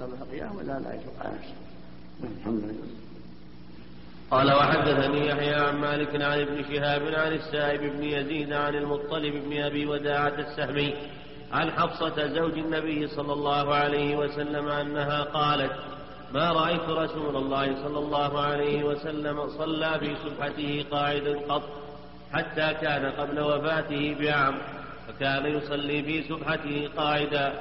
[0.00, 1.20] له القيام ولا لا يشق
[2.24, 3.02] الحمد لله.
[4.30, 9.62] قال وحدثني يحيى عن مالك عن ابن شهاب عن السائب بن يزيد عن المطلب بن
[9.62, 10.94] أبي وداعة السهمي
[11.52, 15.72] عن حفصة زوج النبي صلى الله عليه وسلم أنها قالت
[16.34, 21.62] ما رأيت رسول الله صلى الله عليه وسلم صلى في سبحته قاعدا قط
[22.32, 24.54] حتى كان قبل وفاته بعام
[25.08, 27.52] فكان يصلي في سبحته قاعدا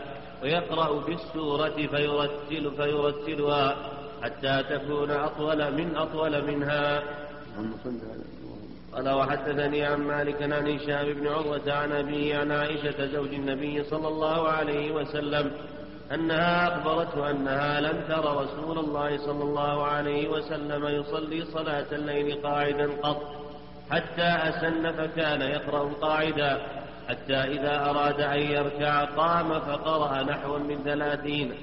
[0.44, 3.76] ويقرأ في السورة فيرتل فيرتلها
[4.24, 7.04] حتى تكون أطول من أطول منها.
[8.96, 14.08] قال وحدثني عن مالك عن هشام بن عروة عن أبيه عن عائشة زوج النبي صلى
[14.08, 15.52] الله عليه وسلم
[16.14, 22.90] أنها أخبرته أنها لم تر رسول الله صلى الله عليه وسلم يصلي صلاة الليل قاعدا
[23.04, 23.22] قط
[23.92, 26.62] حتى أسن فكان يقرأ قاعدا.
[27.10, 31.54] حتى إذا أراد أن يركع قام فقرأ نحو من ثلاثين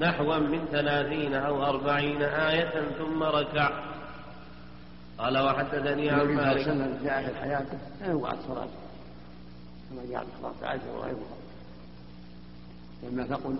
[0.00, 3.70] نحوا من ثلاثين أو أربعين آية ثم ركع.
[5.18, 8.68] قال وحدثني عن مالك صلى الله عليه وسلم في آخر حياته لا يوقع الصلاة
[9.90, 11.38] كما جاء في صلاة عائشة وغيرها
[13.02, 13.56] لما تقل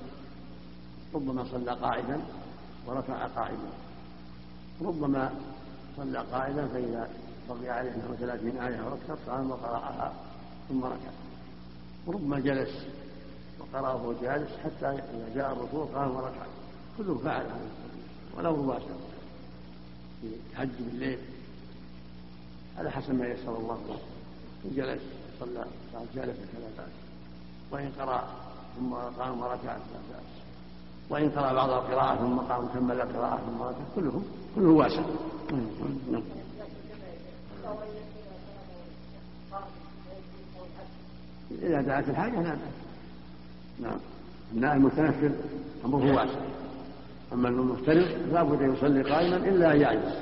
[1.14, 2.20] ربما صلى قاعدا
[2.86, 3.68] وركع قاعدا.
[4.82, 5.30] ربما
[5.96, 7.08] صلى قاعدا فإذا
[7.48, 10.12] بقي عليه نحو ثلاثين آية أو أكثر قام وقرأها.
[10.69, 11.11] ثم ركع
[12.06, 12.70] وربما جلس
[13.61, 16.47] وقرأ وهو جالس حتى إذا جاء الركوع قام وركع.
[16.98, 17.70] كله فعل هذا
[18.36, 18.98] ولو مباشرة.
[20.20, 21.19] في الحج بالليل.
[22.78, 23.98] على حسب ما يسر الله له.
[24.64, 25.02] إن جلس
[25.41, 25.64] صلى
[26.14, 26.92] جالس فلا بأس
[27.70, 28.28] وإن قرأ
[28.77, 30.38] ثم قام وركع فلا بأس
[31.10, 33.84] وإن قرأ بعض القراءة ثم قام كمل القراءة ثم ركع.
[33.97, 34.22] كله
[34.55, 35.03] كله واسع
[36.10, 36.22] نعم
[41.62, 42.58] إذا دعت الحاجة نعم
[43.82, 43.98] نعم.
[44.54, 45.30] النائم المتنفل
[45.84, 46.41] أمره واسع
[47.32, 50.14] أما المفترض لا بد أن يصلي قائما إلا أن يعجز.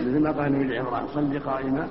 [0.00, 1.88] مثل ما قال النبي عمران صلي قائما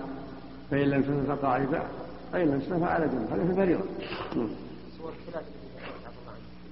[0.72, 1.84] فإن لم تستطع فقاعدا
[2.32, 3.28] فإن لم تستطع فعلى جنب.
[3.32, 3.84] هذا في فريضة.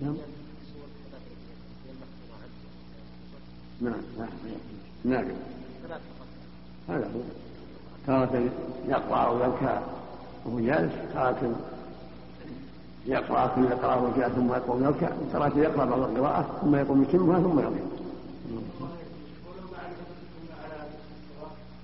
[0.01, 0.15] نعم.
[3.81, 3.93] نعم.
[5.05, 5.25] نعم.
[5.25, 5.25] نعم.
[6.89, 7.21] هذا هو.
[8.07, 8.49] تارة
[8.87, 9.79] يقرأ أو يبكى
[10.45, 11.55] وهو جالس تارة
[13.05, 17.59] يقرأ ثم يقرأ وجاء ثم يقوم يركع تارة يقرأ بعض القراءة ثم يقوم يتمها ثم
[17.59, 18.01] يركع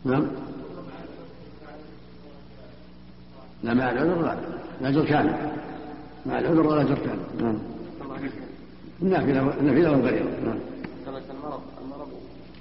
[0.05, 0.27] نعم.
[3.63, 4.37] لا مع العذر لا
[4.81, 5.35] العذر كامل
[6.25, 7.57] مع العذر ولا عذر كامل نعم.
[9.01, 10.59] النافلة النافلة والفريضة نعم.
[11.47, 12.07] المرض المرض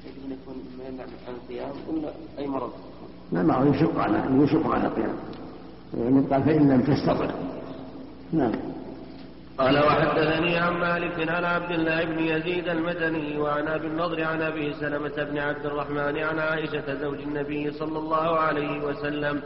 [0.07, 2.71] يجب أن يكون ما يمنع عن القيام ولا أي مرض؟
[3.33, 5.17] لا ما هو يشق على يشق على القيام.
[5.95, 7.31] يعني قال فإن لم تستطع.
[8.33, 8.53] نعم.
[9.59, 14.75] قال وحدثني عن مالك عن عبد الله بن يزيد المدني وعن أبي النضر عن أبي
[14.75, 19.43] سلمة بن عبد الرحمن عن عائشة زوج النبي صلى الله عليه وسلم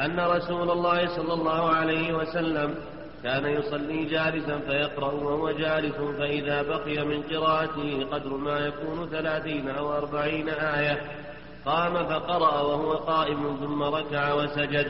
[0.00, 2.74] أن رسول الله صلى الله عليه وسلم
[3.22, 9.92] كان يصلي جالسا فيقرأ وهو جالس فإذا بقي من قراءته قدر ما يكون ثلاثين أو
[9.92, 11.00] أربعين آية
[11.66, 14.86] قام فقرأ وهو قائم ثم ركع وسجد.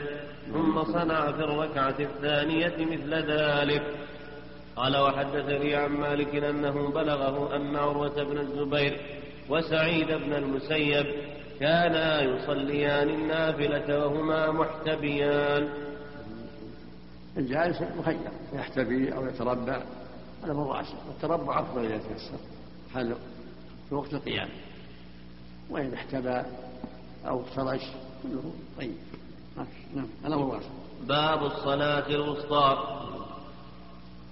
[0.53, 3.83] ثم صنع في الركعة الثانية مثل ذلك.
[4.75, 9.01] قال وحدثني عن مالك أنه بلغه أن عروة بن الزبير
[9.49, 11.05] وسعيد بن المسيب
[11.59, 15.69] كانا يصليان النافلة وهما محتبيان.
[17.37, 18.17] الجالس مخير
[18.53, 19.81] يحتبي أو يتربع
[20.43, 20.93] هذا هو الرأس.
[21.07, 22.37] والتربع أفضل إذا تيسر.
[22.93, 23.15] حال
[23.89, 24.49] في وقت القيام؟
[25.69, 26.43] وإن احتبى
[27.27, 27.81] أو افترش
[28.23, 28.95] كله طيب.
[29.95, 30.61] نعم الأمر
[31.07, 32.77] باب الصلاة الوسطى.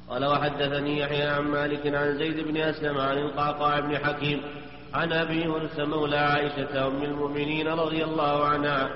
[0.09, 4.41] قال وحدثني يحيى عن مالك عن زيد بن أسلم عن القعقاع بن حكيم
[4.93, 8.89] عن أبي يونس مولى عائشة أم المؤمنين رضي الله عنها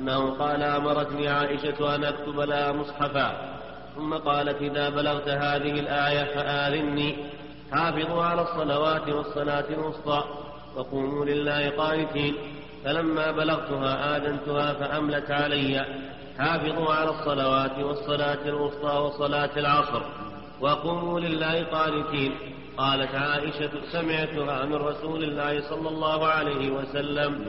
[0.00, 3.56] أنه قال أمرتني عائشة أن أكتب لها مصحفا.
[3.96, 7.16] ثم قالت إذا بلغت هذه الآية فآذني.
[7.72, 10.24] حافظوا على الصلوات والصلاة الوسطى.
[10.76, 12.34] وقوموا لله قانتين.
[12.86, 15.86] فلما بلغتها آذنتها فأملت علي
[16.38, 20.02] حافظوا على الصلوات والصلاة الوسطى وصلاة العصر
[20.60, 22.32] وقوموا لله قانتين.
[22.76, 27.44] قالت عائشة سمعتها من رسول الله صلى الله عليه وسلم.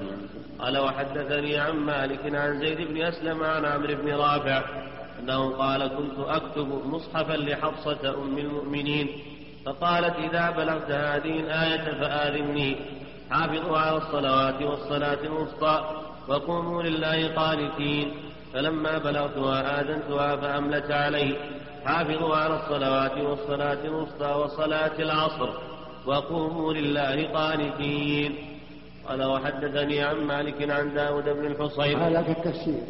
[0.60, 4.64] قال وحدثني عن مالك عن زيد بن أسلم عن عمرو بن رافع
[5.20, 9.08] أنه قال كنت أكتب مصحفا لحفصة أم المؤمنين.
[9.66, 12.76] فقالت إذا بلغت هذه الآية فآذني
[13.32, 18.12] حافظوا على الصلوات والصلاة الوسطى وقوموا لله قانتين.
[18.54, 21.36] فلما بلغتها آذنتها فأملت علي
[21.86, 25.50] حافظوا على الصلوات والصلاة الوسطى وصلاة العصر
[26.06, 28.36] وقوموا لله قانتين.
[29.08, 32.82] قال وحدثني عن مالك عن داود بن الحصين هذا كالتفسير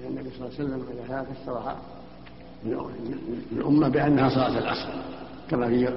[0.00, 1.76] لأن النبي صلى الله عليه وسلم إذا فسرها
[3.52, 4.88] الأمة بأنها صلاة العصر
[5.50, 5.92] كما في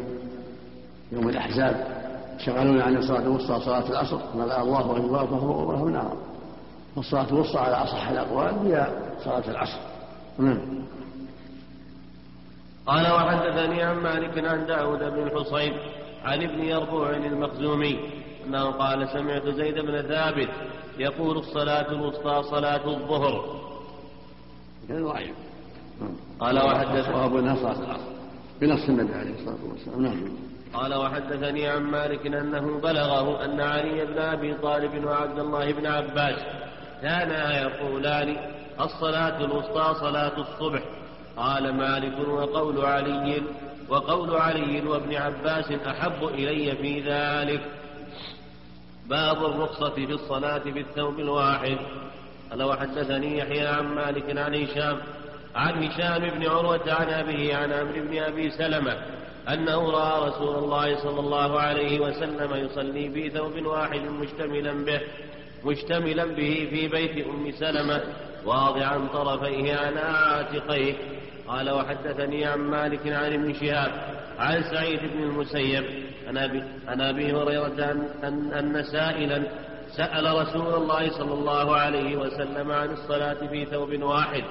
[1.11, 2.02] يوم الأحزاب.
[2.37, 4.17] شغلونا عن الصلاة الوسطى صلاة العصر.
[4.17, 6.17] قال الله أكبر فهو نار
[6.95, 8.87] والصلاة الوسطى على أصح الأقوال هي
[9.23, 9.79] صلاة العصر.
[10.37, 10.83] نعم.
[12.85, 15.73] قال وحدثني عن مالك عن داود بن الحصين
[16.23, 17.99] عن ابن يربوع المخزومي
[18.47, 20.49] أنه قال سمعت زيد بن ثابت
[20.99, 23.63] يقول الصلاة الوسطى صلاة الظهر.
[26.39, 28.13] قال وحدثني وأبو صلاة العصر
[28.61, 30.01] بنص النبي عليه الصلاة والسلام.
[30.01, 30.23] نعم.
[30.73, 36.39] قال وحدثني عن مالك أنه بلغه أن علي بن أبي طالب وعبد الله بن عباس
[37.01, 38.37] كانا يقولان
[38.79, 40.81] الصلاة الوسطى صلاة الصبح.
[41.37, 43.41] قال مالك وقول علي
[43.89, 47.61] وقول علي وابن عباس أحب إلي في ذلك.
[49.09, 51.77] باب الرخصة في الصلاة بالثوب الواحد.
[52.51, 54.97] قال وحدثني يحيى عن مالك عن هشام
[55.55, 58.97] عن هشام بن عروة عن أبيه عن عمرو بن أبي سلمة
[59.49, 65.01] أنه رأى رسول الله صلى الله عليه وسلم يصلي في ثوب واحد مشتملا به
[65.65, 68.01] مشتملا به في بيت أم سلمة
[68.45, 70.93] واضعا طرفيه على عاتقيه.
[71.47, 73.91] قال وحدثني عن مالك عن ابن شهاب
[74.39, 75.83] عن سعيد بن المسيب
[76.87, 77.91] عن أبي هريرة
[78.23, 79.43] أن أن سائلا
[79.97, 84.43] سأل رسول الله صلى الله عليه وسلم عن الصلاة في ثوب واحد.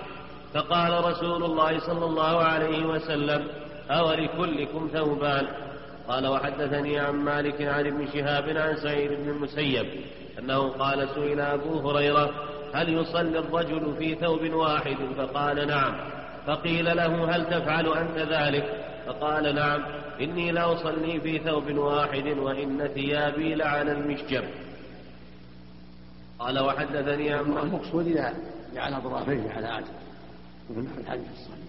[0.54, 3.46] فقال رسول الله صلى الله عليه وسلم
[3.90, 5.46] أولكلكم ثوبان.
[6.08, 9.86] قال وحدثني عن مالك عن ابن شهاب عن سعيد بن المسيب
[10.38, 12.30] أنه قال سئل أبو هريرة
[12.74, 15.94] هل يصلي الرجل في ثوب واحد؟ فقال نعم.
[16.46, 19.82] فقيل له هل تفعل أنت ذلك؟ فقال نعم.
[20.20, 24.44] إني لأصلي في ثوب واحد وإن ثيابي لعلى المشجب.
[26.38, 28.34] قال وحدثني عن المقصود إذا
[28.74, 29.92] جعل أطرافيه على عاتق
[30.70, 31.61] مثل الحديث الصحيح.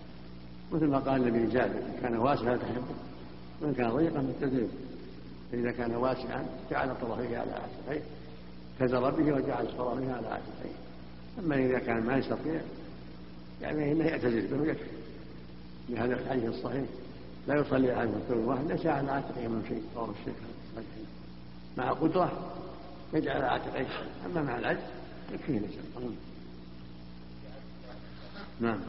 [0.73, 2.95] مثل ما قال النبي جابر كان واسعا تحبه
[3.61, 4.69] وإن كان ضيقا فالتزيد
[5.51, 8.01] فإذا كان واسعا جعل طرفيه على عاتقيه
[8.79, 10.75] كزر به وجعل طرفيه على عاتقيه.
[11.39, 12.61] أما إذا كان ما يستطيع
[13.61, 14.89] يعني إنه يعتزل به ويكفي
[15.89, 16.85] لهذا الحديث الصحيح
[17.47, 20.35] لا يصلي على رسول واحد ليس على عاتقه من شيء رواه الشيخ
[21.77, 22.53] مع قدرة
[23.13, 23.87] يجعل على عاتقيه.
[24.25, 24.79] أما مع العجز
[25.33, 25.75] يكفيه ليس
[28.61, 28.79] نعم.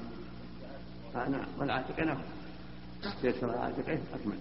[1.15, 2.19] نعم والعاتق نعم
[3.43, 4.39] العاتقين أكمل.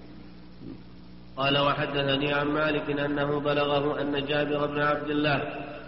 [1.38, 5.38] قال وحدثني عن مالك أنه بلغه أن جابر بن عبد الله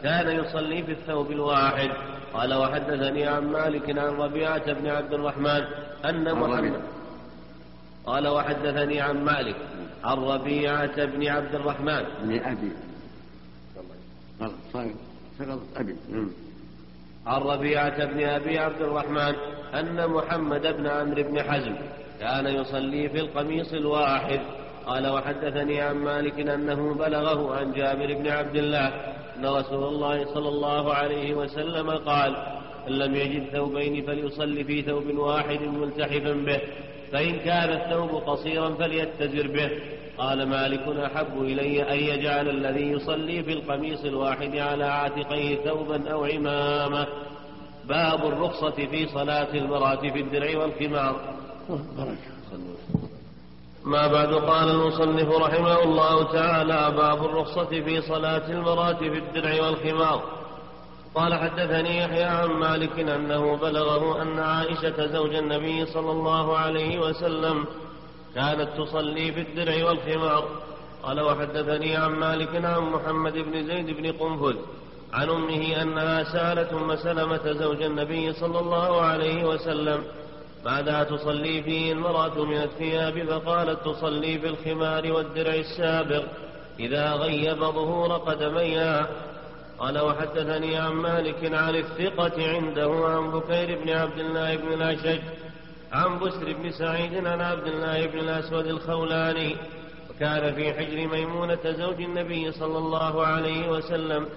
[0.03, 1.89] كان يصلي في الثوب الواحد.
[2.33, 5.63] قال وحدثني عن مالك عن ربيعة بن عبد الرحمن
[6.05, 6.81] أن محمد
[8.05, 9.55] قال وحدثني عن مالك
[10.03, 12.03] عن ربيعة بن عبد الرحمن.
[12.23, 12.71] بن أبي.
[15.39, 15.95] سقط أبي.
[17.27, 19.35] عن ربيعة بن أبي عبد الرحمن
[19.73, 21.75] أن محمد بن عمرو بن حزم
[22.19, 24.39] كان يصلي في القميص الواحد.
[24.85, 28.87] قال وحدثني عن مالك أنه بلغه عن جابر بن عبد الله
[29.37, 32.35] أن رسول الله صلى الله عليه وسلم قال
[32.87, 36.61] إن لم يجد ثوبين فليصلي في ثوب واحد ملتحفا به.
[37.11, 39.69] فإن كان الثوب قصيرا فليتزر به.
[40.17, 46.25] قال مالك أحب إلي أن يجعل الذي يصلي في القميص الواحد على عاتقيه ثوبا أو
[46.25, 47.07] عمامة.
[47.85, 51.35] باب الرخصة في صلاة المرأة في الدرع والخمار.
[53.85, 60.44] ما بعد قال المصنف رحمه الله تعالى باب الرخصة في صلاة المرأة في الدرع والخمار.
[61.15, 67.65] قال حدثني يحيى عن مالك أنه بلغه أن عائشة زوج النبي صلى الله عليه وسلم
[68.35, 70.49] كانت تصلي في الدرع والخمار
[71.03, 74.55] قال وحدثني عن مالك عن محمد بن زيد بن قنفذ
[75.13, 80.03] عن أمه أنها سألت أم سلمة زوج النبي صلى الله عليه وسلم
[80.65, 86.23] ماذا تصلي فيه؟ المرأة من الثياب فقالت تصلي في الخمار والدرع السابق.
[86.79, 89.07] إذا غيب ظهور قدميها
[89.79, 95.21] قال وحدثني عن مالك عن الثقة عنده عن بكير بن عبد الله بن الأشج
[95.91, 99.55] عن بسر بن سعيد عن عبد الله بن الأسود الخولاني
[100.09, 104.27] وكان في حجر ميمونة زوج النبي صلى الله عليه وسلم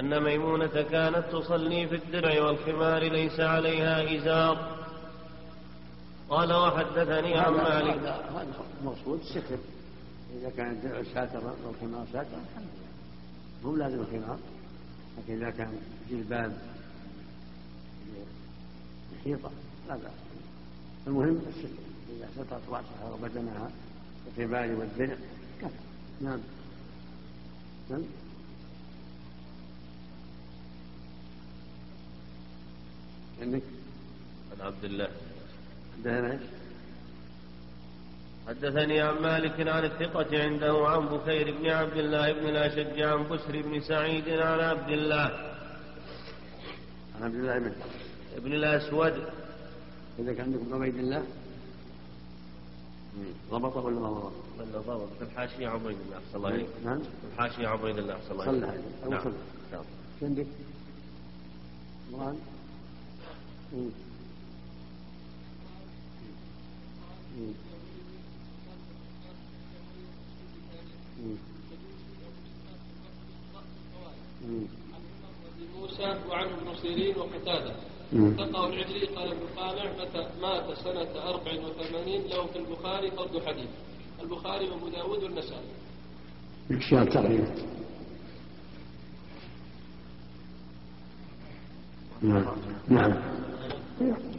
[0.00, 4.80] أن ميمونة كانت تصلي في الدرع والخمار ليس عليها إزار.
[6.30, 7.98] قال وحدثني عن مالك.
[7.98, 9.58] هذا المقصود الستر
[10.40, 12.90] إذا كان الدرع ساتر والخمار ساتر الحمد لله.
[13.62, 14.38] مو لازم الخمار.
[15.20, 16.56] لكن إذا كان جلباب
[19.20, 19.50] محيطة
[19.88, 20.12] لا بأس.
[21.06, 21.68] المهم الستر.
[22.16, 23.70] إذا سترت رأسها وبدنها
[24.26, 25.16] الكبار والدرع
[25.60, 25.74] كفى.
[26.20, 26.40] نعم.
[27.90, 28.02] نعم.
[33.40, 33.62] عندك؟
[34.52, 35.08] عن عبد الله
[35.96, 36.59] حدثنا إيش؟
[38.50, 43.62] حدثني عن مالك عن الثقة عنده عن بكير بن عبد الله بن الأشج عن بسر
[43.62, 45.28] بن سعيد عن عبد الله.
[47.16, 47.72] عن عبد الله بن
[48.36, 49.14] ابن الأسود.
[50.18, 51.24] إذا عندكم عبيد الله.
[53.50, 55.08] ضبطه ولا ما ضبط؟ ولا ضبط.
[55.18, 56.66] في الحاشية عبيد الله أحسن الله عليك.
[56.84, 56.98] نعم.
[56.98, 58.84] في الحاشية عبيد الله أحسن الله صلى عليك.
[59.04, 59.24] أو نعم.
[59.24, 59.32] صلى.
[59.72, 59.84] نعم.
[60.22, 60.46] عندك؟
[62.12, 62.34] مم.
[63.72, 63.90] مم.
[67.38, 67.69] مم.
[75.80, 77.74] موسى وعن ابن سيرين وقتادة.
[78.38, 83.68] تقع العجلي قال ابن قالع متى مات سنة أربع وثمانين له في البخاري فرد حديث.
[84.22, 85.68] البخاري وأبو داود والنسائي.
[86.70, 87.54] يكشف تقريبا
[92.22, 92.44] نعم.
[92.88, 93.14] نعم.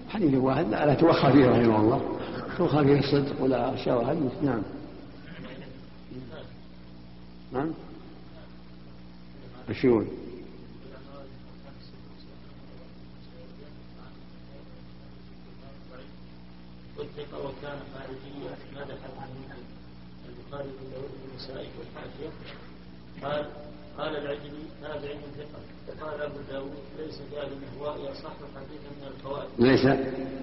[0.10, 2.18] حديث واحد لا, لا توخى فيه رحمه الله.
[2.58, 4.62] توخى فيه الصدق ولا شواهد نعم.
[7.52, 7.72] نعم.
[17.46, 18.98] وكان خارجيا مدح
[20.30, 21.12] البخاري بن داود
[23.24, 23.46] قال
[23.98, 25.62] قال العجلي تابع من ثقة.
[25.88, 29.50] وقال أبو داود ليس في أهل الأهواء أصح حديثا من الفوائد.
[29.60, 29.86] ليس.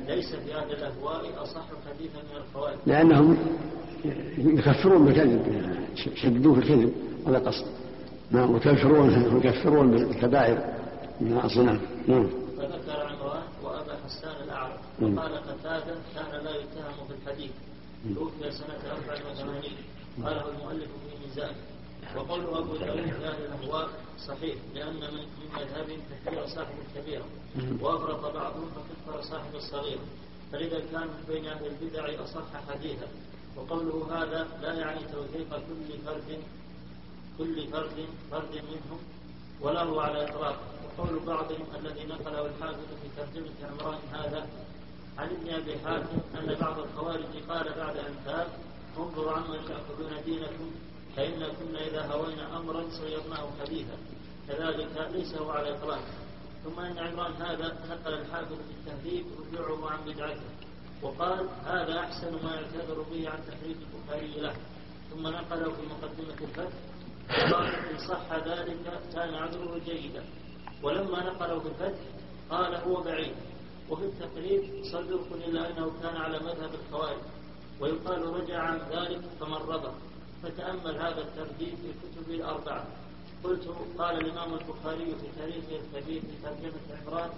[0.08, 2.78] ليس في أهل الأهواء أصح حديثا من الفوائد.
[2.86, 3.58] لأنهم
[4.38, 5.42] يكفرون بالكذب
[6.14, 6.92] شددوه في الكذب
[7.26, 7.66] هذا قصد.
[8.30, 10.58] نعم ويكفرون يكفرون بالكبائر
[11.20, 11.80] من الأصنام.
[12.08, 12.28] نعم.
[12.58, 15.18] فذكر عمران وأبا حسان الأعرج مم.
[15.18, 17.50] وقال قتادة كان لا يتهم في الحديث.
[18.14, 19.62] توفي سنة 84
[20.24, 21.54] قاله المؤلف في ميزان.
[22.16, 23.88] وقول أبو داود في أهل الأهواء
[24.26, 27.24] صحيح لأن من من مذهبهم كثير صاحب الكبيرة
[27.80, 30.00] وأفرط بعضهم فكفر صاحب الصغيرة
[30.52, 33.06] فلذا كان من بين أهل البدع أصح حديثا.
[33.58, 36.42] وقوله هذا لا يعني توثيق كل فرد
[37.38, 39.00] كل فرد فرد منهم
[39.60, 44.46] ولا هو على إطلاقه وقول بعضهم الذي نقله الحافظ في ترجمة عمران هذا
[45.18, 48.48] عن ابن أبي حاتم أن بعض الخوارج قال بعد أن تاب
[48.98, 50.70] انظروا عمن تأخذون دينكم
[51.16, 53.96] فإن كنا إذا هوينا أمرا صيرناه حديثا.
[54.48, 56.14] كذلك ليس هو على إطلاقه
[56.64, 60.57] ثم أن عمران هذا نقل الحافظ في التهذيب رجوعه عن بدعته.
[61.02, 64.54] وقال هذا أحسن ما يعتذر به عن تحريف البخاري له.
[65.10, 66.78] ثم نقله في مقدمة الفتح.
[67.28, 70.24] وقال إن صح ذلك كان عذره جيدا.
[70.82, 72.00] ولما نقله في الفتح
[72.50, 73.34] قال هو بعيد.
[73.90, 77.20] وفي التقريب صدق إلا أنه كان على مذهب الخوارج
[77.80, 79.92] ويقال رجع عن ذلك فمن رضى
[80.42, 82.86] فتأمل هذا الترتيب في كتبه الأربعة.
[83.44, 87.30] قلت قال الإمام البخاري في تاريخه الكبير في ترجمة عمران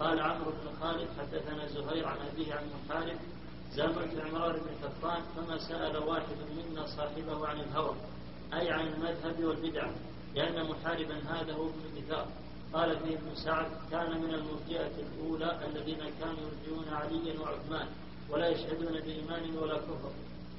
[0.00, 3.16] قال عمرو بن خالد حدثنا زهير عن أبيه عن محارب
[3.74, 7.94] زاملت عمران بن كفان فما سأل واحد منا صاحبه عن الهوى
[8.54, 9.90] أي عن المذهب والبدعة
[10.34, 12.26] لأن محاربا هذا هو ابن دثار
[12.74, 17.86] قال فيه ابن سعد كان من المرجئة الأولى الذين كانوا يرجون عليا وعثمان
[18.30, 20.12] ولا يشهدون بإيمان ولا كفر.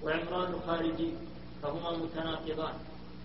[0.03, 1.13] وعمران خارجي
[1.63, 2.74] فهما متناقضان.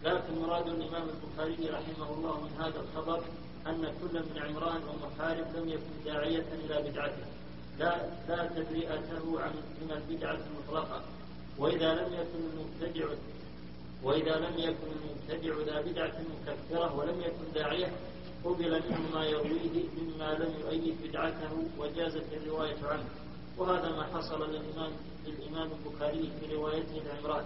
[0.05, 3.23] لكن مراد الإمام البخاري رحمه الله من هذا الخبر
[3.69, 7.27] أن كل من عمران ومحارب لم يكن داعية إلى بدعته.
[7.79, 7.97] لا
[8.29, 11.03] لا تبرئته عن من البدعة المطلقة.
[11.59, 13.07] وإذا لم يكن المبتدع
[14.03, 17.93] وإذا لم يكن المبتدع ذا بدعة مكفرة ولم يكن داعية
[18.45, 23.09] قبل منه ما يرويه مما لم يؤيد بدعته وجازت الرواية عنه.
[23.59, 24.93] وهذا ما حصل للإمام
[25.27, 27.45] للإمام البخاري في روايته لعمران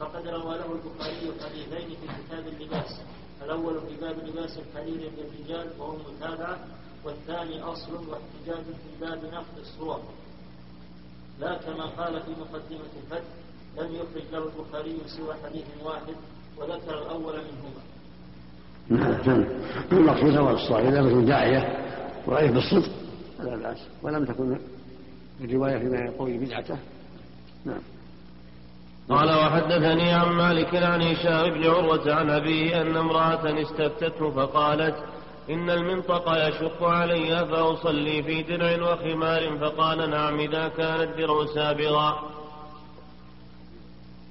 [0.00, 3.00] فقد روى له البخاري حديثين في كتاب اللباس.
[3.44, 6.58] الأول في باب لباس الحرير للرجال وهو متابعة
[7.04, 10.00] والثاني أصل واحتجاج في باب نقد الصور.
[11.40, 13.28] لا كما قال في مقدمة الفتح
[13.78, 16.14] لم يخرج له البخاري سوى حديث واحد
[16.58, 17.82] وذكر الأول منهما.
[18.88, 19.44] نعم
[19.92, 21.78] المقصود هو الصالح إذا كنت داعية
[22.26, 22.92] ورأيه بالصدق
[23.38, 23.78] فلا بأس.
[24.02, 24.58] ولم تكن
[25.40, 26.78] الروايه فيما يقوي بدعته.
[27.64, 27.80] نعم.
[29.10, 34.96] قال وحدثني عن مالك عن هشام بن عروة عن أبيه أن امرأة استفتته فقالت
[35.50, 42.22] إن المنطق يشق علي فأصلي في درع وخمار فقال نعم إذا كان الدرع سابغا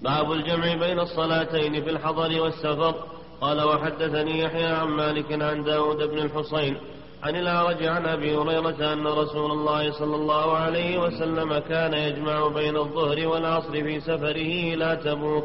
[0.02, 2.96] باب الجمع بين الصلاتين في الحضر والسفر.
[3.42, 6.78] قال وحدثني يحيى عن مالك عن داود بن الحصين
[7.24, 12.78] عن الأعرج عن أبي هريرة أن رسول الله صلى الله عليه وسلم كان يجمع بين
[12.78, 15.44] الظهر والعصر في سفره إلى تبوك.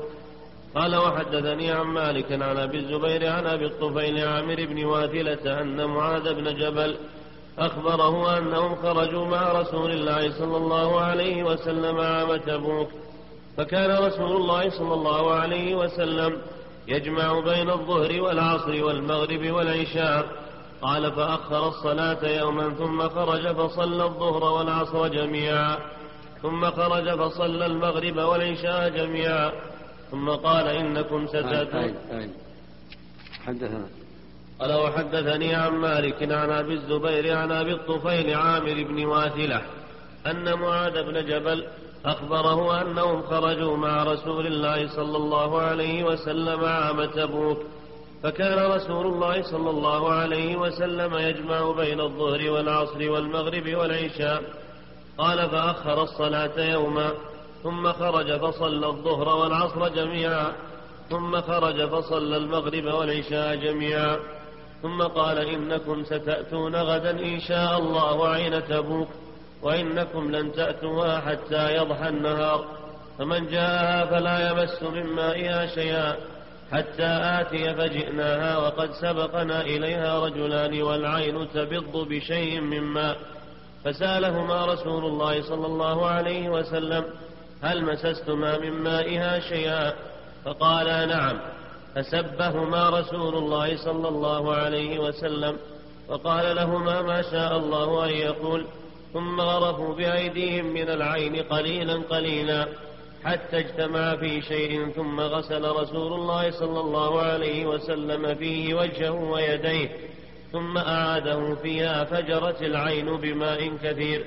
[0.74, 6.34] قال وحدثني عن مالك عن أبي الزبير عن أبي الطفيل عامر بن واثلة أن معاذ
[6.34, 6.96] بن جبل
[7.58, 12.88] أخبره أنهم خرجوا مع رسول الله صلى الله عليه وسلم عام تبوك.
[13.56, 16.38] فكان رسول الله صلى الله عليه وسلم
[16.88, 20.45] يجمع بين الظهر والعصر والمغرب والعشاء.
[20.82, 25.78] قال فأخر الصلاة يوما ثم خرج فصلى الظهر والعصر جميعا
[26.42, 29.52] ثم خرج فصلى المغرب والعشاء جميعا
[30.10, 31.94] ثم قال إنكم ستأتون.
[33.46, 33.86] حدثنا.
[34.60, 39.62] قال وحدثني عن مالك عن أبي الزبير عن أبي الطفيل عامر بن واثلة
[40.26, 41.66] أن معاذ بن جبل
[42.04, 47.58] أخبره أنهم خرجوا مع رسول الله صلى الله عليه وسلم عام تبوك
[48.22, 54.42] فكان رسول الله صلى الله عليه وسلم يجمع بين الظهر والعصر والمغرب والعشاء.
[55.18, 57.10] قال فأخر الصلاة يوما
[57.62, 60.52] ثم خرج فصلى الظهر والعصر جميعا
[61.10, 64.18] ثم خرج فصلى المغرب والعشاء جميعا.
[64.82, 69.08] ثم قال إنكم ستأتون غدا إن شاء الله عين تبوك
[69.62, 72.64] وإنكم لن تأتوها حتى يضحى النهار.
[73.18, 76.16] فمن جاءها فلا يمس من مائها شيئا.
[76.72, 77.06] حتى
[77.40, 83.16] آتي فجئناها وقد سبقنا إليها رجلان والعين تبض بشيء من ماء
[83.84, 87.04] فسألهما رسول الله صلى الله عليه وسلم
[87.62, 89.92] هل مسستما من مائها شيئا؟
[90.44, 91.38] فقالا نعم.
[91.94, 95.56] فسبهما رسول الله صلى الله عليه وسلم
[96.08, 98.66] وقال لهما ما شاء الله أن يقول
[99.12, 102.66] ثم غرفوا بأيديهم من العين قليلا قليلا.
[103.26, 109.88] حتى اجتمع في شيء ثم غسل رسول الله صلى الله عليه وسلم فيه وجهه ويديه
[110.52, 114.26] ثم أعاده فيها فجرت العين بماء كثير.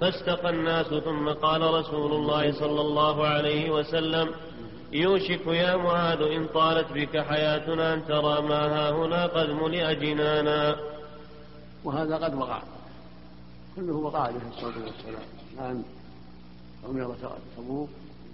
[0.00, 4.30] فاستقى الناس ثم قال رسول الله صلى الله عليه وسلم
[4.92, 10.76] يوشك يا معاذ إن طالت بك حياتنا أن ترى ما ها هنا قد ملئ جنانا.
[11.84, 12.62] وهذا قد وقع.
[13.76, 15.26] كله وقع عليه الصلاة والسلام.
[15.54, 15.82] الآن
[16.88, 17.14] عمر
[17.56, 17.88] تبوك.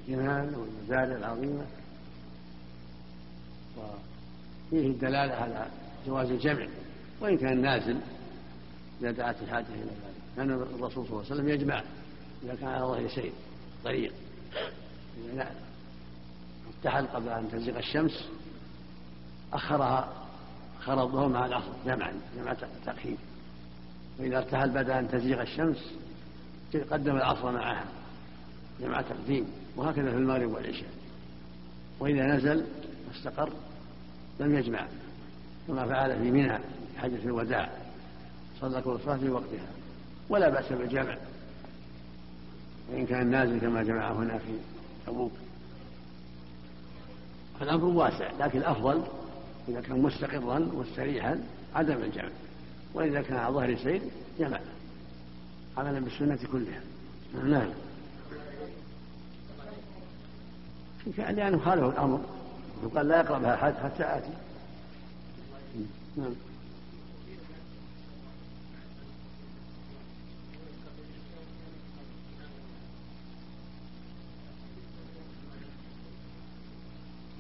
[0.09, 1.67] جنان والمزارع العظيمة.
[3.77, 5.67] وفيه الدلالة على
[6.07, 6.67] جواز الجمع
[7.21, 8.01] وإن كان نازل
[9.01, 10.17] إذا دعت الحاجة إلى ذلك.
[10.37, 11.83] كان الرسول صلى الله عليه وسلم يجمع
[12.45, 13.33] إذا كان على ظهر سير
[13.85, 14.13] طريق.
[15.33, 15.51] إذا
[16.77, 18.29] ارتحل قبل أن تزيغ الشمس
[19.53, 20.13] أخرها
[20.81, 23.17] أخر الظهر مع العصر جمعا جمع تأخير.
[24.19, 25.93] وإذا ارتحل بعد أن تزيغ الشمس
[26.91, 27.85] قدم العصر معها
[28.81, 29.47] جمع تقديم.
[29.77, 30.89] وهكذا في المغرب والعشاء.
[32.01, 32.65] وإذا نزل
[33.09, 33.53] واستقر
[34.41, 34.87] لم يجمع
[35.69, 37.71] كما فعل في منى في حجة الوداع
[38.61, 39.69] صلى كل صلاة في وقتها.
[40.29, 41.17] ولا بأس بالجمع.
[42.93, 44.53] وإن كان نازل كما جمع هنا في
[45.07, 45.33] تبوك.
[47.63, 49.03] الأمر واسع لكن الأفضل
[49.69, 51.41] إذا كان مستقرا مستريحا
[51.75, 52.31] عدم الجمع.
[52.95, 54.03] وإذا كان على ظهر سير
[54.39, 54.61] جمع.
[55.77, 56.81] عملا بالسنة كلها.
[57.45, 57.69] نعم.
[61.07, 62.21] لأنه خالف الأمر.
[62.85, 64.33] وقال لا يقربها أحد حتى آتي.
[66.17, 66.35] نعم.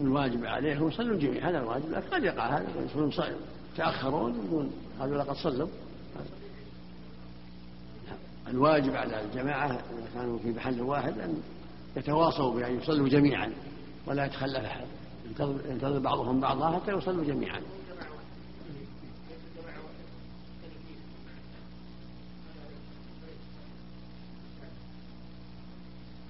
[0.00, 1.48] الواجب عليه هو يصلوا الجميع.
[1.48, 1.90] هذا الواجب.
[1.90, 2.66] لكن قد يقع هذا.
[2.86, 3.12] يصلون
[3.74, 5.68] يتأخرون يقول هذول قد صلوا.
[8.48, 9.80] الواجب على الجماعة إذا
[10.14, 11.42] كانوا في محل واحد أن
[11.96, 13.52] يتواصوا بأن يصلوا جميعا
[14.06, 14.86] ولا يتخلف أحد.
[15.70, 17.60] ينتظر بعضهم بعضا حتى يصلوا جميعا.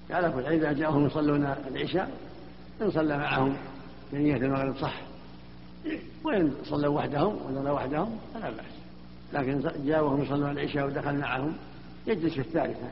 [0.09, 2.11] على كل إذا جاءهم يصلون العشاء
[2.81, 3.57] إن صلى معهم
[4.13, 5.01] بنية المغرب صح.
[6.23, 8.65] وإن صلوا وحدهم ولا وحدهم فلا بأس.
[9.33, 11.57] لكن جاءهم يصلون العشاء ودخل معهم
[12.07, 12.91] يجلس في الثالثة.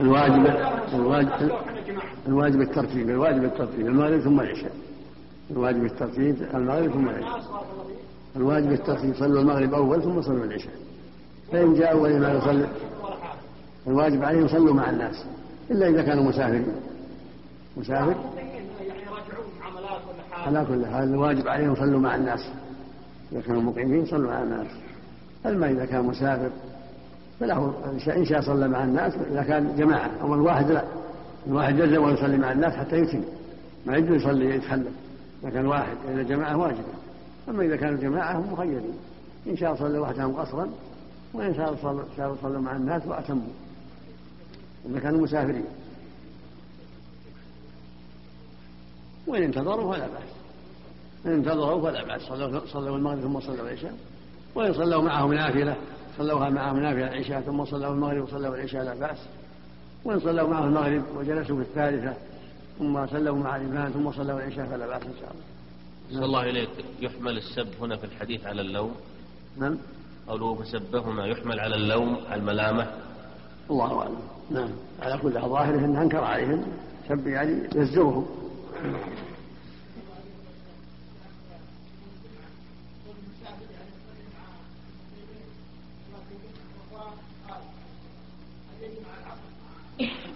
[0.00, 0.46] الواجب
[0.94, 1.50] الواجب
[2.28, 4.72] الواجب الترتيب الواجب الترتيب المغرب ثم العشاء
[5.50, 7.42] الواجب الترتيب المغرب ثم العشاء
[8.36, 10.72] الواجب الترتيب صلوا المغرب اول ثم صلوا العشاء
[11.52, 12.68] فان جاء اول ما يصلي
[13.86, 15.24] فالواجب عليهم يصلوا مع الناس
[15.70, 16.66] إلا إذا كانوا مسافرين
[17.76, 18.16] مسافر
[20.36, 22.40] يعني على كل حال الواجب عليهم يصلوا مع الناس
[23.32, 24.66] إذا كانوا مقيمين صلوا مع الناس
[25.46, 26.50] أما إذا كان مسافر
[27.40, 27.74] فله
[28.16, 30.84] إن شاء صلى مع الناس إذا كان جماعة أما الواحد لا.
[31.46, 33.22] الواحد يلزم ويصلي مع الناس حتى يتم.
[33.86, 34.92] ما يجوز يصلي يتخلف.
[35.42, 36.82] إذا كان واحد إذا جماعة واجبة.
[37.48, 38.98] أما إذا كانوا جماعة هم مخيرين.
[39.46, 40.68] إن شاء صلوا وحدهم قصرا
[41.34, 43.52] وإن شاء صلوا, صلوا مع الناس وأتموا.
[44.90, 45.64] إذا كانوا مسافرين.
[49.26, 50.30] وإن انتظروا فلا بأس.
[51.26, 52.22] إن انتظروا فلا بأس.
[52.22, 53.94] صلوا, صلوا المغرب ثم صلوا العشاء.
[54.54, 55.76] وإن صلوا معهم نافلة
[56.18, 59.18] صلوها معهم نافلة العشاء ثم صلوا المغرب وصلوا العشاء لا بأس.
[60.04, 62.14] وإن صلوا معه المغرب وجلسوا في الثالثة
[62.78, 65.44] ثم صلوا مع الإمام ثم صلوا العشاء فلا بأس إن شاء الله.
[66.12, 68.94] صلى الله إليك يحمل السب هنا في الحديث على اللوم.
[69.58, 69.78] نعم.
[70.28, 72.86] قوله فسبهما يحمل على اللوم على الملامة.
[73.70, 74.18] الله أعلم.
[74.50, 74.70] نعم.
[75.02, 76.64] على كل ظاهرة أنه أنكر عليهم.
[77.08, 78.26] سب يعني يزجرهم.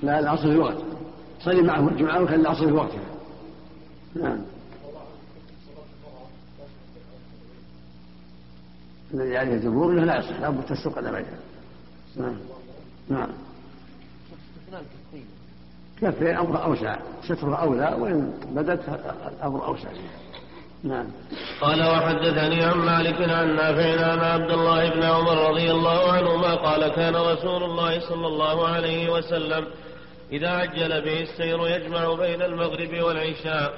[0.02, 0.76] لا العصر في وقت
[1.40, 3.04] صلي معه الجمعة وخلي العصر في وقتها.
[4.14, 4.38] نعم.
[9.14, 11.38] الذي عليه الجمهور إنه لا يصح لابد تسوق الابدا
[12.16, 12.36] نعم.
[13.08, 13.28] نعم.
[16.00, 16.96] كفين أمر أوسع.
[17.24, 18.80] ستره أولى وإن بدت
[19.38, 19.88] الأمر أوسع.
[20.84, 21.06] نعم.
[21.60, 26.88] قال وحدثني عن مالك عن نافع عن عبد الله بن عمر رضي الله عنهما قال
[26.88, 29.66] كان رسول الله صلى الله عليه وسلم
[30.32, 33.74] إذا عجل به السير يجمع بين المغرب والعشاء.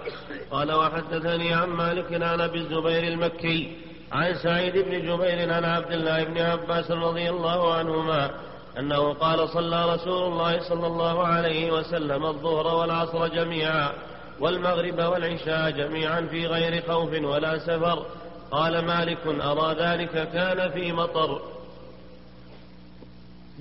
[0.50, 3.76] قال وحدثني عن مالك عن أبي الزبير المكي
[4.12, 8.30] عن سعيد بن جبير عن عبد الله بن عباس رضي الله عنهما
[8.78, 13.92] أنه قال صلى رسول الله صلى الله عليه وسلم الظهر والعصر جميعا
[14.40, 18.06] والمغرب والعشاء جميعا في غير خوف ولا سفر.
[18.50, 21.40] قال مالك أرى ذلك كان في مطر.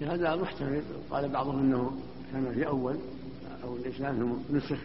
[0.01, 1.91] هذا محتمل قال بعضهم إنه
[2.33, 2.95] كان في أول
[3.63, 4.77] أو الإسلام نسخ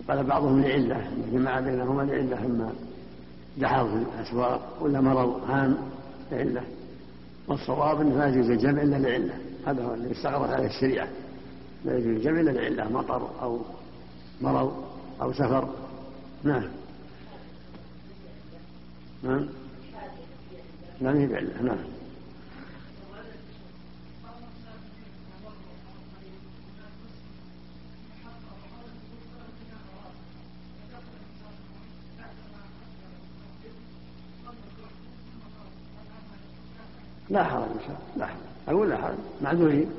[0.00, 2.72] وقال بعضهم لعلة جمع بينهما لعلة اما
[3.58, 5.76] دحر في الأسواق ولا مرض هام
[6.32, 6.62] لعلة.
[7.48, 9.34] والصواب إنه لا يجوز الجمع إلا لعلة.
[9.66, 11.08] هذا هو الذي استغرت عليه الشريعة.
[11.84, 13.60] لا يجوز الجمع إلا لعلة مطر أو
[14.40, 14.84] مرض
[15.22, 15.68] أو سفر.
[16.44, 16.68] نعم.
[19.22, 19.48] نعم.
[21.16, 21.62] هي بعلة.
[21.62, 21.78] نعم.
[37.36, 38.36] لا حرج ان شاء الله لا حرج
[38.68, 39.90] أقول لا حرج معذورين.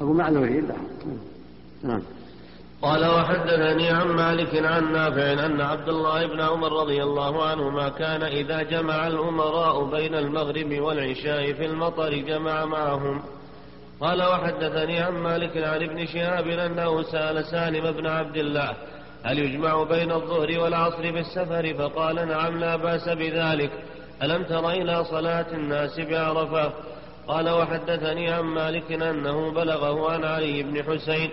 [0.00, 0.68] أقول معذورين.
[0.68, 1.16] لا حرج
[1.82, 2.02] نعم.
[2.82, 8.22] قال وحدثني عن مالك عن نافع أن عبد الله بن عمر رضي الله عنهما كان
[8.22, 13.22] إذا جمع الأمراء بين المغرب والعشاء في المطر جمع معهم.
[14.00, 18.76] قال وحدثني عن مالك عن ابن شهاب أنه سأل سالم بن عبد الله
[19.24, 23.70] هل يجمع بين الظهر والعصر بالسفر فقال نعم لا بأس بذلك.
[24.22, 26.72] ألم تر إلى صلاة الناس بعرفة؟
[27.28, 31.30] قال وحدثني عن مالك أنه بلغه عن علي بن حسين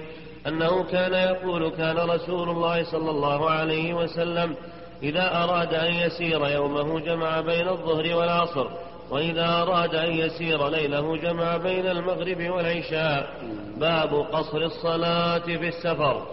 [0.47, 4.55] أنه كان يقول كان رسول الله صلى الله عليه وسلم
[5.03, 8.67] إذا أراد أن يسير يومه جمع بين الظهر والعصر
[9.09, 13.29] وإذا أراد أن يسير ليله جمع بين المغرب والعشاء.
[13.77, 16.27] باب قصر الصلاة في السفر.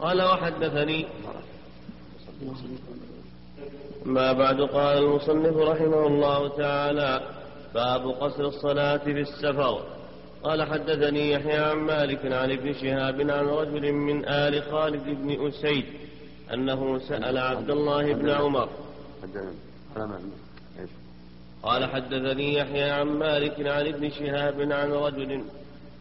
[0.00, 1.06] قال وحدثني
[4.04, 7.20] ما بعد قال المصنف رحمه الله تعالى
[7.74, 9.82] باب قصر الصلاة في السفر.
[10.42, 15.84] قال حدثني يحيى عن مالك عن ابن شهاب عن رجل من آل خالد بن أسيد
[16.54, 18.68] أنه سأل عبد الله بن عمر.
[21.62, 25.42] قال حدثني يحيى عن مالك عن ابن شهاب عن رجل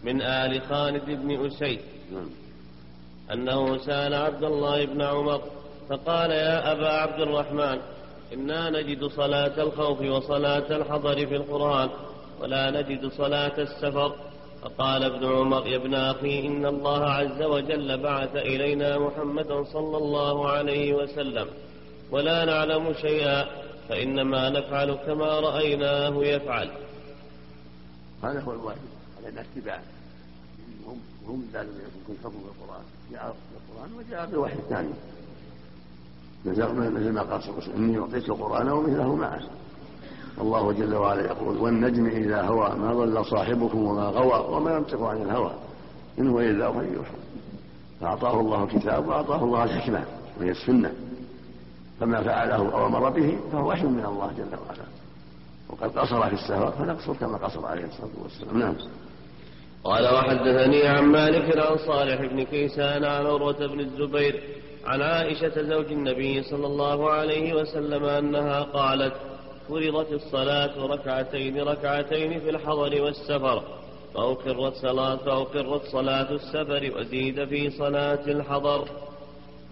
[0.03, 1.79] من آل خالد بن أسيد
[3.33, 5.41] أنه سأل عبد الله بن عمر
[5.89, 7.79] فقال يا أبا عبد الرحمن
[8.33, 11.89] إنا نجد صلاة الخوف وصلاة الحضر في القرآن
[12.41, 14.15] ولا نجد صلاة السفر.
[14.61, 20.49] فقال ابن عمر يا ابن أخي إن الله عز وجل بعث إلينا محمدا صلى الله
[20.49, 21.47] عليه وسلم
[22.11, 23.45] ولا نعلم شيئا
[23.89, 26.69] فإنما نفعل كما رأيناه يفعل.
[28.23, 28.89] هذا هو الواجب
[29.23, 29.81] علينا اتباع
[30.87, 32.83] هم هم دالوا يكون حكم القرآن.
[33.11, 34.93] جاء القرآن وجاء بالوحي الثاني
[36.45, 39.39] مثل ما قال صلى الله عليه وسلم إني أعطيت القرآن ومثله معه.
[40.37, 45.21] والله جل وعلا يقول والنجم إذا هوى ما ضل صاحبكم وما غوى وما ينطق عن
[45.21, 45.51] الهوى.
[46.19, 47.17] إن هو إلا وحي يوحى.
[48.01, 50.03] فأعطاه الله الكتاب وأعطاه الله الحكمة
[50.39, 50.91] وهي السنة.
[51.99, 54.87] فما فعله أو أمر به فهو وحي من الله جل وعلا.
[55.69, 58.59] وقد قصر في السفر فنقصر كما قصر عليه الصلاة والسلام.
[58.59, 58.75] نعم.
[59.83, 64.43] قال وحدثني عن مالك عن صالح بن كيسان عن عروة بن الزبير
[64.87, 69.13] عن عائشة زوج النبي صلى الله عليه وسلم أنها قالت
[69.69, 73.63] فرضت الصلاة ركعتين ركعتين في الحضر والسفر
[74.13, 78.87] فأقرت صلاة فأقرت صلاة السفر وزيد في صلاة الحضر.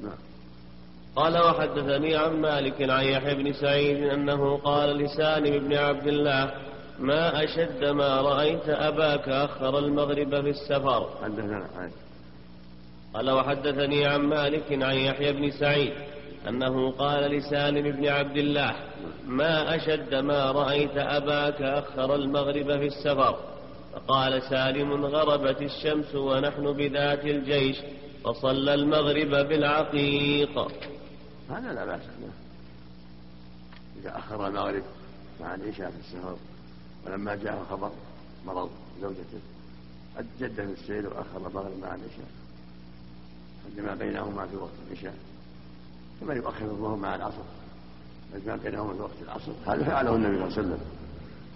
[0.03, 0.17] نعم.
[1.15, 6.51] قال وحدثني عن مالك عن يحيى بن سعيد أنه قال لسالم بن عبد الله
[6.99, 11.09] ما أشد ما رأيت أباك أخر المغرب في السفر.
[11.23, 11.65] حدثنا
[13.15, 15.93] قال وحدثني عن مالك عن يحيى بن سعيد
[16.49, 18.75] أنه قال لسالم بن عبد الله
[19.27, 23.39] ما أشد ما رأيت أباك أخر المغرب في السفر
[23.93, 27.77] فقال سالم غربت الشمس ونحن بذات الجيش
[28.23, 30.59] فصلى المغرب بالعقيق
[31.49, 32.29] هذا لا بأس به.
[33.99, 34.83] إذا أخر المغرب
[35.41, 36.35] مع العشاء في السفر
[37.05, 37.91] ولما جاء خبر
[38.45, 38.69] مرض
[39.01, 39.39] زوجته
[40.17, 42.44] قد جد في السير وأخر المغرب مع العشاء.
[43.77, 45.13] لما بينهما في وقت العشاء.
[46.21, 47.43] كما يؤخر الظهر مع العصر.
[48.47, 49.51] ما بينهما في وقت العصر.
[49.67, 50.79] هذا فعله النبي صلى الله عليه وسلم.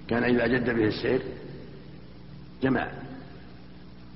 [0.07, 1.21] كان إذا جد به السير
[2.61, 2.87] جمع.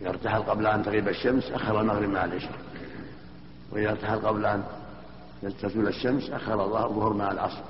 [0.02, 2.60] إذا ارتحل قبل أن تغيب الشمس أخر المغرب مع العشاء.
[3.72, 4.64] وإذا ارتحل قبل أن
[5.62, 7.62] تزول الشمس أخر الظهر مع العصر.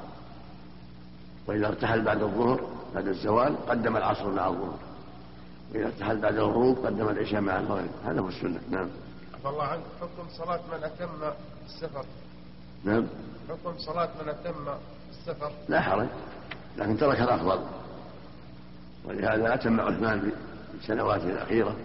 [1.47, 2.61] وإذا ارتحل بعد الظهر
[2.95, 4.79] بعد الزوال قدم العصر مع الظهر.
[5.73, 7.89] وإذا ارتحل بعد الغروب قدم العشاء مع المغرب.
[8.05, 8.59] هذا هو السنة.
[8.69, 8.87] نعم.
[9.43, 9.83] عفى الله عنك.
[10.01, 11.33] حكم صلاة من أتم
[11.65, 12.05] السفر.
[12.83, 13.07] نعم.
[13.49, 14.53] حكم صلاة من أتم
[15.11, 15.51] السفر.
[15.69, 16.07] لا حرج.
[16.77, 17.59] لكن ترك الأفضل.
[19.05, 21.75] ولهذا أتم عثمان في سنواته الأخيرة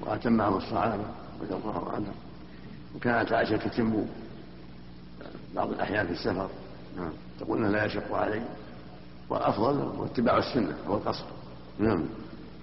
[0.00, 1.04] وأتمهم الصحابة
[1.40, 2.14] رضي الله عنهم.
[2.96, 4.06] وكانت عائشة تتم
[5.54, 6.50] بعض الأحيان في السفر.
[6.96, 7.12] نعم.
[7.40, 8.48] تقول أنه لا يشق عليه
[9.28, 11.24] والأفضل هو اتباع السنة هو القصر
[11.78, 12.04] نعم.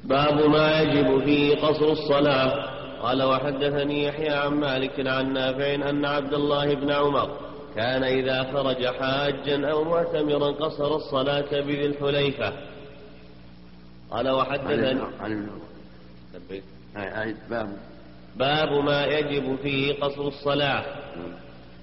[0.03, 2.76] باب ما يجب فيه قصر الصلاة.
[3.01, 7.29] قال وحدثني يحيى عن مالك عن نافع أن عبد الله بن عمر
[7.75, 12.53] كان إذا خرج حاجا أو معتمرا قصر الصلاة بذي الحليفة.
[14.11, 15.49] قال وحدثني عن
[17.49, 17.77] باب.
[18.35, 20.85] باب ما يجب فيه قصر الصلاة.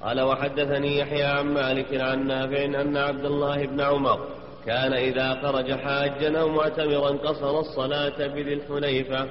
[0.02, 4.28] قال وحدثني يحيى عن مالك عن نافع أن عبد الله بن عمر
[4.66, 9.28] كان إذا خرج حاجا أو معتمرا قصر الصلاة بذي الحليفة.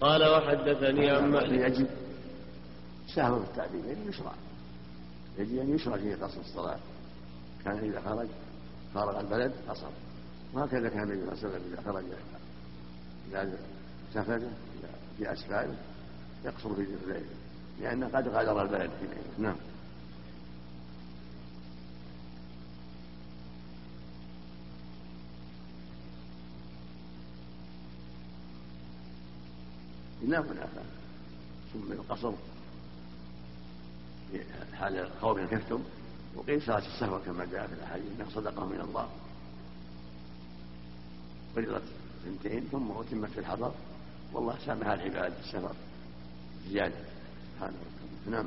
[0.00, 1.72] قال وحدثني عن مالك.
[1.72, 1.86] يجب
[3.14, 4.32] سهل في التعبير يجب يشرع.
[5.38, 6.78] يجب أن يشرع فيه قصر الصلاة.
[7.64, 8.28] كان إذا خرج
[8.94, 9.88] فارغ البلد قصر.
[10.54, 12.04] وهكذا كان النبي صلى الله عليه وسلم إذا خرج
[13.32, 13.52] إلى
[14.14, 14.50] سفره
[15.18, 15.74] في أسفاره
[16.44, 17.24] يقصر في ذي
[17.80, 19.56] لأنه قد غادر البلد في نعم.
[30.26, 30.84] لا منافاة
[31.72, 32.32] ثم القصر.
[34.32, 34.40] في
[34.76, 35.82] حال خوف خفتم.
[36.36, 39.08] وقيل صلاة السفر كما جاء في الأحاديث أنها صدقة من الله.
[41.56, 41.82] فرضت
[42.22, 43.72] اثنتين ثم أتمت في الحضر.
[44.32, 45.74] والله سامح العباد السفر
[46.68, 46.94] زيادة.
[47.54, 47.76] سبحانه
[48.30, 48.46] نعم.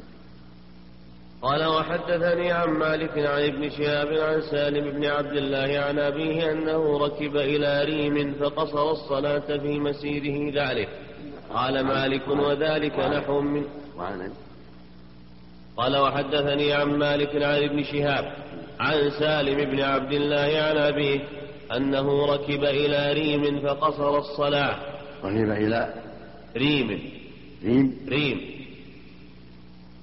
[1.42, 6.98] قال وحدثني عن مالك عن ابن شهاب عن سالم بن عبد الله عن أبيه أنه
[6.98, 11.09] ركب إلى ريم فقصر الصلاة في مسيره ذلك.
[11.54, 13.64] قال مالك وذلك نحو من
[15.78, 18.34] قال وحدثني عن مالك عن ابن شهاب
[18.80, 21.20] عن سالم بن عبد الله عن أبيه
[21.76, 24.76] أنه ركب إلى ريم فقصر الصلاة.
[25.24, 25.94] ركب إلى
[26.58, 27.02] ريم.
[27.64, 28.00] ريم.
[28.10, 28.42] ريم.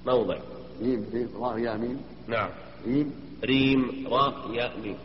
[0.07, 0.37] موضع.
[0.83, 2.01] ريم ريم راء يا ميم.
[2.29, 2.51] نعم.
[2.87, 3.13] ريم.
[3.45, 4.97] ريم راء يا ميم.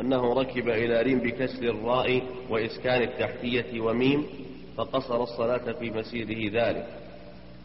[0.00, 4.26] أنه ركب إلى ريم بكسر الراء وإسكان التحتية وميم
[4.76, 6.86] فقصر الصلاة في مسيره ذلك.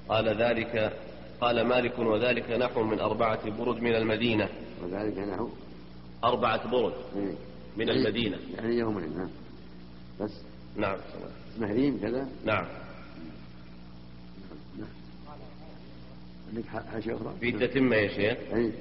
[0.09, 0.93] قال ذلك
[1.41, 4.49] قال مالك وذلك نحو من أربعة برد من المدينة.
[4.83, 5.49] وذلك نحو؟
[6.23, 7.33] أربعة برد إيه.
[7.77, 8.37] من يعني المدينة.
[8.57, 9.29] يعني يومين نعم.
[10.21, 10.31] بس.
[10.77, 10.97] نعم
[11.55, 12.65] اسمه ريم كذا؟ نعم.
[16.49, 18.37] عندك حاجة أخرى؟ في تتمة يا شيخ.
[18.53, 18.71] أي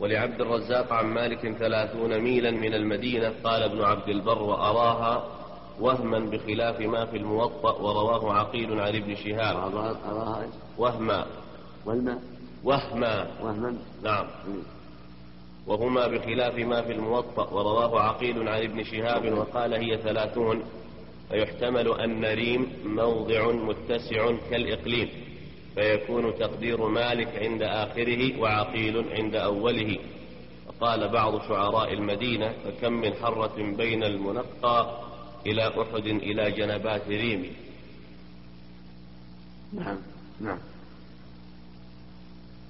[0.00, 5.24] ولعبد الرزاق عن مالك ثلاثون ميلا من المدينة قال ابن عبد البر وأراها
[5.80, 9.56] وهما بخلاف ما في الموطأ ورواه عقيل عن ابن شهاب.
[9.56, 10.46] أراها
[10.78, 11.26] وهما.
[11.86, 12.18] وهما؟
[12.64, 13.26] وهما.
[13.42, 14.26] وهما؟ نعم.
[15.66, 20.62] وهما بخلاف ما في الموطأ ورواه عقيل عن ابن شهاب وقال هي ثلاثون.
[21.28, 25.08] فيحتمل أن ريم موضع متسع كالإقليم.
[25.74, 29.98] فيكون تقدير مالك عند آخره وعقيل عند أوله.
[30.68, 35.00] وقال بعض شعراء المدينة فكم من حرة بين المنقى
[35.46, 37.52] إلى أحد إلى جنبات ريم.
[39.72, 39.98] نعم
[40.40, 40.58] نعم.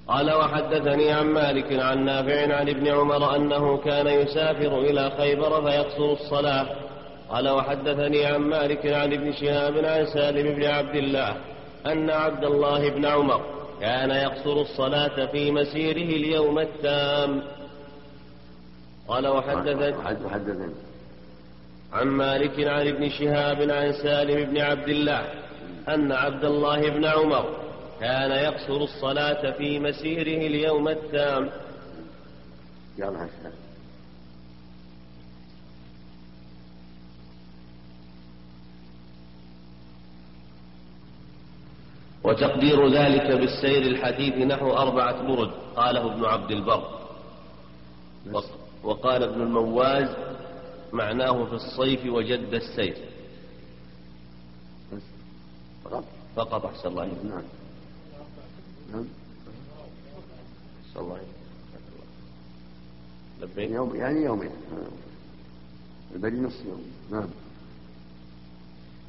[0.07, 6.11] قال وحدثني عن مالك عن نافع عن ابن عمر أنه كان يسافر إلى خيبر فيقصر
[6.11, 6.67] الصلاة.
[7.29, 11.50] قال وحدثني عن مالك عن ابن شهاب عن سالم بن عبد الله.
[11.85, 13.41] أن عبد الله بن عمر
[13.81, 17.43] كان يقصر الصلاة في مسيره اليوم التام.
[19.07, 20.73] قال وحدثني وحدثني
[21.93, 25.25] عن مالك عن ابن شهاب عن سالم بن عبد الله
[25.87, 27.45] أن عبد الله بن عمر
[27.99, 31.49] كان يقصر الصلاة في مسيره اليوم التام.
[33.01, 33.51] قال
[42.23, 47.01] وتقدير ذلك بالسير الحديث نحو أربعة برد قاله ابن عبد البر.
[48.83, 50.09] وقال ابن المواز
[50.93, 52.97] معناه في الصيف وجد السير.
[56.35, 57.05] فقط أحسن الله.
[57.05, 57.43] نعم.
[58.93, 59.05] نعم.
[60.87, 61.19] أحسن الله.
[63.41, 63.71] لبيك.
[63.71, 64.51] يوم يعني يومين.
[66.15, 66.83] البري نصف يوم.
[67.11, 67.29] نعم.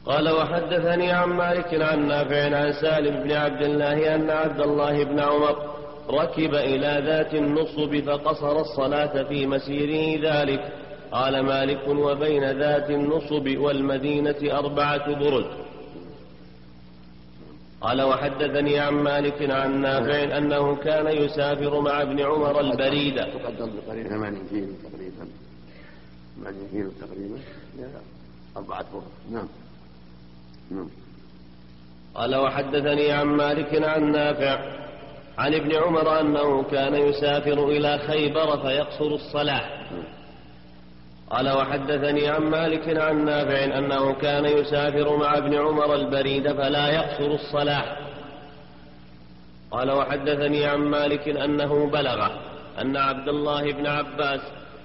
[0.07, 5.21] قال وحدثني عن مالك عن نافع عن سالم بن عبد الله أن عبد الله بن
[5.21, 5.73] عمر
[6.11, 10.73] ركب إلى ذات النصب فقصر الصلاة في مسيره ذلك.
[11.13, 15.51] قال مالك وبين ذات النصب والمدينة أربعة برد
[17.81, 24.07] قال وحدثني عن مالك عن نافع أنه كان يسافر مع ابن عمر البريدة تقدم بقريب
[24.09, 25.27] 80 كيلو تقريبا.
[26.37, 27.39] 80 كيلو تقريبا.
[28.57, 28.87] أربعة
[29.31, 29.49] نعم نعم.
[32.15, 34.59] قال وحدثني عن مالك عن نافع
[35.39, 39.65] عن ابن عمر أنه كان يسافر إلى خيبر فيقصر الصلاة.
[41.31, 47.31] قال وحدثني عن مالك عن نافع أنه كان يسافر مع ابن عمر البريد فلا يقصر
[47.35, 47.97] الصلاة.
[49.71, 52.41] قال وحدثني عن مالك أنه بلغه
[52.81, 54.41] أن عبد الله بن عباس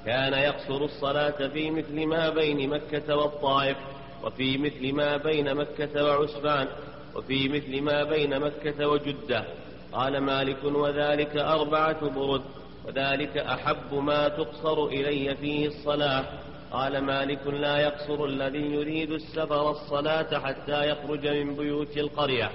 [0.06, 3.78] كان يقصر الصلاة في مثل ما بين مكة والطائف.
[4.24, 6.68] وفي مثل ما بين مكة وعسفان
[7.16, 9.46] وفي مثل ما بين مكة وجدة.
[9.94, 12.42] قال مالك وذلك أربعة برد
[12.88, 16.26] وذلك أحب ما تقصر إلي فيه الصلاة.
[16.72, 22.52] قال مالك لا يقصر الذي يريد السفر الصلاة حتى يخرج من بيوت القرية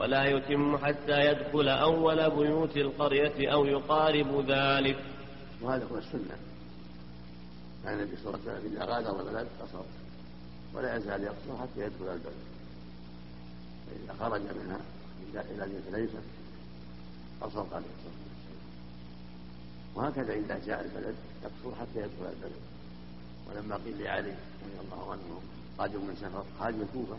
[0.00, 4.96] ولا يتم حتى يدخل أول بيوت القرية أو يقارب ذلك.
[5.62, 6.36] وهذا هو السنة.
[7.84, 9.84] كان النبي صلى الله عليه وسلم إذا غادر البلد قصر
[10.74, 12.42] ولا يزال يقصر حتى يدخل البلد
[13.86, 14.80] فإذا خرج منها
[15.32, 16.10] إلى جهة ليس
[17.40, 18.12] قصر يقصر.
[19.94, 22.60] وهكذا إذا جاء البلد يقصر حتى يدخل البلد.
[23.48, 25.40] ولما قيل لعلي رضي الله عنه
[25.78, 27.16] قادم من سفر خارج الكوفة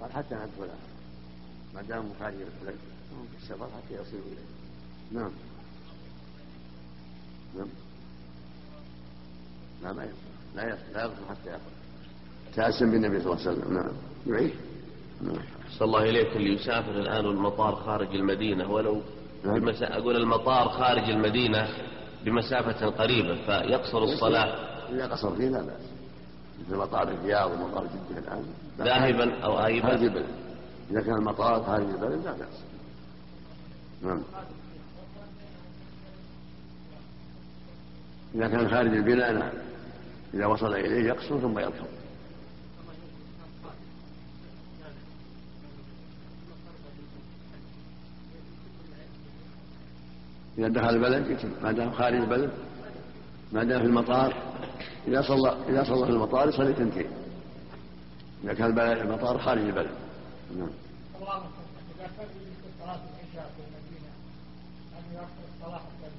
[0.00, 0.78] قال حتى ندخلها
[1.74, 2.78] ما داموا خارج البلد
[3.10, 5.20] في السفر حتى يصلوا إليه.
[5.20, 5.30] نعم.
[7.56, 7.68] نعم.
[9.82, 10.14] لا ما يصل.
[10.56, 10.92] لا يصل.
[10.92, 11.87] لا يصل حتى يخرج
[12.54, 13.74] تأسم بالنبي صلى الله عليه وسلم.
[13.74, 13.92] نعم.
[14.26, 14.52] يعيش.
[15.22, 15.42] نعم.
[15.70, 18.70] صلى الله إليك اللي يسافر الآن والمطار خارج المدينة.
[18.70, 19.02] ولو
[19.44, 19.60] نعم.
[19.60, 19.98] بمسا...
[19.98, 21.68] أقول المطار خارج المدينة
[22.24, 25.82] بمسافة قريبة فيقصر الصلاة؟ إذا قصر فيه لا بأس.
[26.60, 28.44] مثل مطار الرياض ومطار جدة الآن.
[28.78, 28.84] لا.
[28.84, 30.26] ذاهبا أو آيبا البلد
[30.90, 32.62] إذا كان المطار خارج البلد لا بأس.
[34.02, 34.22] نعم.
[38.34, 39.52] إذا كان خارج البناء نعم.
[40.34, 41.86] إذا وصل إليه يقصر ثم يركب.
[50.58, 51.50] إذا دخل البلد يتم.
[51.62, 52.50] ما دام خارج البلد
[53.52, 54.34] ما دام في المطار
[55.08, 57.06] إذا صلى إذا صلى في المطار يصلي اثنتين
[58.44, 59.90] إذا كان المطار خارج البلد.
[60.58, 60.68] نعم.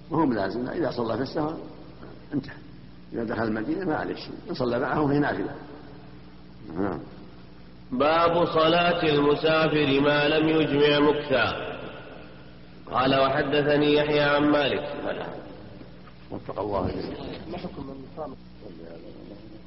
[0.09, 1.57] وهو لازم إذا صلى في السفر
[2.33, 2.55] انتهى.
[3.13, 4.33] إذا دخل المدينة ما عليه شيء.
[4.49, 5.55] إن صلى معه في نافلة.
[6.77, 6.99] نعم.
[7.91, 11.68] باب صلاة المسافر ما لم يجمع مكثا
[12.91, 14.83] قال وحدثني يحيى عن مالك.
[16.31, 16.89] وفق الله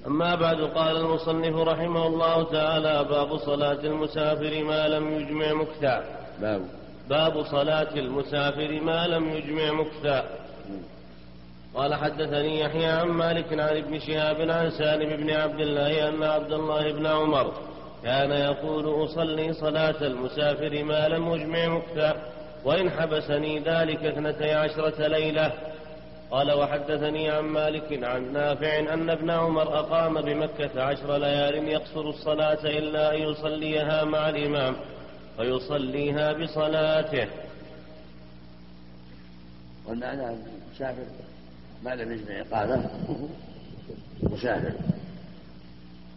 [0.07, 6.05] أما بعد قال المصنف رحمه الله تعالى باب صلاة المسافر ما لم يجمع مكثا
[6.41, 6.63] باب.
[7.09, 10.25] باب صلاة المسافر ما لم يجمع مكثا
[11.75, 16.53] قال حدثني يحيى عن مالك عن ابن شهاب عن سالم بن عبد الله أن عبد
[16.53, 17.53] الله بن عمر
[18.05, 22.32] كان يقول أصلي صلاة المسافر ما لم أجمع مكتا
[22.65, 25.53] وإن حبسني ذلك اثنتي عشرة ليلة.
[26.31, 32.65] قال وحدثني عن مالك عن نافع أن ابن عمر أقام بمكة عشر ليال يقصر الصلاة
[32.65, 34.77] إلا أن يصليها مع الإمام
[35.37, 37.27] فيصليها بصلاته.
[39.87, 40.37] والمعنى
[40.75, 41.05] مسافر.
[41.85, 42.91] ما لم يجمع إقامة.
[44.23, 44.73] مسافر.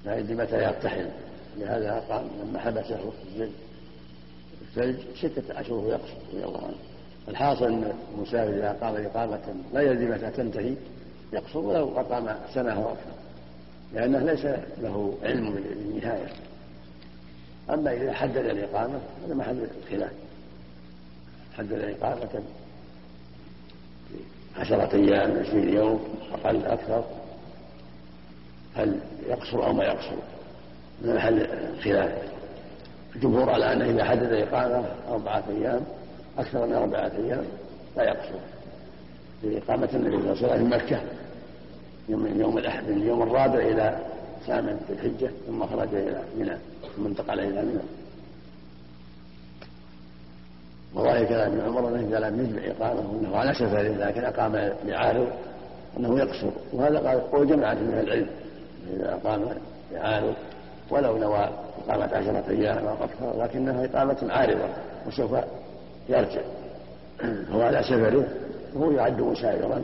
[0.06, 1.10] لا يدري متى يرتحل
[1.58, 3.14] لهذا قال لما حبسه
[4.78, 6.76] الثلج ستة أشهر يقصر رضي الله عنه.
[7.28, 9.42] الحاصل أن المسافر إذا أقام إقامة
[9.74, 10.74] لا يدري متى تنتهي
[11.34, 13.12] يقصر ولو أقام سنة أو أكثر
[13.94, 14.46] لأنه ليس
[14.82, 16.28] له علم بالنهاية.
[17.70, 20.12] أما إذا حدد الإقامة هذا محل الخلاف
[21.58, 22.44] حدد الإقامة
[24.58, 26.04] عشرة أيام عشرين يوم
[26.34, 27.04] أقل أكثر.
[28.76, 30.16] هل يقصر أو ما يقصر؟
[31.02, 32.35] من محل الخلاف
[33.16, 35.82] الجمهور على أنه إذا حدد إقامة أربعة أيام
[36.38, 37.44] أكثر من أربعة أيام
[37.98, 38.40] لا يقصر.
[39.42, 41.02] في إقامة النبي صلى الله عليه وسلم في مكة
[42.10, 43.98] من يوم الأحد من اليوم الرابع إلى
[44.48, 46.58] ثامن في الحجة ثم خرج إلى منى
[46.96, 47.82] ثم انتقل إلى منى.
[50.96, 55.28] وظاهر كلام ابن عمر أنه إذا لم يجمع إقامة انه على سفر لكن أقام بعارض
[55.98, 56.50] أنه يقصر.
[56.74, 58.28] وهذا قال قول جماعة من العلم
[58.94, 59.46] إذا أقام
[59.94, 60.36] بعارض
[60.90, 61.50] ولو نوى
[61.88, 64.68] إقامة عشرة أيام أو أكثر لكنها إقامة عارضة
[65.08, 65.32] وسوف
[66.10, 66.42] يرجع.
[67.52, 68.26] هو على سفره
[68.76, 69.82] وهو يعد مسافرا.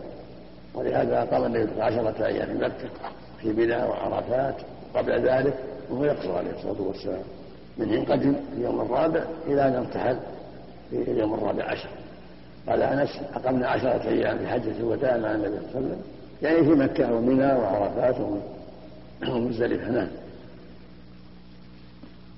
[0.74, 2.90] ولهذا اقام النبي عشرة أيام في مكة
[3.42, 4.56] في منى وعرفات.
[4.96, 5.54] قبل ذلك
[5.90, 7.24] وهو يقصر عليه الصلاة والسلام.
[7.78, 10.18] من حين قدم في اليوم الرابع إلى أن ارتحل
[10.90, 11.90] في اليوم الرابع عشر.
[12.70, 16.02] قال أنس أقمنا عشرة أيام في حجة الوداع مع النبي صلى الله عليه وسلم.
[16.42, 18.16] يعني في مكة ومنى وعرفات
[19.30, 19.92] ومزدلفة.
[19.92, 20.08] نعم.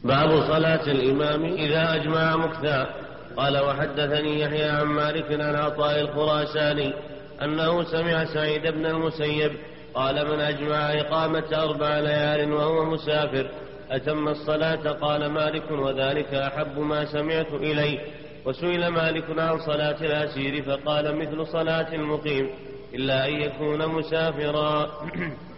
[0.03, 2.89] باب صلاة الإمام إذا أجمع مكثا
[3.37, 6.93] قال وحدثني يحيى عن مالك عن عطاء الخراساني
[7.41, 9.51] أنه سمع سعيد بن المسيب
[9.93, 13.49] قال من أجمع إقامة أربع ليال وهو مسافر.
[13.91, 17.99] أتم الصلاة؟ قال مالك وذلك أحب ما سمعت إليه.
[18.45, 22.49] وسئل مالك عن صلاة الأسير فقال مثل صلاة المقيم
[22.93, 24.91] إلا أن يكون مسافرا.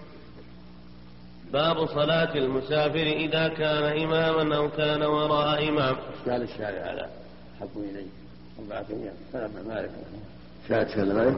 [1.56, 5.96] باب صلاة المسافر إذا كان إماما أو كان وراء إمام.
[6.30, 7.06] قال الشارع على
[7.60, 8.12] حب إليه.
[8.60, 9.90] أربعة أيام كلام مالك.
[10.70, 11.38] شاهد كلام مالك.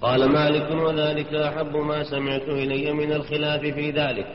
[0.00, 4.26] قال مالك وذلك أحب ما سمعت إلي من الخلاف في ذلك.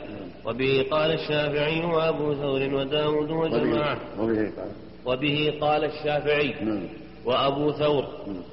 [0.44, 3.98] وبه قال الشافعي وأبو ثور وداود وجماعة.
[4.18, 4.70] وبه قال.
[5.06, 6.88] وبه قال الشافعي نعم.
[7.24, 8.04] وأبو ثور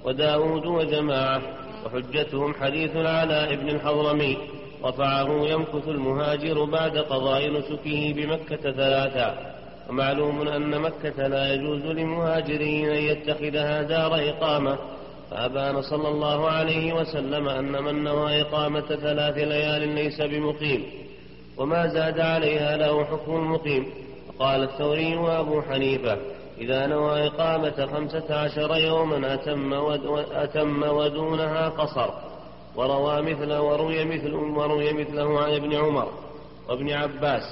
[0.05, 1.41] وداود وجماعة.
[1.85, 4.37] وحجتهم حديث العلاء بن الحضرمي.
[4.85, 9.55] رفعه يمكث المهاجر بعد قضاء نسكه بمكة ثلاثا
[9.89, 14.77] ومعلوم أن مكة لا يجوز لمهاجرين أن يتخذها دار إقامة.
[15.31, 20.83] فأبان صلى الله عليه وسلم أن من نوى إقامة ثلاث ليال ليس بمقيم.
[21.57, 23.85] وما زاد عليها له حكم المقيم
[24.27, 26.17] وقال الثوري وأبو حنيفة
[26.57, 32.30] إذا نوى إقامة خمسة عشر يوما أتم, ود أتم ودونها قصر.
[32.75, 36.11] وروى مثل وروي مثل وروي مثله عن ابن عمر
[36.69, 37.43] وابن عباس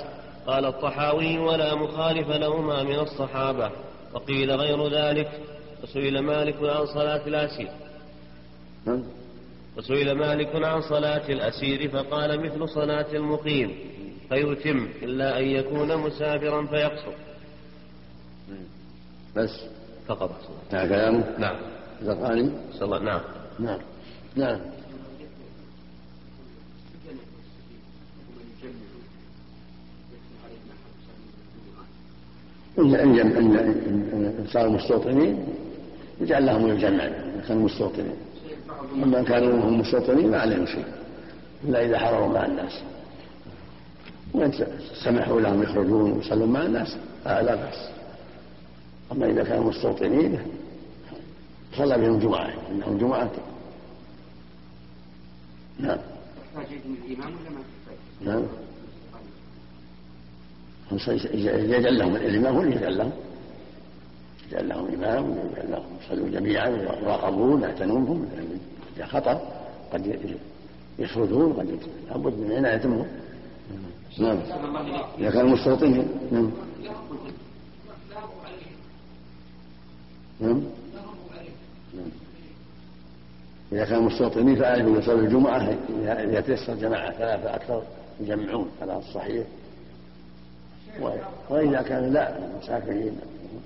[0.47, 3.71] قال الطحاوي ولا مخالف لهما من الصحابة
[4.13, 5.31] وقيل غير ذلك
[5.83, 7.71] وسئل مالك عن صلاة الأسير.
[8.85, 9.03] نعم.
[9.77, 13.75] وسئل مالك عن صلاة الأسير فقال مثل صلاة المقيم
[14.29, 17.13] فيتم إلا أن يكون مسافرا فيقصر.
[19.35, 19.65] بس.
[20.07, 20.31] فقط.
[20.65, 21.55] انتهى كلامه؟ نعم.
[22.81, 23.21] الله نعم.
[23.59, 23.79] نعم.
[24.35, 24.59] نعم.
[32.77, 33.55] إن إن إن
[34.39, 35.45] إن صاروا مستوطنين
[36.21, 38.15] يجعل لهم الجمع إن كانوا مستوطنين
[39.03, 40.85] أما إن كانوا هم مستوطنين ما عليهم شيء
[41.63, 42.81] إلا إذا حضروا مع الناس.
[44.33, 44.51] وإن
[45.03, 46.97] سمحوا لهم يخرجون ويصلون مع الناس
[47.27, 47.89] آه لا بأس.
[49.11, 50.39] أما إذا كانوا مستوطنين
[51.77, 53.31] صلى بهم جمعة إنهم جمعة.
[55.79, 55.97] نعم.
[58.21, 58.43] نعم.
[60.91, 63.11] يجعل لهم الإمام هو اللي يجعل لهم؟
[64.51, 68.27] يجعل لهم إمام ويجعل لهم يصلوا جميعا ويراقبون يعتنون بهم
[68.97, 69.41] إذا خطر
[69.93, 70.19] قد
[70.99, 71.79] يفردون قد
[72.09, 73.05] لابد من عنايتهم
[74.17, 74.39] نعم.
[75.19, 76.51] إذا كانوا مستوطنين نعم.
[80.39, 80.61] نعم.
[83.71, 87.83] إذا كانوا مستوطنين فعليهم يصلوا الجمعة إذا تيسر جماعة ثلاثة أكثر
[88.19, 89.45] يجمعون على الصحيح
[91.49, 93.19] وإذا كان لا مسافرين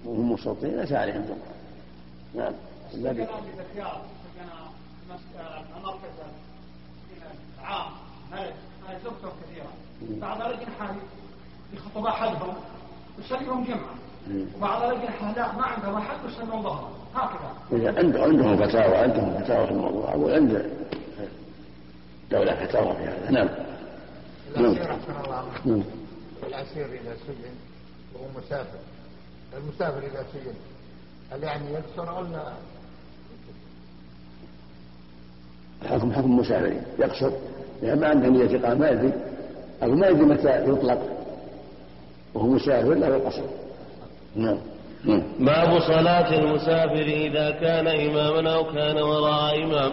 [0.05, 1.53] وهم مستوطنين ليس عليهم جمعة
[2.35, 2.53] نعم.
[2.93, 3.27] الذي
[7.63, 7.91] عام
[9.03, 9.71] زوجته كثيرة.
[10.21, 10.95] بعض الأجنحة
[11.73, 12.53] يخطب أحدهم
[13.19, 13.93] يصليهم جمعة.
[14.57, 17.51] وبعض الأجنحة لا ما عندهم أحد يصلون ظهرا هكذا.
[18.23, 20.09] عندهم فتاوى عندهم فتاوى في الموضوع.
[20.09, 20.71] أقول عند
[22.31, 23.31] دولة فتاوى في هذا.
[23.31, 23.49] نعم.
[25.65, 25.83] نعم.
[26.47, 27.55] الأسير إذا سجن
[28.13, 28.79] وهو مسافر.
[29.57, 30.53] المسافر إذا سجن.
[31.31, 32.53] هل يعني يكسر ولا
[35.81, 37.31] الحكم حكم مسافرين يقصر.
[37.83, 39.13] إذا ما عنده نية إقامة ما يدري.
[39.83, 41.01] أو ما يدري متى يطلق.
[42.33, 43.43] وهو مسافر لا يقصر
[44.35, 44.57] نعم.
[45.03, 45.23] نعم.
[45.39, 49.91] باب صلاة المسافر إذا كان إماما أو كان وراء إمام.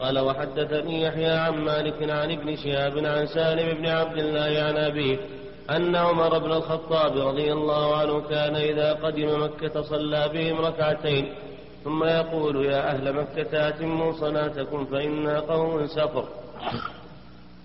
[0.00, 5.18] قال وحدثني يحيى عن مالك عن ابن شهاب عن سالم بن عبد الله عن أبيه
[5.70, 11.34] أن عمر بن الخطاب رضي الله عنه كان إذا قدم مكة صلى بهم ركعتين
[11.84, 16.24] ثم يقول يا أهل مكة أتموا صلاتكم فإنا قوم سفر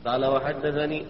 [0.06, 1.06] قال وحدثني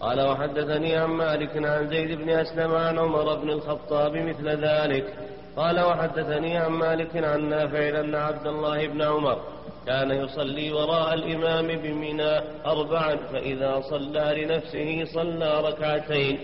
[0.00, 5.14] قال وحدثني عن مالك عن زيد بن أسلم عن عمر بن الخطاب مثل ذلك.
[5.56, 9.38] قال وحدثني عن مالك عن نافع أن عبد الله بن عمر.
[9.86, 16.38] كان يصلي وراء الإمام بمنى أربعا فإذا صلى لنفسه صلى ركعتين.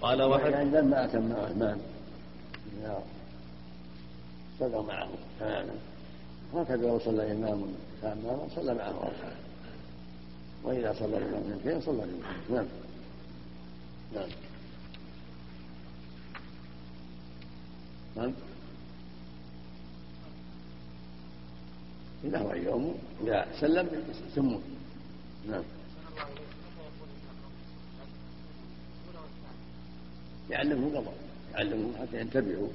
[0.00, 1.80] قال وحدثني يعني لما أتم عثمان
[4.58, 5.08] صلى معه.
[5.40, 5.74] تماما
[6.54, 9.36] هكذا لو صلى إمام تاما صلى معه ركعة.
[10.64, 12.36] وإذا صلى الإمام اثنتين صلى الإمام.
[12.50, 12.66] نعم.
[14.14, 14.28] نعم.
[18.16, 18.32] نعم.
[22.24, 23.88] إذا هو يوم إذا سلم
[24.30, 24.62] يسمون
[25.48, 25.62] نعم.
[30.50, 31.14] يعلمه قضاء.
[31.54, 32.68] يعلمه حتى ينتبهوا.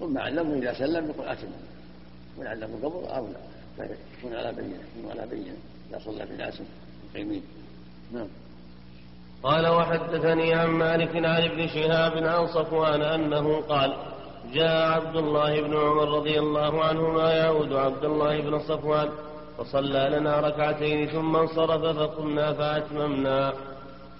[0.00, 1.48] ثم علمه إذا سلم يقول أتم
[2.38, 3.28] ويعلمه قبل أو
[3.78, 3.84] لا.
[4.18, 4.78] يكون على بينة.
[4.98, 5.56] يكون على بينة.
[5.90, 6.62] إذا صلى بناس
[7.10, 7.42] مقيمين
[8.12, 8.28] نعم.
[9.42, 13.96] قال وحدثني عن مالك عن ابن شهاب عن صفوان أنه قال
[14.54, 19.08] جاء عبد الله بن عمر رضي الله عنهما يعود عبد الله بن صفوان
[19.58, 23.52] فصلى لنا ركعتين ثم انصرف فقمنا فأتممنا.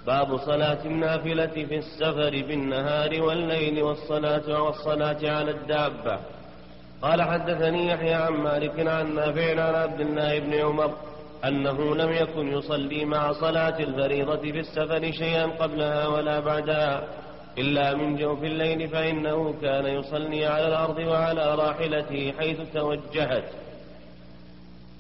[0.07, 6.19] باب صلاة النافلة في السفر بالنهار والليل والصلاة والصلاة على الدابة.
[7.03, 10.91] قال حدثني يحيى عن مالك عن نافع عن عبد الله بن عمر
[11.45, 17.03] أنه لم يكن يصلي مع صلاة الفريضة في السفر شيئا قبلها ولا بعدها.
[17.61, 23.45] إلا من جوف الليل فإنه كان يصلي على الأرض وعلى راحلته حيث توجهت.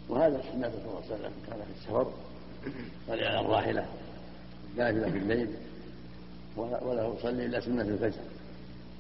[0.09, 2.06] وهذا سنة صلى الله عليه وسلم كان في السفر
[3.09, 3.86] صلي على الراحلة
[4.76, 5.48] نافلة في الليل
[6.56, 8.20] ولا يصلي إلا سنة الفجر.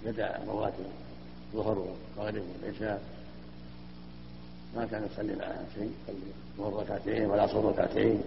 [0.04, 0.86] بدأ رواتب
[1.54, 3.02] الظهر والمغرب والعشاء.
[4.76, 8.22] ما كان يصلي معها شيء يصلي الظهر ركعتين والعصر ركعتين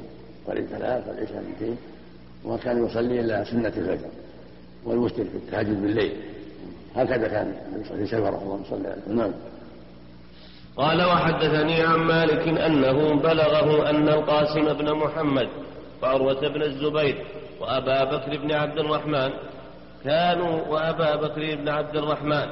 [0.45, 1.77] والعيد ثلاث والعشاء اثنتين
[2.43, 4.09] وما كان يصلي إلا سنة الفجر.
[4.86, 6.11] والوتر في التهجد بالليل.
[6.95, 7.53] هكذا كان
[7.97, 9.32] في سفره اللهم صل عليه نعم.
[10.77, 15.49] قال وحدثني عن مالك أنه بلغه أن القاسم بن محمد
[16.03, 17.25] وعروة بن الزبير
[17.59, 19.29] وأبا بكر بن عبد الرحمن
[20.03, 22.45] كانوا وأبا بكر بن عبد الرحمن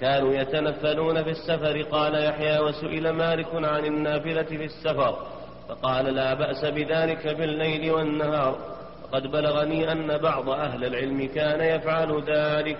[0.00, 1.82] كانوا يتنفلون في السفر.
[1.82, 5.26] قال يحيى وسئل مالك عن النافلة في السفر
[5.68, 8.73] فقال لا بأس بذلك بالليل والنهار.
[9.04, 12.78] وقد بلغني أن بعض أهل العلم كان يفعل ذلك.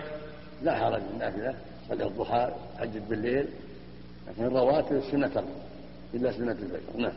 [0.63, 1.55] لا حرج النافلة
[1.89, 3.47] صلى الضحى حجت بالليل
[4.29, 5.45] لكن الرواتب سنة
[6.15, 6.97] إلا سنة الفجر.
[6.99, 7.13] نعم.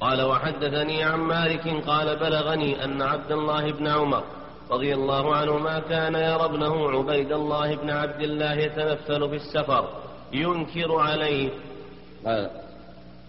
[0.00, 4.24] قال وحدثني عن مالك قال بلغني أن عبد الله بن عمر
[4.70, 9.88] رضي الله عنهما كان يرى ابنه عبيد الله بن عبد الله يتنفل في السفر
[10.32, 11.50] ينكر عليه.
[12.26, 12.50] قال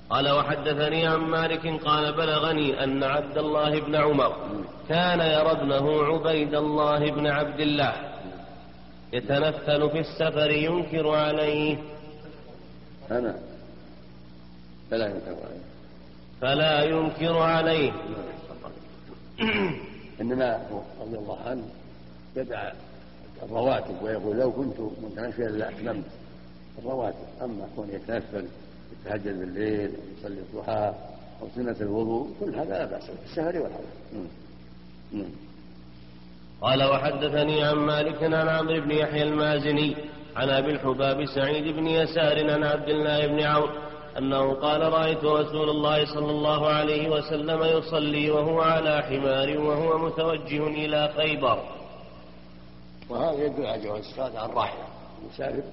[0.10, 4.36] قال وحدثني عن مالك قال بلغني أن عبد الله بن عمر
[4.90, 7.94] كان يرى ابنه عبيد الله بن عبد الله
[9.14, 11.78] يتنفل في السفر ينكر عليه.
[13.12, 13.36] أنا؟
[14.92, 15.66] فلا ينكر عليه.
[16.42, 17.92] فلا ينكر عليه.
[20.22, 20.68] إنما
[21.02, 21.64] رضي الله عنه
[22.36, 22.72] يدعى
[23.44, 26.06] الرواتب ويقول لو كنت متنفلا لاتممت
[26.80, 28.48] الرواتب أما كون يتنفل
[29.02, 30.94] يتهجد بالليل ويصلي الضحى
[31.42, 33.86] أو سنه الوضوء كل هذا لا بأس في السفر والحضر
[36.62, 39.96] قال وحدثني عن مالك عن عمرو بن يحيى المازني
[40.36, 43.70] عن أبي الحباب سعيد بن يسار عن عبد الله بن عمرو
[44.18, 50.68] أنه قال رأيت رسول الله صلى الله عليه وسلم يصلي وهو على حمار وهو متوجه
[50.68, 51.64] إلى خيبر.
[53.10, 54.84] وهذا يدل على جواز الصلاة على الراحلة.
[55.22, 55.64] المسافر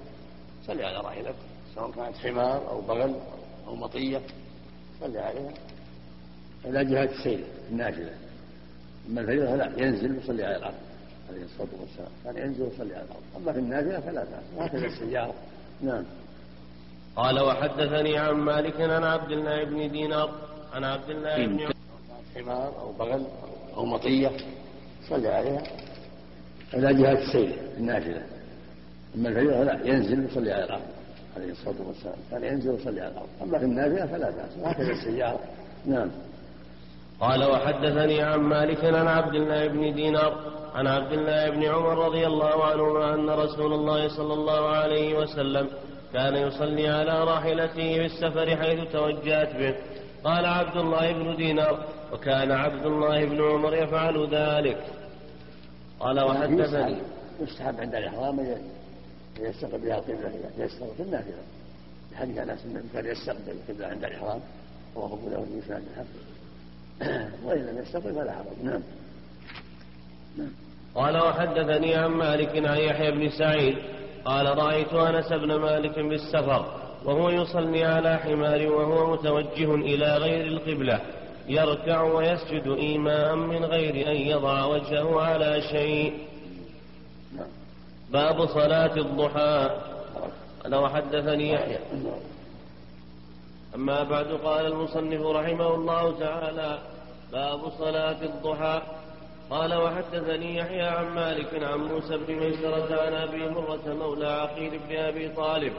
[0.66, 3.14] صلي على راحلته سواء كانت حمار أو بغل
[3.66, 4.20] أو مطية
[5.00, 5.52] صلي عليها.
[6.64, 8.12] إلى جهة السير النافلة
[9.08, 10.74] أما الفريضة لا ينزل ويصلي على الأرض
[11.30, 12.08] عليه الصلاة والسلام.
[12.24, 13.22] كان ينزل ويصلي على الأرض.
[13.36, 14.42] أما في النافلة فلا بأس.
[14.56, 15.34] وهكذا السيارة.
[15.82, 16.04] نعم.
[17.16, 20.30] قال وحدثني عن مالك عن عبد الله بن دينار.
[20.72, 21.68] عن عبد الله بن
[22.34, 23.26] حمار أو بغل
[23.76, 24.30] أو مطية
[25.08, 25.62] صلي عليها.
[26.74, 28.26] إلى جهة السير النافلة
[29.14, 30.95] أما الفريضة لا ينزل ويصلي على الأرض.
[31.36, 32.16] عليه الصلاة والسلام.
[32.30, 33.28] كان ينزل ويصلي على الأرض.
[33.42, 34.58] أما في النافلة فلا بأس.
[34.62, 35.40] وهكذا السيارة.
[35.86, 36.10] نعم.
[37.20, 42.26] قال وحدثني عن مالك عن عبد الله بن دينار عن عبد الله بن عمر رضي
[42.26, 45.68] الله عنهما أن رسول الله صلى الله عليه وسلم
[46.12, 49.74] كان يصلي على راحلته في السفر حيث توجهت به.
[50.24, 54.84] قال عبد الله بن دينار وكان عبد الله بن عمر يفعل ذلك.
[56.00, 56.96] قال وحدثني
[57.40, 58.56] يستحب عند الإحرام.
[59.40, 61.34] يستقبل بها القبلة يستقبل في النافلة
[62.12, 64.40] بحديث أنس أنه كان يستقبل القبلة عند الإحرام
[64.94, 66.06] وهو أبو له في شهادة الحق.
[67.46, 68.64] وإن لم يستقبل فلا حرج.
[68.64, 68.82] نعم.
[70.38, 70.50] نعم.
[70.94, 73.76] قال وحدثني عن مالك عن يحيى بن سعيد.
[74.24, 81.00] قال رأيت أنس بن مالك بالسفر وهو يصلي على حمار وهو متوجه إلى غير القبلة.
[81.48, 86.14] يركع ويسجد إيماء من غير أن يضع وجهه على شيء.
[88.12, 89.70] باب صلاة الضحى.
[90.62, 91.78] قال وحدثني يحيى.
[93.74, 96.78] أما بعد قال المصنف رحمه الله تعالى
[97.32, 98.82] باب صلاة الضحى.
[99.50, 104.96] قال وحدثني يحيى عن مالك عن موسى بن ميسرة عن أبي مرة مولى عقيل بن
[104.96, 105.72] أبي طالب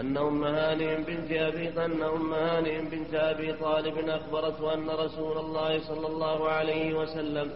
[0.00, 5.80] أن أم هانئ بنت أبي أن أم هانئ بنت أبي طالب أخبرته أن رسول الله
[5.88, 7.50] صلى الله عليه وسلم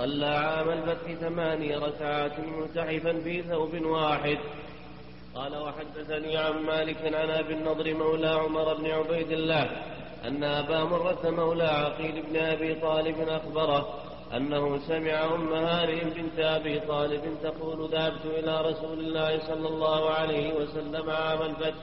[0.00, 4.38] صلى عام الفتح ثماني ركعات ملتحفا في ثوب واحد.
[5.34, 9.64] قال وحدثني عن مالك عن أبي النضر مولى عمر بن عبيد الله
[10.24, 13.82] أن أبا مرة مولى عقيل بن أبي طالب أخبره
[14.36, 20.54] أنه سمع أم هانئ بنت أبي طالب تقول ذهبت إلى رسول الله صلى الله عليه
[20.54, 21.82] وسلم عام الفتح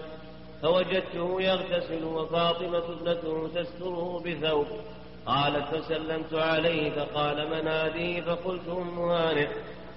[0.61, 4.67] فوجدته يغتسل وفاطمة ابنته تستره بثوب.
[5.27, 9.47] قالت فسلمت عليه فقال من هذه فقلت ام هانئ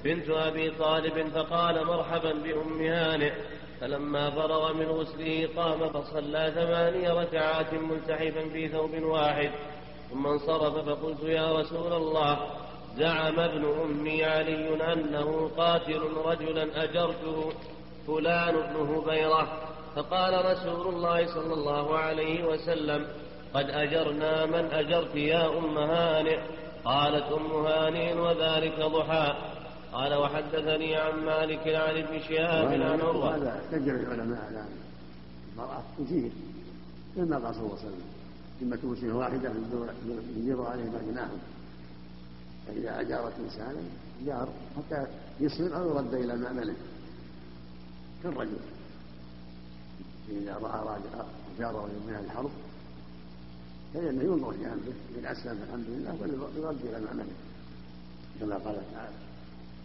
[0.04, 3.32] بنت أبي طالب فقال مرحبا بأم هانئ
[3.80, 9.50] فلما فرغ من غسله قام فصلى ثماني ركعات ملتحفا في ثوب واحد.
[10.10, 12.38] ثم انصرف فقلت يا رسول الله
[12.96, 17.52] زعم ابن أمي علي أنه قاتل رجلا أجرته
[18.06, 19.48] فلان بن هبيرة.
[19.96, 23.06] فقال رسول الله صلى الله عليه وسلم
[23.54, 26.38] قد أجرنا من أجرت يا أم هانئ.
[26.84, 29.34] قالت أم هانئ وذلك ضحى.
[29.92, 33.36] قال وحدثني عن مالك عن ابن شهاب عن عروة.
[33.36, 34.64] هذا تجر العلماء على
[35.52, 36.30] المرأة تثير
[37.16, 38.02] كما قال صلى الله عليه وسلم
[38.62, 39.52] إما توسن واحدة
[40.36, 41.38] يجر عليهما جناحهم
[42.66, 43.80] فإذا أجارت إنسانا
[44.26, 45.06] جار حتى
[45.40, 46.74] يسلم أو يرد إلى مأمنه
[48.22, 48.58] كالرجل.
[50.28, 51.24] إذا رأى راجع
[51.58, 52.50] جاره من الحرب
[53.94, 56.16] فإنه ينظر في أمره إن أسلم الحمد لله
[56.56, 57.34] ويرد إلى مأمنه
[58.40, 59.14] كما قال تعالى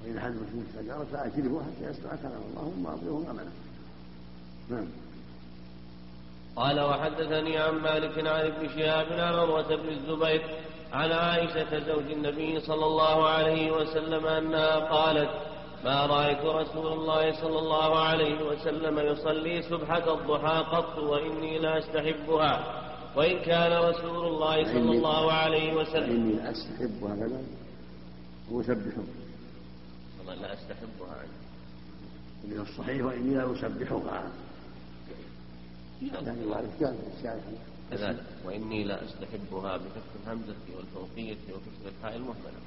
[0.04, 3.34] وإن أحد مسلم استجار فأجره حتى يسمع كلام الله ثم أعطيه
[4.70, 4.88] نعم.
[6.56, 10.42] قال وحدثني عن مالك عن ابن شهاب عن عروة بن الزبير
[10.94, 15.30] عن عائشة زوج النبي صلى الله عليه وسلم أنها قالت
[15.86, 22.85] ما رأيت رسول الله صلى الله عليه وسلم يصلي سبحة الضحى قط وإني لا أستحبها.
[23.16, 26.12] وإن كان رسول الله صلى الله عليه وسلم.
[26.12, 27.42] إني لا أستحبها كذا
[28.52, 29.04] وأسبحه
[30.20, 31.38] والله لا أستحبها عنه
[32.44, 34.32] من الصحيح وإني لا أسبحها
[36.14, 36.96] يعني كان
[37.92, 38.24] كذلك.
[38.46, 42.62] وإني لا أستحبها بفتح الهمزة والفوقية وكسر الحاء المهملة.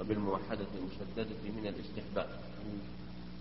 [0.00, 2.28] وبالموحدة المشددة من الاستحباب.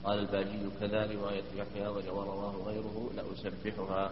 [0.04, 4.12] قال الباجي كذا رواية يحيى ورواه غيره لأسبحها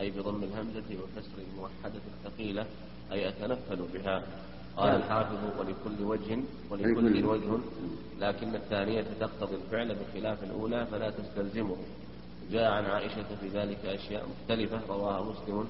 [0.00, 2.66] أي بضم الهمزة وكسر الموحدة الثقيلة
[3.12, 4.22] أي أتنفل بها.
[4.76, 6.38] قال الحافظ ولكل وجه
[6.70, 7.58] ولكل وجه.
[8.20, 11.76] لكن الثانية تقتضي الفعل بخلاف الأولى فلا تستلزمه.
[12.50, 15.68] جاء عن عائشة في ذلك أشياء مختلفة رواها مسلم.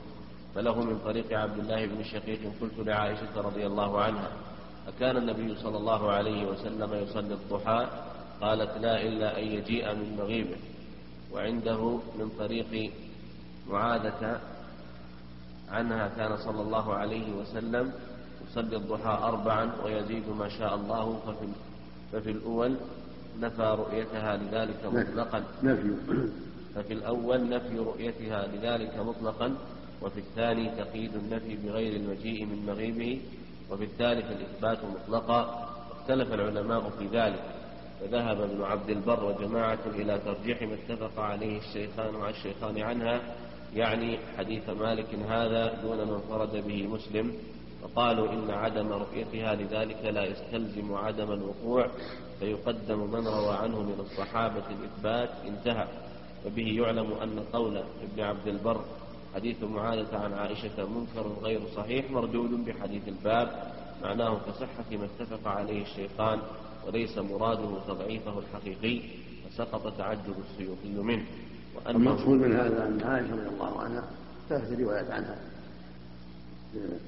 [0.54, 4.32] فله من طريق عبد الله بن شقيق قلت لعائشة رضي الله عنها
[4.88, 7.88] أكان النبي صلى الله عليه وسلم يصلي الضحى؟
[8.40, 10.56] قالت لا إلا أن يجيء من مغيبه
[11.32, 12.92] وعنده من طريق
[13.70, 14.40] معاذة
[15.70, 17.92] عنها كان صلى الله عليه وسلم
[18.50, 21.48] يصلي الضحى أربعا ويزيد ما شاء الله ففي,
[22.12, 22.76] ففي الأول
[23.40, 25.44] نفى رؤيتها لذلك مطلقا.
[25.62, 25.94] نفي.
[26.74, 29.56] ففي الأول نفي رؤيتها لذلك مطلقا
[30.02, 33.20] وفي الثاني تقييد النفي بغير المجيء من مغيبه
[33.70, 35.68] وفي الثالث الإثبات مطلقا.
[36.00, 37.42] اختلف العلماء في ذلك.
[38.00, 43.20] فذهب ابن عبد البر وجماعة إلى ترجيح ما اتفق عليه الشيخان والشيخان عنها
[43.74, 47.32] يعني حديث مالك هذا دون ما انفرد به مسلم
[47.82, 51.90] وقالوا إن عدم رؤيتها لذلك لا يستلزم عدم الوقوع
[52.40, 55.88] فيقدم من روى عنه من الصحابة الإثبات انتهى.
[56.46, 58.84] وبه يعلم أن قول ابن عبد البر
[59.34, 65.82] حديث معاذة عن عائشة منكر غير صحيح مردود بحديث الباب معناه كصحة ما اتفق عليه
[65.82, 66.38] الشيخان
[66.86, 69.00] وليس مراده تضعيفه الحقيقي
[69.48, 71.26] فسقط تعجب السيوطي منه.
[71.86, 74.04] المقصود من هذا أن عائشة رضي الله عنها
[74.48, 75.36] ثلاث روايات عنها.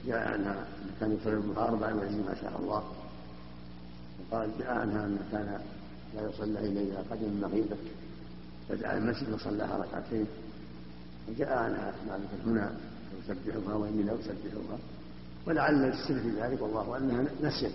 [0.07, 0.67] جاء عنها
[1.01, 2.85] كان يصلي أربعا وعشرين ما شاء الله.
[4.21, 5.61] وقال جاء عنها أن كان
[6.15, 7.77] لا يصلى إلا إذا قدم المغيبة.
[8.69, 10.27] فجاء المسجد وصلاها ركعتين.
[11.29, 12.73] وجاء عنها ما هنا
[13.29, 14.79] يسبحها وإني لا أسبحها.
[15.47, 17.73] ولعل السر في ذلك والله أنها نسيت.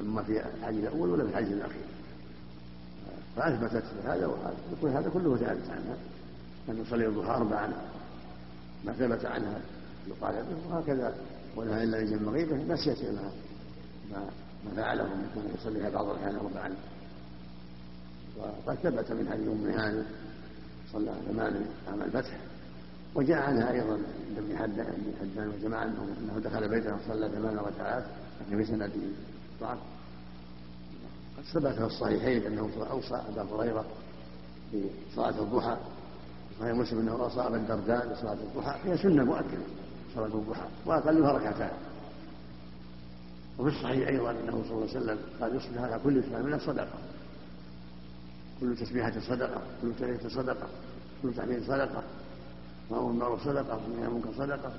[0.00, 1.93] أما في الحج الأول ولا في الحج الأخير.
[3.36, 4.54] فأثبتت هذا وهذا.
[4.78, 5.96] يقول هذا كله ثابت عنها.
[6.68, 7.72] ان يصلي الضحى اربعا
[8.84, 9.60] ما ثبت عنها
[10.06, 11.14] يقال به وهكذا.
[11.56, 13.30] ولها الا يجي المغيبه نسيت ما
[14.64, 16.74] ما فعله من كان يصليها بعض الأحيان اربعا
[18.38, 20.02] وقد ثبت من حديث أم هاني
[20.92, 22.38] صلى ثمان عام الفتح.
[23.14, 23.98] وجاء عنها أيضا
[24.36, 28.04] ابن حدان وجماعة انه دخل بيته وصلى ثمان ركعات.
[28.40, 28.90] لكن في سنده
[29.60, 29.78] ضعف
[31.52, 33.84] ثبت في الصحيحين أنه أوصى أبا هريرة
[34.70, 34.84] في
[35.16, 35.76] صلاه الضحى
[36.60, 39.64] صحيح مسلم أنه أوصى أبا الدرداء بصلاة الضحى هي سنة مؤكدة
[40.14, 41.70] صلاة الضحى وأقلها ركعتان.
[43.58, 46.98] وفي الصحيح أيضا أنه صلى الله عليه وسلم قال يصبح على كل من صدقه
[48.60, 50.66] كل تسبيحة صدقة كل تهلية صدقة
[51.22, 52.02] كل تحميد صدقة.
[52.90, 54.72] وأمر بالمعروف صدقة ومن المنكر صدقة.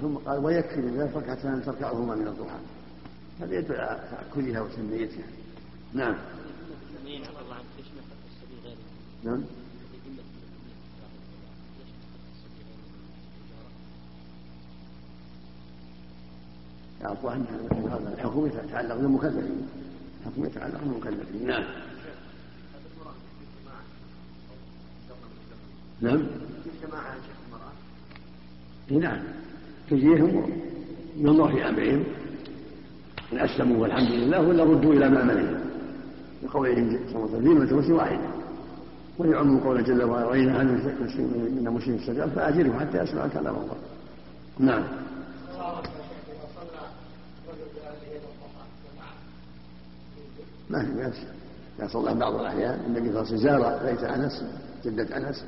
[0.00, 2.58] ثم قال ويكفي ذلك ركعتان تركعهما من الضحى.
[3.40, 5.24] هذا يدل على تأكلها وتنميتها.
[5.94, 6.14] نعم.
[9.24, 9.42] نعم.
[17.04, 19.68] الظاهر ان هذا الحكم يتعلق بالمكلفين
[20.20, 21.64] الحكم يتعلق بالمكلفين نعم.
[26.00, 26.22] نعم.
[28.90, 29.22] نعم.
[29.90, 30.50] تجيهم
[31.16, 32.04] ينظر في امرهم
[33.32, 35.60] إن أسلموا والحمد لله ولا ردوا إلى مأمنهم
[36.42, 38.28] بقولهم صلى الله عليه وسلم مسلم واحدة.
[39.18, 43.76] ويعم قول جل وعلا وإن أهل من مسلم السجال فأجره حتى يسمع كلام الله.
[44.58, 44.84] نعم.
[50.70, 51.14] ما في بأس.
[51.78, 54.44] إذا صلى بعض الأحيان النبي صلى الله عليه وسلم زار بيت أنس
[54.84, 55.44] جدة أنس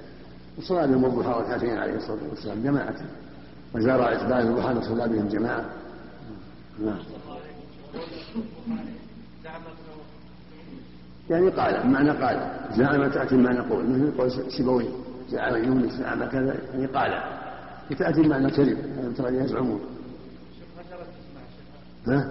[0.58, 2.96] وصلى بهم الضحى ركعتين عليه الصلاة والسلام جماعة
[3.74, 5.64] وزار عتبان الضحى وصلى بهم جماعة.
[6.84, 6.98] نعم.
[11.30, 14.88] يعني قال معنى قال زعم تأتي معنى قول مثل قول سيبوي
[15.28, 17.22] زعم يونس زعم كذا يعني قال
[17.90, 19.80] وتأتي معنى كذب ألم ترى يزعمون.
[22.06, 22.30] ها؟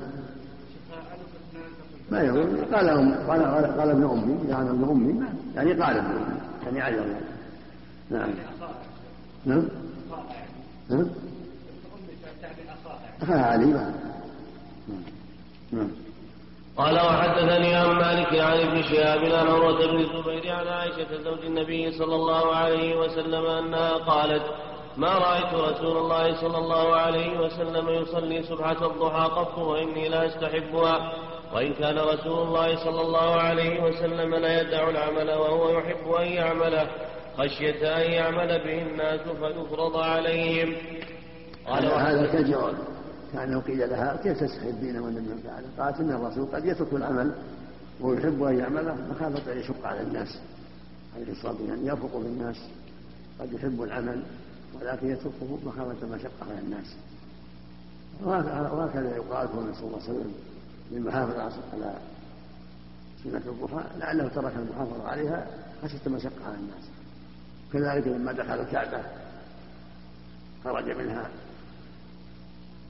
[2.11, 2.89] ما يقول قال
[3.27, 5.25] قال قال, قال ابن أمي زعم ابن أمي
[5.55, 7.05] يعني قال ابن أمي يعني عجب
[8.11, 8.29] نعم.
[9.45, 9.63] نعم.
[10.89, 11.09] نعم
[13.21, 13.93] أخاها علي نعم.
[15.71, 15.89] نعم.
[16.77, 21.91] قال وحدثني عن مالك عن ابن شهاب عن عروة بن الزبير عن عائشة زوج النبي
[21.91, 24.43] صلى الله عليه وسلم أنها قالت
[24.97, 31.13] ما رأيت رسول الله صلى الله عليه وسلم يصلي سبحة الضحى قط وإني لا أستحبها.
[31.55, 36.87] وإن كان رسول الله صلى الله عليه وسلم لا يدع العمل وهو يحب أن يعمله
[37.37, 40.75] خشية أن يعمل به الناس فيفرض عليهم.
[41.67, 42.92] قال هذا كجعل
[43.33, 47.31] كأنه قيل لها كيف تستحبين والنبي فعل قالت إن الرسول قد يترك العمل
[48.01, 50.39] ويحب أن يعمله مخافة أن يشق على الناس
[51.15, 52.55] عليه الصلاة والسلام أن يرفق بالناس
[53.39, 54.23] قد يحب العمل
[54.81, 56.95] ولكن يتركه مخافة مشقة على الناس.
[58.23, 60.33] وهكذا يقال هنا صلى الله عليه وسلم
[60.91, 61.51] للمحافظة على
[63.23, 65.47] سنة الضحى لعله ترك المحافظة عليها
[65.83, 66.89] خشية مشقة على الناس.
[67.73, 69.03] كذلك لما دخل الكعبة
[70.63, 71.29] خرج منها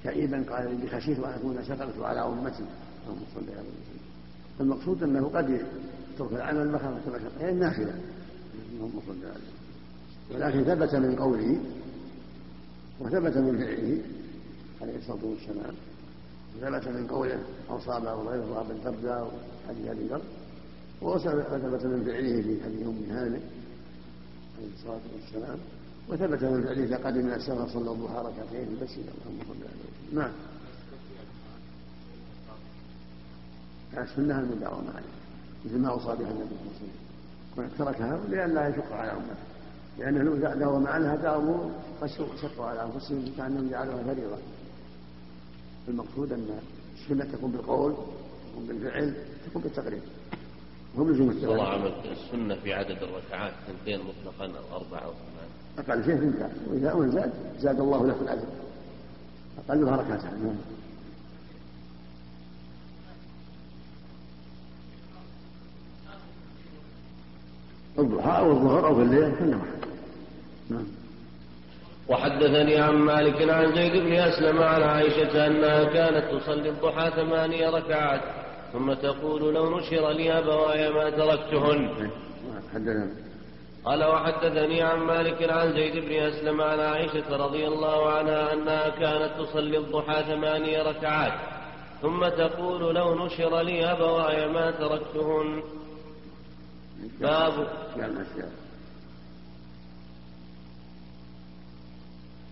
[0.04, 2.64] كئيبا قال إني خشيت أن أكون شققت على أمتي.
[3.08, 4.04] اللهم صل على وسلم
[4.60, 8.00] المقصود أنه قد يترك العمل مخافه مشقه هي النافلة.
[8.74, 9.54] اللهم صل عليه
[10.32, 11.60] ولكن ثبت من قوله
[13.00, 14.02] وثبت من فعله
[14.82, 15.76] عليه الصلاة والسلام.
[16.62, 17.40] ثبت من قوله
[17.70, 19.32] اصاب أو غيره اصاب الدرداء
[19.66, 20.22] وحديث ابي ذر
[21.02, 23.40] وثبت من فعله في حديث أم هانئ
[24.58, 25.58] عليه الصلاة والسلام.
[26.10, 29.93] وثبت من فعله اذا قدم من السفر صلى الضحى ركعتين في المسجد اللهم صل عليه
[30.12, 30.32] نعم.
[33.98, 35.14] السنة المداومة عليه.
[35.66, 36.74] مثل ما أوصى بها النبي صلى الله
[37.58, 37.78] عليه وسلم.
[37.78, 39.36] تركها لئلا يشق على أمته.
[40.00, 41.70] لأنه لو داوم عنها داوموا
[42.42, 44.38] شقوا على أنفسهم كانهم جعلوها فريضة.
[45.88, 46.60] المقصود أن
[46.96, 47.94] السنة تكون بالقول
[48.52, 49.14] تكون بالفعل
[49.50, 50.02] تكون بالتقرير
[50.98, 56.06] هم لزوم الله عمل السنة في عدد الركعات اثنتين مطلقا أو أربعة أو ثمان أقل
[56.06, 58.22] شيء اثنتان وإذا اول زاد زاد الله له في
[59.58, 60.56] أقلها ركعتان نعم.
[68.00, 69.84] الضحى أو الظهر أو في الليل واحد
[70.70, 70.86] نعم.
[72.10, 78.22] وحدثني عن مالك عن زيد بن أسلم عن عائشة أنها كانت تصلي الضحى ثمانية ركعات
[78.74, 82.10] ثم تقول لو نشر لي أبواي ما تركتهن.
[82.74, 83.08] حدثنا.
[83.86, 89.32] قال وحدثني عن مالك عن زيد بن أسلم عن عائشة رضي الله عنها أنها كانت
[89.40, 91.34] تصلي الضحى ثمانية ركعات
[92.02, 95.64] ثم تقول لو نشر لي أبواي ما تركتهن.
[97.20, 97.68] باب.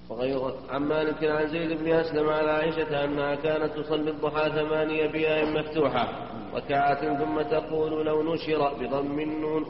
[0.10, 5.46] وغير عن مالك عن زيد بن أسلم على عائشة أنها كانت تصلي الضحى ثمانيه بياء
[5.46, 9.64] مفتوحة ركعات ثم تقول لو نشر بضم النون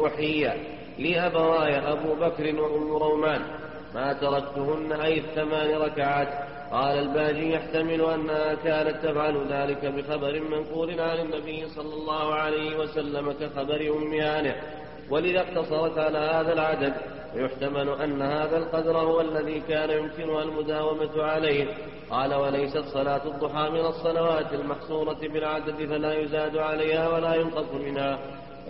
[1.02, 3.41] احيي لأبواي أبو بكر وأم رومان
[3.93, 6.28] ما تركتهن أي الثمان ركعات.
[6.72, 13.32] قال الباجي يحتمل أنها كانت تفعل ذلك بخبر منقول عن النبي صلى الله عليه وسلم
[13.32, 14.56] كخبر أم هانئ
[15.10, 16.93] ولذا اقتصرت على هذا العدد.
[17.36, 21.68] ويحتمل أن هذا القدر هو الذي كان يمكنها المداومة عليه.
[22.10, 28.20] قال وليست صلاة الضحى من الصلوات المحصورة بالعدد فلا يزاد عليها ولا ينقص منها.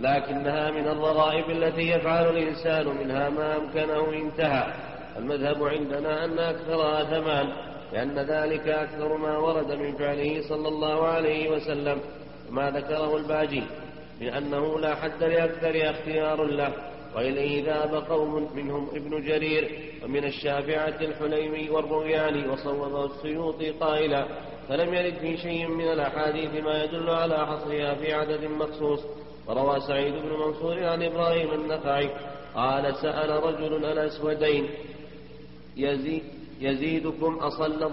[0.00, 4.72] لكنها من الرغائب التي يفعل الإنسان منها ما أمكنه انتهى.
[5.18, 7.52] المذهب عندنا أن أكثرها ثمان
[7.92, 12.00] لأن ذلك أكثر ما ورد من فعله صلى الله عليه وسلم
[12.50, 13.62] وما ذكره الباجي
[14.20, 16.72] من أنه لا حد لأكثر اختيار له.
[17.16, 24.26] وإليه ذهب قوم منهم ابن جرير ومن الشافعة الحليمي والروياني وصوبه السيوطي قائلا
[24.68, 29.00] فلم يرد في شيء من الأحاديث ما يدل على حصرها في عدد مخصوص
[29.46, 32.10] وروى سعيد بن منصور عن إبراهيم النخعي
[32.54, 34.68] قال سأل رجل الأسودين
[35.76, 36.22] يزيد
[36.60, 37.90] يزيدكم أصل؟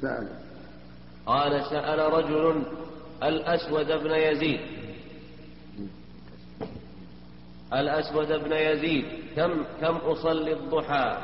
[0.00, 0.28] سأل.
[1.26, 2.62] قال سأل رجل
[3.22, 4.60] الأسود بن يزيد.
[7.72, 9.04] الأسود بن يزيد
[9.36, 11.18] كم كم أصلي الضحى؟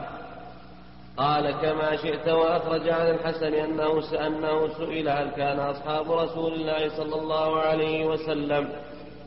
[1.17, 7.17] قال كما شئت وأخرج عن الحسن أنه أنه سئل هل كان أصحاب رسول الله صلى
[7.23, 8.69] الله عليه وسلم.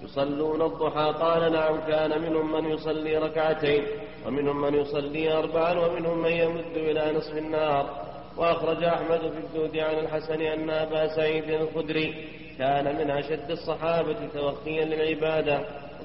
[0.04, 3.84] يصلون الضحى قال نعم كان منهم من يصلي ركعتين
[4.28, 8.04] ومنهم من يصلي أربعا ومنهم من يمد إلى نصف النهار.
[8.38, 12.28] وأخرج أحمد في الزهد عن الحسن أن أبا سعيد الخدري
[12.58, 15.62] كان من أشد الصحابة توخيا للعبادة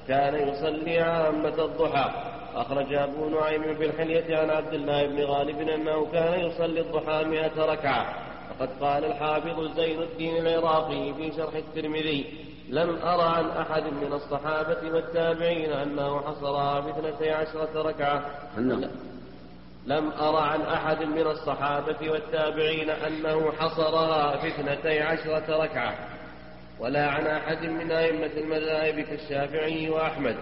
[0.07, 2.11] كان يصلي عامة الضحى.
[2.55, 7.65] أخرج أبو نعيم في الحلية عن عبد الله بن غالب أنه كان يصلي الضحى مئة
[7.65, 8.29] ركعة.
[8.49, 14.91] وقد قال الحافظ زين الدين العراقي في شرح الترمذي لم أرى عن أحد من الصحابة
[14.91, 18.25] والتابعين أنه حصرها في اثنتي عشرة ركعة.
[19.85, 25.95] لم أرى عن أحد من الصحابة والتابعين أنه حصرها في اثنتي عشرة ركعة.
[26.79, 30.35] ولا عن أحد من أئمة المذاهب كالشافعي وأحمد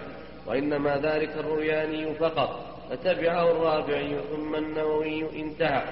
[0.45, 2.59] وإنما ذلك الروياني فقط
[2.89, 5.83] فتبعه الرافعي ثم النووي انتهى.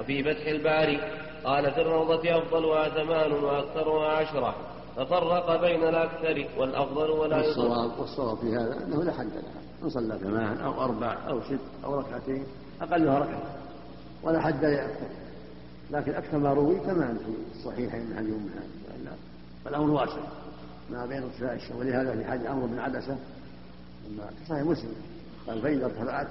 [0.00, 1.00] وفي فتح الباري
[1.44, 4.54] قال في الروضة أفضلها ثمان وأكثرها عشرة
[4.96, 10.18] ففرق بين الأكثر والأفضل ولا والصواب والصواب في هذا أنه لا حد لها إن صلى
[10.18, 12.44] ثمان أو أربع أو ست أو ركعتين
[12.82, 13.56] أقلها ركعة
[14.22, 15.06] ولا حد لأكثر
[15.90, 18.50] لكن أكثر ما روي ثمان في الصحيحين من حديث أم
[19.64, 20.20] فالأمر واسع.
[20.90, 23.16] ما بين ارتفاع الشمس ولهذا في حديث عمرو بن عبسة
[24.08, 24.94] لما صحيح مسلم
[25.46, 26.26] قال فإذا ارتفعت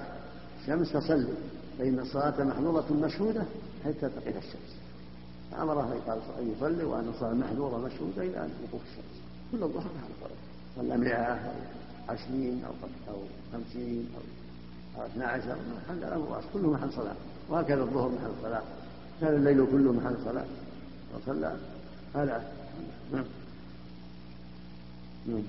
[0.60, 1.34] الشمس فصلي
[1.78, 3.44] فإن الصلاة محظورة مشهودة
[3.84, 4.83] حتى تقف الشمس.
[5.56, 9.22] فأمره قال أن يصلي وأن الصلاة محظورة مشهودة إلى أن وقوف الشمس.
[9.52, 11.52] كل الظهر محل صلى صلى مئة أو
[12.08, 12.72] عشرين أو
[13.08, 17.16] أو خمسين أو اثنا عشر محل الأمر واسع كله محل صلاة.
[17.48, 18.62] وهكذا الظهر محل صلاة.
[19.20, 20.46] كان الليل كله محل صلاة.
[21.14, 21.56] وصلى.
[22.14, 22.52] هذا.
[23.12, 23.24] نعم.
[25.26, 25.42] نعم.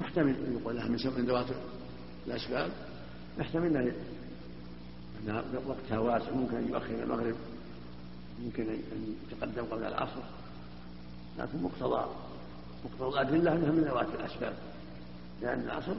[0.00, 1.46] محتمل أن يقول لها من ذوات
[2.26, 2.70] الأسباب
[3.38, 3.92] يحتمل
[5.66, 7.34] وقتها واسع ممكن أن يؤخر المغرب
[8.44, 10.20] ممكن أن يتقدم قبل العصر
[11.38, 12.06] لكن مقتضى
[12.84, 14.52] مقتضى الأدلة أنها من ذوات الأسباب
[15.42, 15.94] لأن العصر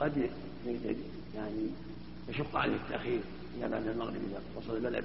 [0.00, 0.30] قد
[1.34, 1.66] يعني
[2.28, 3.20] يشق عليه التأخير
[3.58, 5.04] إذا بعد المغرب إذا وصل البلد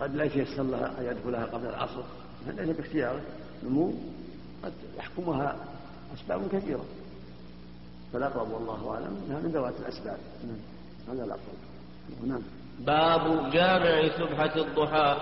[0.00, 2.02] قد لا يتيسر لها أن يدخلها قبل العصر
[2.46, 3.20] ليس باختياره
[3.64, 3.94] نمو
[4.64, 5.56] قد يحكمها
[6.14, 6.84] أسباب كثيرة.
[8.12, 10.18] فالأقرب والله أعلم أنها من ذوات الأسباب.
[10.44, 10.56] نعم.
[11.08, 11.65] هذا الأقرب.
[12.26, 12.42] نعم.
[12.80, 15.16] باب جامع سبحة الضحى.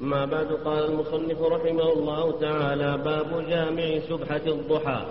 [0.00, 5.06] ما بعد قال المصنف رحمه الله تعالى باب جامع سبحة الضحى.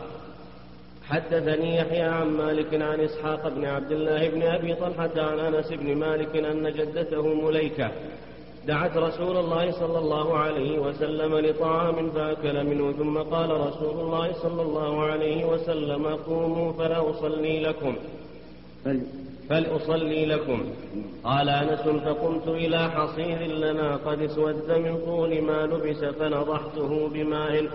[1.03, 5.95] حدثني يحيى عن مالك عن إسحاق بن عبد الله بن أبي طلحة عن أنس بن
[5.95, 7.91] مالك أن جدته مليكة.
[8.67, 14.61] دعت رسول الله صلى الله عليه وسلم لطعام فأكل منه ثم قال رسول الله صلى
[14.61, 17.95] الله عليه وسلم قوموا فلا أصلي لكم.
[19.49, 20.63] فلأصلي لكم.
[21.23, 27.67] قال أنس فقمت إلى حصير لنا قد اسود من طول ما لبس فنضحته بماء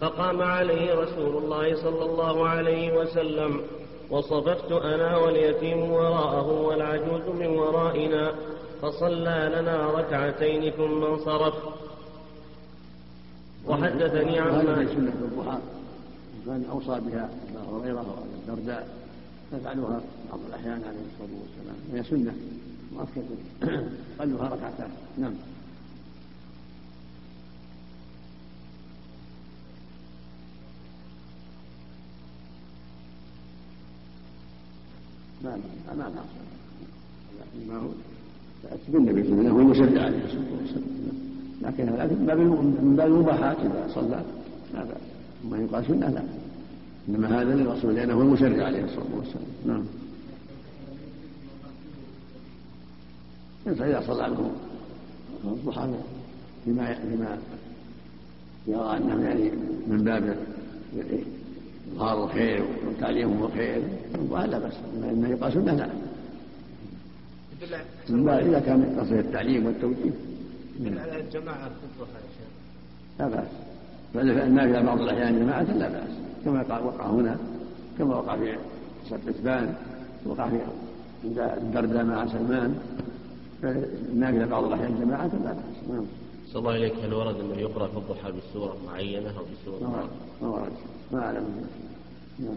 [0.00, 3.60] فقام عليه رسول الله صلى الله عليه وسلم
[4.10, 8.32] وصففت أنا واليتيم وراءه والعجوز من ورائنا
[8.82, 11.54] فصلى لنا ركعتين ثم انصرف.
[13.68, 15.58] وحدثني عن هذه سنة الضحى
[16.46, 18.06] كان أوصى بها أبا هريرة
[18.48, 19.01] والدرداء
[19.52, 20.00] يفعلها
[20.30, 21.76] بعض الأحيان عليه الصلاة والسلام.
[21.92, 22.34] هي سنة.
[22.92, 23.84] مؤكدة
[24.18, 24.90] قلها ركعتان.
[25.18, 25.32] نعم.
[35.44, 35.56] ما
[35.96, 36.24] ما ما
[37.68, 37.88] ما هو؟
[38.88, 39.54] بالنبي صلى الله عليه وسلم.
[39.54, 40.92] هو المشرع عليه الصلاة والسلام.
[41.62, 42.38] لكن من باب
[42.84, 44.22] من باب المباحات إذا صلى.
[44.74, 44.96] لا بأس
[45.50, 46.22] ما يقال سنة لا.
[47.08, 49.46] إنما هذا للرسول لأنه هو المشرع عليه الصلاة والسلام.
[49.66, 49.84] نعم.
[53.66, 54.50] إذا صلى عنه
[55.44, 55.88] الضحى
[56.66, 57.38] بما بما
[58.66, 59.50] يرى أنه يعني
[59.86, 60.36] من باب
[61.94, 63.82] إظهار الخير وتعليمهم الخير
[64.28, 64.74] وهذا بس.
[65.10, 65.90] إنه يقال سنة
[68.10, 68.40] لا.
[68.40, 70.10] إذا كان قصد التعليم والتوجيه.
[70.86, 72.48] على الجماعة الضحى يا شيخ
[73.18, 73.71] لا بأس.
[74.14, 76.10] بل النافله بعض الأحيان جماعة لا بأس.
[76.44, 77.36] كما وقع هنا
[77.98, 78.56] كما وقع في
[79.10, 79.74] سبتبان
[80.26, 80.56] وقع في
[81.24, 82.74] عند الدرداء مع سلمان.
[83.62, 85.90] فالنافله بعض الأحيان جماعة لا بأس.
[85.90, 86.04] نعم.
[86.46, 89.90] صلى الله إليك هل ورد أنه يقرأ في الضحى بسورة معينة أو بسورة
[90.42, 90.72] ما ورد.
[91.12, 91.44] ما أعلم.
[92.38, 92.54] نعم.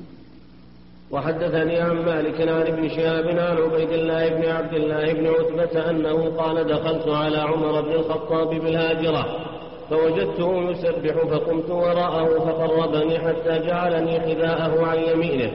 [1.12, 6.30] وحدثني عن مالك عن ابن شهاب عن عبيد الله بن عبد الله بن عتبة أنه
[6.30, 9.55] قال دخلت على عمر بن الخطاب بالهاجرة.
[9.90, 15.52] فوجدته يسبح فقمت وراءه فقربني حتى جعلني حذاءه عن يمينه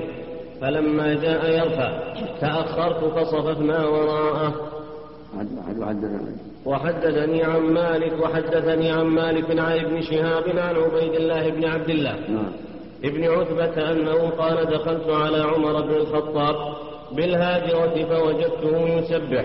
[0.60, 1.98] فلما جاء يرفع
[2.40, 4.54] تأخرت فصففنا وراءه
[6.66, 12.16] وحدثني عن مالك وحدثني عن مالك عن ابن شهاب عن عبيد الله بن عبد الله.
[13.04, 16.54] ابن عتبة أنه قال دخلت على عمر بن الخطاب
[17.12, 19.44] بالهاجرة فوجدته يسبح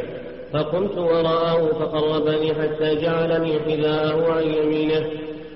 [0.55, 5.05] فقمت وراءه فقربني حتى جعلني حذاءه عن يمينه.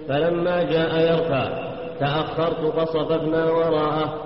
[0.08, 1.70] فلما جاء يرفع
[2.00, 4.24] تأخرت فصففنا وراءه.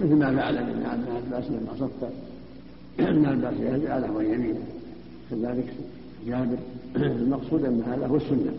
[0.00, 2.08] مثل ما فعل ابن عباس لما صف
[3.00, 4.62] ابن عباس جعله عن يمينه
[5.30, 5.68] كذلك
[6.26, 6.58] جابر.
[6.96, 8.52] المقصود أن هذا هو السنة.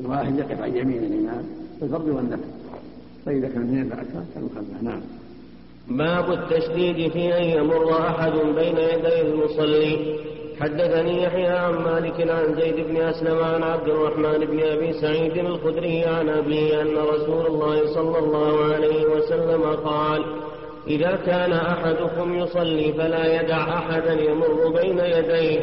[0.00, 1.44] الواحد يقف عن يمين الإمام
[1.78, 2.48] في الفرض والنفل
[3.26, 4.82] فإذا كان اثنين فاكثر كانوا خلفه.
[4.82, 5.00] نعم.
[5.88, 10.18] باب التشديد في أن يمر أحد بين يدي المصلي.
[10.60, 16.04] حدثني يحيى عن مالك عن زيد بن أسلم عن عبد الرحمن بن أبي سعيد الخدري
[16.04, 20.24] عن ابيه أن رسول الله صلى الله عليه وسلم قال
[20.86, 25.60] إذا كان أحدكم يصلي فلا يدع أحدا يمر بين يديه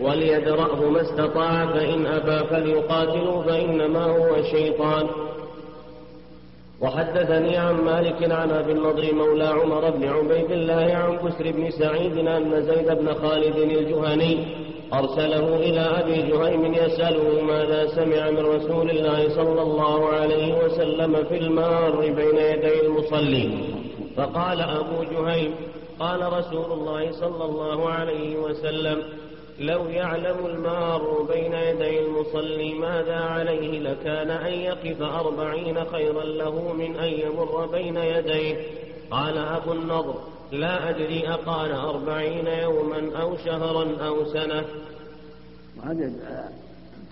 [0.00, 5.06] وليدرأه ما استطاع فإن أبى فليقاتلوا فإنما هو الشيطان
[6.80, 12.18] وحدثني عن مالك عن أبي النضر مولى عمر بن عبيد الله عن بسر بن سعيد
[12.18, 14.44] أن زيد بن خالد الجهني
[14.94, 21.36] أرسله إلى أبي جهيم يسأله ماذا سمع من رسول الله صلى الله عليه وسلم في
[21.38, 23.58] المار بين يدي المصلي.
[24.16, 25.54] فقال أبو جهيم
[26.00, 29.02] قال رسول الله صلى الله عليه وسلم
[29.60, 36.96] لو يعلم المار بين يدي المصلي ماذا عليه لكان أن يقف أربعين خيرا له من
[36.96, 38.56] أن يمر بين يديه.
[39.10, 40.14] قال أبو النضر
[40.52, 44.64] لا أدري أقال أربعين يوما أو شهرا أو سنة.
[45.76, 46.12] وهذا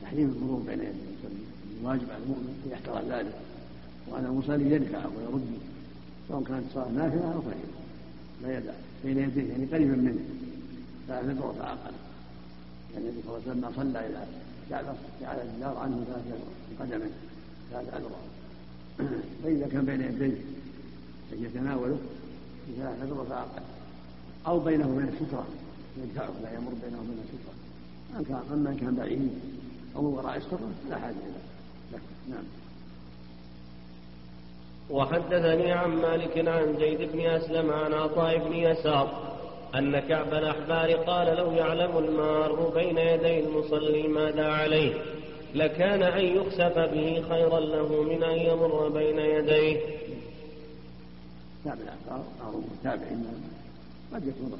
[0.02, 1.44] تحريم المرور بين يدي المصلي.
[1.80, 3.34] الواجب على المؤمن أن يحترى ذلك.
[4.08, 5.58] وأن المصلي يدفع ويرد
[6.28, 7.74] سواء كانت صلاة نافلة أو فريضة
[8.42, 8.72] لا يدع
[9.04, 10.24] بين يديه يعني قريبا منه.
[11.08, 11.94] ثلاث ذكر فأقل
[12.98, 14.26] النبي صلى الله عليه وسلم صلى إلى
[14.70, 14.84] جعل
[15.20, 16.40] جعل الجدار عنه ثلاث
[16.80, 17.10] قدمه
[17.70, 18.20] ثلاث أذرع
[19.44, 20.36] فإذا كان بين يديه
[21.32, 21.98] يتناوله
[22.68, 23.62] بثلاث أذرع فأقل.
[24.46, 25.46] أو بينه وبين السترة
[26.02, 28.44] يدفعه لا يمر بينه وبين السترة.
[28.54, 29.30] أما كان بعيد
[29.96, 32.44] أو وراء السترة فلا حاجة إلى نعم.
[34.90, 39.33] وحدثني عن مالك عن زيد بن أسلم عن عطاء بن يسار
[39.74, 44.94] أن كعب الأحبار قال لو يعلم المار بين يدي المصلي ماذا عليه
[45.54, 49.80] لكان أن يخسف به خيرا له من أن يمر بين يديه.
[51.64, 53.26] تابع الأحبار أو تابعين
[54.14, 54.58] قد يكون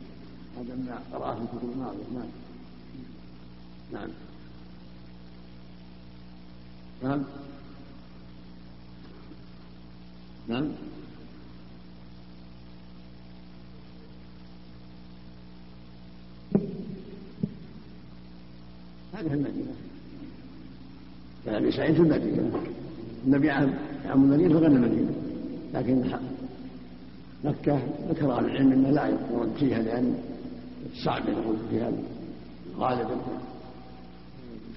[0.58, 2.28] هذا ما قرأه في الكتب الماضية
[3.92, 4.08] نعم.
[7.02, 7.24] نعم.
[10.48, 10.68] نعم.
[19.14, 19.72] هذه المدينة.
[21.44, 22.60] كان أبي سعيد في المدينة.
[23.26, 23.74] النبي عام
[24.06, 25.12] عام المدينة فغنى المدينة.
[25.74, 26.04] لكن
[27.44, 30.18] مكة ذكر أهل العلم أنه لا يقولون فيها لأن
[31.04, 31.92] صعب يقول فيها
[32.76, 33.16] غالبا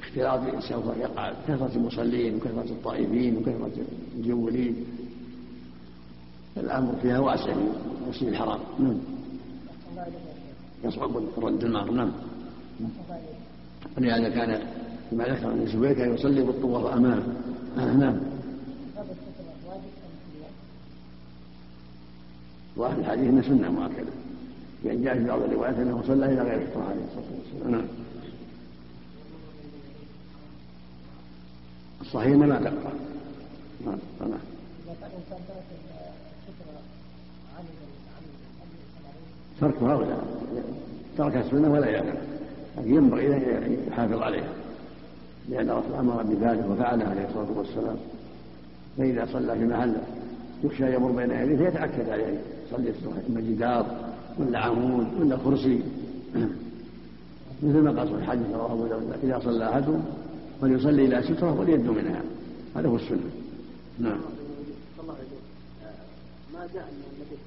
[0.02, 1.34] اختلاط سوف يقع.
[1.48, 3.72] كثرة المصلين وكثرة الطائفين وكثرة
[4.16, 4.76] المجولين
[6.58, 7.54] الأمر فيها واسع.
[7.54, 7.60] في
[8.04, 8.60] المسجد الحرام.
[8.80, 8.98] نعم.
[10.84, 12.12] يصعب رد النار نعم.
[13.98, 14.62] ولهذا كان
[15.12, 17.24] كما ذكر ابن الزبير كان يصلي بالطواف امامه
[17.78, 18.18] نعم
[22.78, 24.12] ظاهر الحديث انه سنه مؤكده
[24.84, 27.72] لأن جاء في بعض الروايات أنه صلى إلى غير الفطره عليه الصلاة والسلام.
[27.72, 27.86] نعم.
[32.02, 32.94] الصحيح ما تقرأ.
[33.86, 34.40] نعم نعم
[39.62, 40.18] تركها ولا
[41.18, 42.37] ترك السنة ولا يعلم.
[42.78, 44.50] لكن ينبغي أن يحافظ عليها
[45.50, 47.98] لأن الرسول أمر بذلك وفعله عليه الصلاة والسلام.
[48.98, 49.96] فإذا صلى في محل
[50.64, 52.94] يخشى يمر بين يديه فيتأكد عليه يصلي
[53.30, 53.86] اما جدار
[54.40, 55.82] ولا عمود ولا كرسي.
[57.64, 60.06] مثل ما قال الحديث رواه ابو داود إذا صلى أحدهم
[60.62, 62.22] فليصلي إلى سترة وليبدو منها.
[62.76, 63.30] هذا هو السنة.
[64.00, 64.20] نعم.
[66.54, 67.38] ما النبي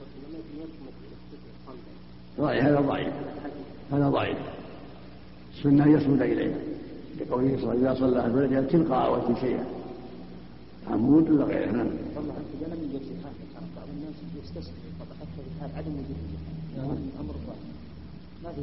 [2.39, 3.13] صلى الله عليه وسلم هذا ضعيف.
[3.93, 4.39] هذا ضعيف.
[5.61, 6.59] السنة يصمد إليها
[7.21, 9.65] لقوله صلى الله عليه وسلم إذا صلى الفجر تلقى وجه شيئا.
[10.91, 11.87] عمود ولا غيره نعم.
[12.17, 14.75] والله انت لم يوجد هذا بعض الناس يستسلم
[15.61, 17.35] حتى عدم وجود أمر
[18.45, 18.61] ما في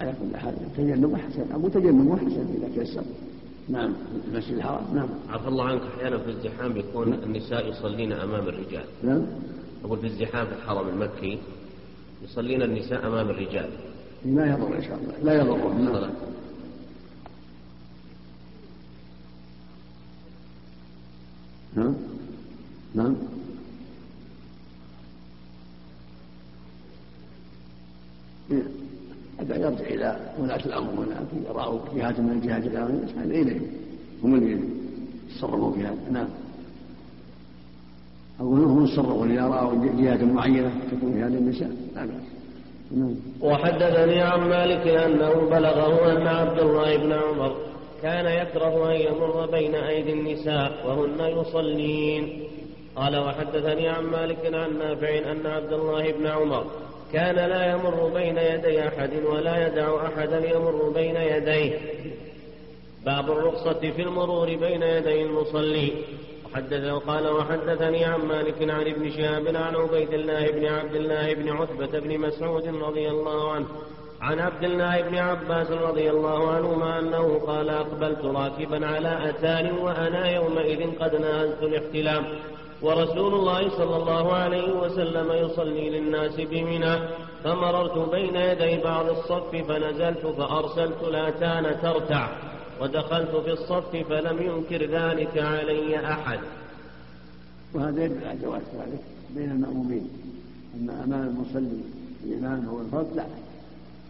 [0.00, 3.04] على كل حال تجنب احسن أبو تجنب احسن إذا تيسر.
[3.68, 3.94] نعم.
[4.28, 4.94] المسجد الحرام.
[4.94, 5.08] نعم.
[5.28, 8.84] عفى الله عنك أحيانا في الزحام يكون النساء يصلين أمام الرجال.
[9.02, 9.22] نعم.
[9.84, 11.38] أقول في الزحام في الحرم المكي
[12.24, 13.70] يصلين النساء أمام الرجال.
[14.24, 15.14] ما يضر إن شاء الله.
[15.22, 16.10] لا يضرهم نعم.
[21.76, 21.94] نعم
[22.94, 23.16] نعم.
[29.38, 33.62] هذا يرجع إلى ولاة الأمر هناك يراه جهات من الجهات يسمعون إليهم.
[34.24, 34.60] هم اللي
[35.28, 36.10] يتصرفوا في هذا.
[36.12, 36.28] نعم.
[38.40, 42.39] أقول هم يتصرفوا إذا رأوا جهات معينة تكون في هذه النساء لا بأس.
[43.40, 47.56] وحدثني عن مالك أنه بلغه أن عبد الله بن عمر
[48.02, 52.42] كان يكره أن يمر بين أيدي النساء وهن يصلين.
[52.96, 56.64] قال وحدثني عن مالك عن نافع أن عبد الله بن عمر
[57.12, 61.78] كان لا يمر بين يدي أحد ولا يدع أحدا يمر بين يديه.
[63.06, 65.92] باب الرخصة في المرور بين يدي المصلي.
[66.52, 71.48] وحدث وقال وحدثني عن مالك عن ابن شهاب عن عبيد الله بن عبد الله بن
[71.48, 73.66] عتبة بن مسعود رضي الله عنه
[74.20, 80.30] عن عبد الله بن عباس رضي الله عنهما أنه قال أقبلت راكبا على أتان وأنا
[80.30, 82.24] يومئذ قد نهزت الاحتلام
[82.82, 86.98] ورسول الله صلى الله عليه وسلم يصلي للناس بمنى
[87.44, 92.28] فمررت بين يدي بعض الصف فنزلت فأرسلت الأتان ترتع
[92.80, 96.38] ودخلت في الصف فلم ينكر ذلك علي أحد.
[97.74, 99.00] وهذا يدل على جواز ذلك
[99.34, 100.10] بين المأمومين.
[100.76, 101.80] أما أمام المصلي
[102.24, 103.24] الإمام هو الفرد لا.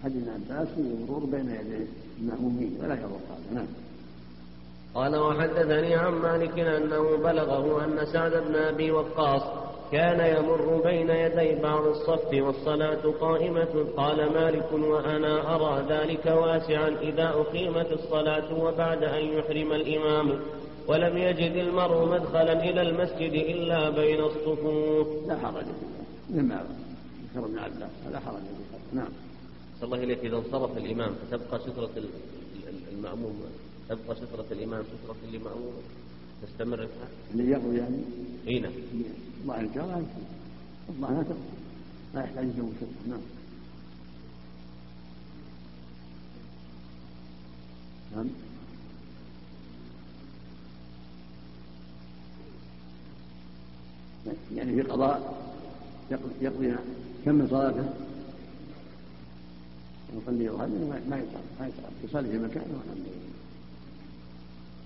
[0.04, 1.86] حديث عباس المرور بين يدي
[2.20, 3.66] المأمومين ولا يضر هذا نعم.
[4.94, 9.42] قال وحدثني عن مالك أنه بلغه أن سعد بن أبي وقاص
[9.92, 13.86] كان يمر بين يدي بعض الصف والصلاة قائمة.
[13.96, 20.40] قال مالك وأنا أرى ذلك واسعا إذا أقيمت الصلاة وبعد أن يحرم الإمام.
[20.86, 25.28] ولم يجد المرء مدخلا إلى المسجد إلا بين الصفوف.
[25.28, 25.64] لا حرج.
[25.64, 26.64] فيه مما
[27.34, 27.90] ذكر ابن عباس.
[28.12, 28.40] لا حرج.
[28.40, 29.08] فيه نعم.
[29.80, 30.18] صلى الله إليك.
[30.24, 32.10] إذا انصرف الإمام فتبقى سترة ال-
[32.68, 33.42] ال- المأموم.
[33.88, 35.72] تبقى سترة الإمام سترة لمأموم
[36.42, 36.74] تستمر.
[36.74, 37.98] الحال اللي يقضي يعني؟
[38.48, 38.72] إي نعم.
[39.42, 40.06] الله ان شاء الله
[40.88, 41.34] الله لا
[42.14, 43.20] لا يحتاج يسوي شيء نعم.
[48.16, 48.28] نعم.
[54.54, 55.50] يعني في قضاء
[56.40, 56.74] يقضي,
[57.24, 57.88] كم من صلاته؟
[60.16, 60.68] يصلي وهذا
[61.10, 61.82] ما يصلي ما يصلي.
[62.04, 62.82] يصلي في مكانه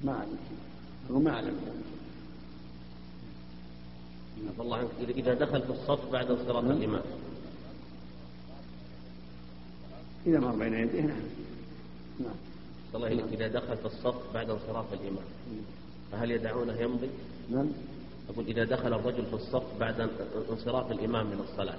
[0.05, 1.95] ما علم شيء هو ما علم عفى
[4.61, 4.89] الله عنك.
[5.09, 7.03] إذا دخل في الصف بعد انصراف الإمام.
[10.27, 11.23] إذا مر بين يديه نعم.
[12.21, 12.35] نعم.
[12.95, 15.25] الله إليك إذا دخل في الصف بعد انصراف الإمام.
[16.13, 17.09] فهل يدعونه يمضي؟
[17.51, 17.67] نعم.
[18.31, 20.11] أقول إذا دخل الرجل في الصف بعد
[20.51, 21.79] انصراف الإمام من الصلاة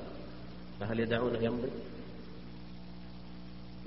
[0.79, 1.67] فهل يدعونه يمضي؟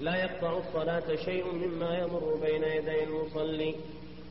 [0.00, 3.74] لا يقطع الصلاة شيء مما يمر بين يدي المصلي.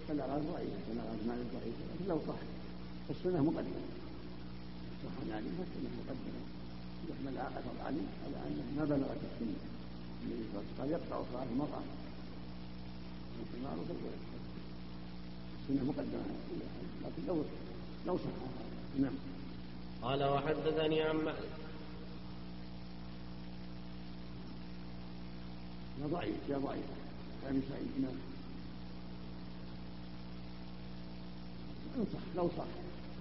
[0.08, 2.40] فالأغراض ضعيفة فالأغراض مالك ضعيفة لكن لو صح
[3.10, 3.84] السنة مقدمة.
[5.04, 6.42] صح عن علي فالسنة مقدمة.
[7.10, 9.60] يحمل أثر علي على أنه ما بلغت السنة.
[10.24, 11.84] النبي صلى الله عليه وسلم قال يقطع صلاة المرأة.
[13.54, 13.88] والمعروف
[15.60, 16.24] السنة مقدمة.
[17.04, 17.44] لكن لو
[18.08, 18.24] لو صح.
[19.00, 19.14] نعم.
[20.02, 21.50] قال وحدثني عن مالك.
[26.12, 26.86] ضعيف يا ضعيف.
[27.46, 28.33] يعني سعيد نعم.
[31.98, 32.66] لو صح لو صح.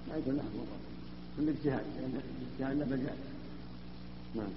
[0.09, 0.79] لا يكون له مطر
[1.39, 2.21] من الاجتهاد لأن
[2.61, 3.17] الاجتهاد له مجال
[4.35, 4.49] نعم.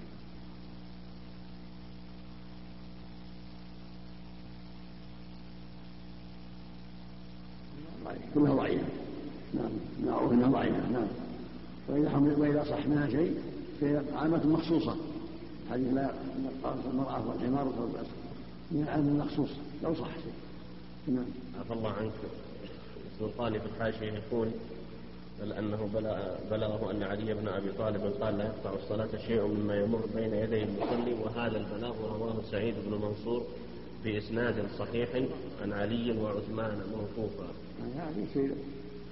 [8.35, 8.85] كلها ضعيفة.
[9.53, 9.71] نعم
[10.05, 11.07] معروف انها ضعيفة نعم.
[11.87, 13.39] وإذا حمل وإذا صح منها شيء
[13.81, 14.95] فهي عامة مخصوصة.
[15.71, 16.11] حديث لا
[16.91, 18.07] المرأة والحمار والبأس.
[18.71, 19.49] من العام المخصوص
[19.83, 20.33] لو صح شيء.
[21.15, 21.25] نعم.
[21.59, 22.11] عفى الله عنك.
[23.15, 24.47] السلطاني في الحاشية يقول
[25.41, 29.75] بل أنه بلغ- بلغه أن علي بن أبي طالب قال لا يقطع الصلاة شيء مما
[29.75, 33.43] يمر بين يدي المصلي وهذا البلاغ رواه سعيد بن منصور
[34.03, 35.09] بإسناد صحيح
[35.61, 37.47] عن علي وعثمان موقوفا.
[37.97, 38.51] هذا يصير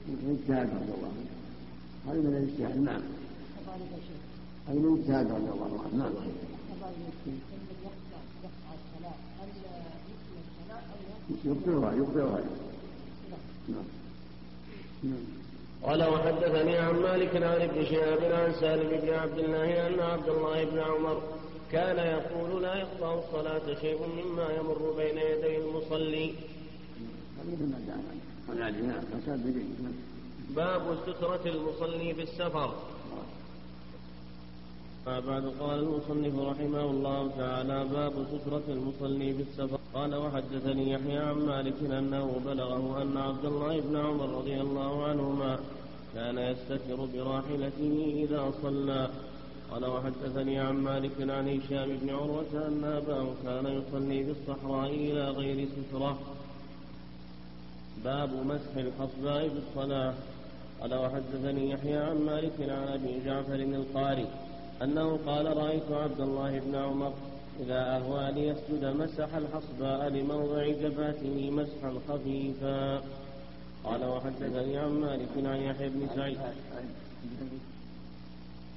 [0.07, 1.29] من اجتهاد رضي الله عنه.
[2.07, 2.77] هذا من الاجتهاد.
[2.81, 3.01] نعم.
[4.67, 5.97] هذا من الاجتهاد رضي الله عنه.
[5.97, 6.13] نعم.
[6.13, 6.13] نعم
[12.43, 12.72] نعم
[15.83, 20.63] قال وحدثني عن مالك عن ابن شهاب عن سالم بن عبد الله أن عبد الله
[20.63, 21.21] بن عمر
[21.71, 26.33] كان يقول لا يقطع الصلاة شيء مما يمر بين يدي المصلي.
[28.59, 29.03] نعم نعم
[30.55, 32.73] باب سترة المصلي في السفر.
[35.05, 39.79] بعد قال المصنف رحمه الله تعالى باب سترة المصلي في السفر.
[39.93, 45.59] قال وحدثني يحيى عن مالك أنه بلغه أن عبد الله بن عمر رضي الله عنهما
[46.15, 49.09] كان يستتر براحلته إذا صلى.
[49.71, 55.29] قال وحدثني عن مالك عن هشام بن عروة أن أباه كان يصلي في الصحراء إلى
[55.29, 56.17] غير سترة.
[58.03, 60.13] باب مسح الحصباء في الصلاة.
[60.81, 64.27] قال وحدثني يحيى عن مالك عن أبي جعفر القاري
[64.81, 67.13] أنه قال رأيت عبد الله بن عمر
[67.59, 73.03] إذا أهوى ليسجد مسح الحصباء لموضع جبهته مسحا خفيفا.
[73.83, 76.37] قال وحدثني عن مالك عن يحيى بن سعيد.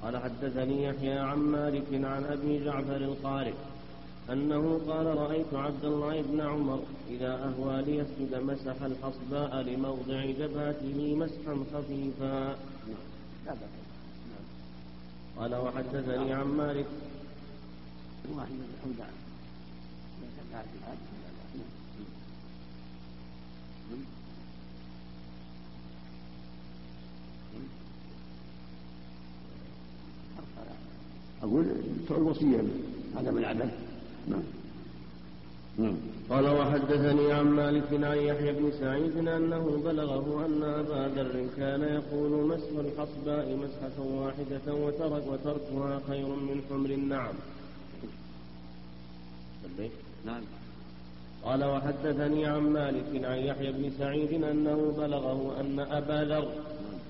[0.02, 3.54] قال حدثني يحيى عن مالك عن أبي جعفر القارئ
[4.32, 6.80] أنه قال رأيت عبد الله بن عمر
[7.10, 12.56] إذا أهوى ليسجد مسح الحصباء لموضع جبهته مسحا خفيفا.
[15.38, 16.86] قال وحدثني عن مالك
[18.34, 18.76] واحد من
[31.42, 31.64] أقول
[32.04, 32.62] بتوع الوصية.
[33.16, 33.68] عدم العدل
[34.28, 34.42] نعم.
[35.78, 35.94] نعم.
[36.30, 42.48] قال وحدثني عن مالك عن يحيى بن سعيد أنه بلغه أن أبا ذر كان يقول
[42.48, 47.34] مسح الحصباء مسحة واحدة وترك وتركها خير من حمر النعم.
[50.26, 50.42] نعم
[51.44, 56.48] قال وحدثني عن مالك عن يحيى بن سعيد أنه بلغه أن أبا ذر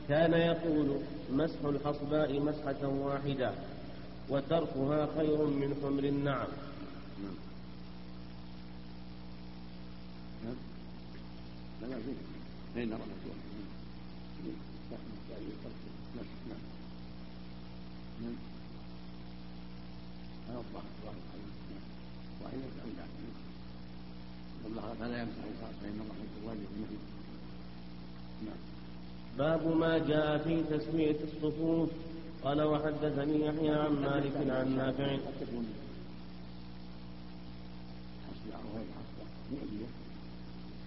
[0.09, 0.99] كان يقول
[1.33, 3.53] مسح الحصباء مسحة واحدة
[4.29, 6.49] وتركها خير من حمر النعم
[29.39, 31.91] باب ما جاء في تسمية الصفوف.
[32.45, 35.17] قال وحدثني يحيى عن مالك عن نافع.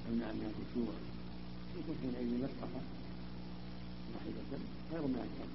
[0.09, 0.97] أن يكون شورى
[1.79, 1.95] يكون.
[2.01, 2.81] حينئذ مسقطة
[4.13, 4.59] واحدة
[4.91, 5.49] خير من أكثر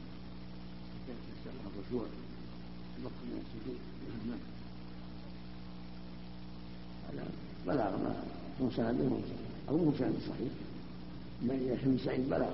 [1.09, 2.07] يستحق الخشوع
[2.99, 3.79] الوقت من السجود
[4.09, 4.54] هذا
[7.67, 8.15] بلغ ما
[8.63, 8.99] هو سند
[9.69, 10.53] أو مو سند صحيح
[11.43, 12.51] من يحيى سعيد بلغ.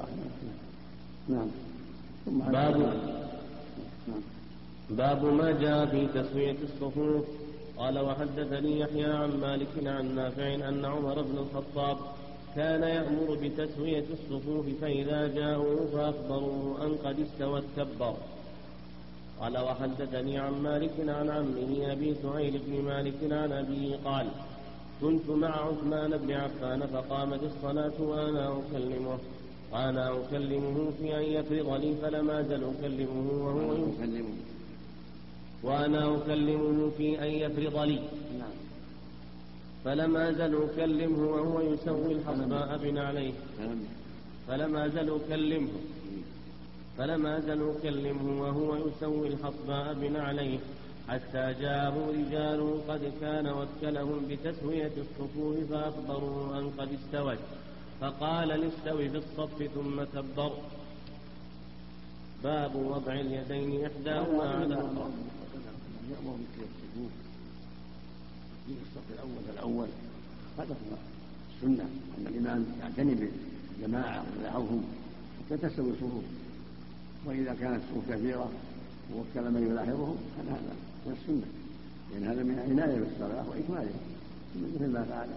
[1.28, 1.48] نعم.
[2.26, 2.76] باب
[4.90, 7.24] باب ما جاء في تسوية الصفوف.
[7.78, 11.96] قال وحدثني يحيى عن مالك عن نافع أن عمر بن الخطاب
[12.56, 18.14] كان يأمر بتسوية الصفوف فإذا جاءوا فأخبروا أن قد استوت كبر
[19.40, 24.26] قال وحدثني عن مالك عن عمه أبي سهيل بن مالك عن أبيه قال
[25.00, 29.18] كنت مع عثمان بن عفان فقامت الصلاة وأنا أكلمه
[29.72, 34.34] وأنا أكلمه في أن يفرض لي فلم أزل أكلمه وهو يكلمه
[35.62, 38.00] وأنا أكلمه في أن يفرض لي
[38.38, 38.56] نعم.
[39.84, 43.32] فلم أزل أكلمه وهو يسوي الحصباء بنعليه
[44.48, 45.68] فلم أزل أكلمه.
[47.00, 50.58] فلم أزل أكلمه وهو يسوي الحصباء بنعليه
[51.08, 57.38] حتى جاءه رجال قد كان وكلهم بتسوية الصفوف فأخبروا أن قد استوت
[58.00, 60.52] فقال لاستوي في الصف ثم كبر.
[62.44, 64.74] باب وضع اليدين إحداهما على
[66.10, 67.12] يأمر الصفوف
[68.66, 69.88] في الصف الأول فالأول
[70.58, 70.96] هذا هو
[71.56, 71.84] السنة.
[72.18, 74.84] أن الإمام يعتني بالجماعة ويدعوهم
[75.50, 76.39] حتى تستوي الصفوف.
[77.24, 78.50] وإذا كانت كثيرة
[79.14, 80.74] ووكل من يلاحظهم فهذا
[81.06, 81.46] من السنة.
[82.12, 84.00] لأن هذا من العناية بالصلاة وإكمالها
[84.56, 85.28] مثل ما فعل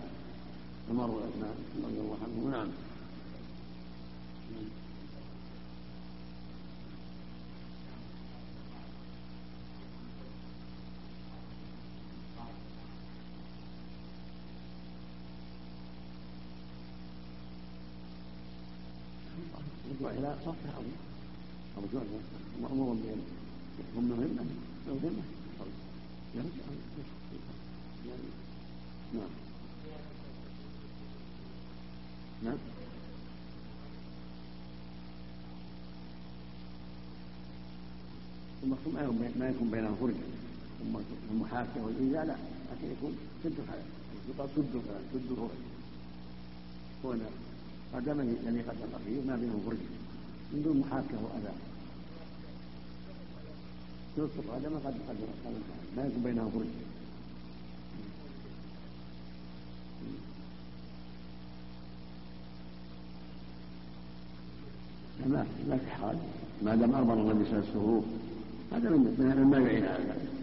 [0.90, 2.68] عمر وعثمان رضي الله عنهم نعم.
[20.00, 21.03] رجوع إلى صف عظيم
[21.78, 22.02] رجوع
[22.62, 23.22] مأمور بأن
[23.80, 24.46] يحكم مهمة
[24.88, 25.24] مهمة
[26.36, 26.46] نعم.
[32.44, 32.58] نعم.
[38.64, 38.94] المقصود
[39.40, 40.16] ما يكون بينهم فرجة
[41.32, 42.36] المحاكاة والإيذاء لا
[42.72, 43.86] لكن يكون سد الحلال
[44.30, 44.82] يقال سد
[45.14, 45.50] سد الفرج
[47.06, 47.16] هو
[47.94, 50.03] قدم الذي قدم فيه ما بينهم فرجة
[50.54, 51.54] من دون محاكاة وأذى.
[54.18, 55.28] يوصف قدمه قد قدم
[55.98, 56.70] ما يكون بينهم فرجة
[65.28, 66.18] ما ما في حال.
[66.64, 68.04] ما دام أمر النبي صلى الله عليه وسلم
[68.72, 70.34] هذا من مما يعين على ذلك.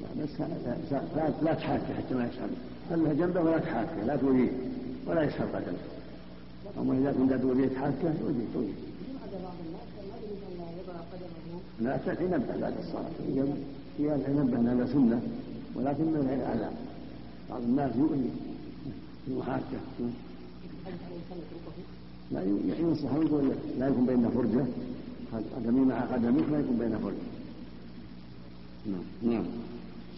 [0.00, 0.40] لا بس
[1.16, 2.50] لا لا تحاكي حتى ما يسأل.
[2.90, 4.50] خلها جنبه ولا تحاكي لا توليه
[5.06, 5.78] ولا يسهر قدمه
[6.78, 8.78] أما إذا كنت توليه تحاكه توليه توليه.
[11.80, 13.10] لا ينبه بعد الصلاة.
[13.96, 15.22] في ينبه أن هذا سنة
[15.74, 16.72] ولكن من غير أعلام
[17.50, 18.30] بعض الناس يؤذي
[19.28, 19.78] المحاكة
[22.32, 22.42] لا
[22.80, 24.64] ينصح يقول لا يكون بين فرجة.
[25.56, 27.27] قدمي مع قدمك لا يكون بين فرجة.
[28.88, 29.44] نعم نعم.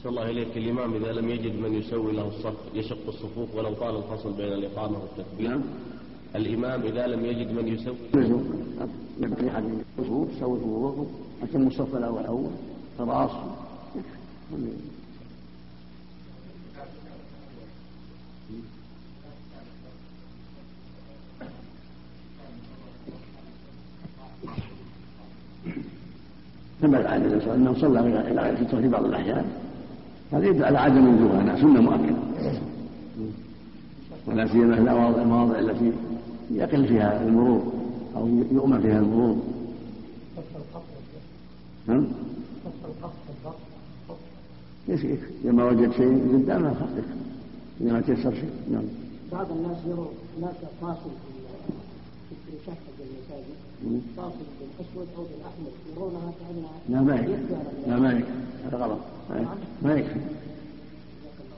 [0.07, 4.33] الله إليك الإمام إذا لم يجد من يسوي له الصف يشق الصفوف ولو طال الفصل
[4.33, 5.49] بين الإقامة والتكبير.
[5.51, 5.63] نعم.
[6.37, 7.97] الإمام إذا لم يجد من يسوي
[9.21, 9.65] يبقي أحد
[9.99, 11.07] الصفوف سوي صفوفكم
[11.43, 12.51] أتم الصف الأول أول
[12.99, 13.31] تراص
[26.82, 29.44] ثبت عن النبي صلى الله عليه وسلم صلى إلى الفطره في بعض الأحيان.
[30.32, 32.16] هذا يدل على عدم وجوبها سنة مؤكدة.
[34.27, 35.93] ولا سيما في المواضع التي
[36.51, 37.73] يقل فيها المرور
[38.16, 39.36] أو يؤمر فيها المرور.
[41.86, 42.07] نعم؟
[44.89, 47.05] يكفي إذا ما وجد شيء قدامه خفف
[47.81, 48.82] إذا ما تيسر شيء نعم.
[49.32, 50.07] بعض الناس يروا
[50.39, 51.11] هناك فاصل
[52.97, 53.57] في المساجد
[55.97, 56.33] يرونها
[56.89, 57.55] لا ما يكفي.
[57.87, 58.33] لا ما يكفي.
[58.67, 58.99] هذا غلط.
[59.83, 60.21] ما يكفي.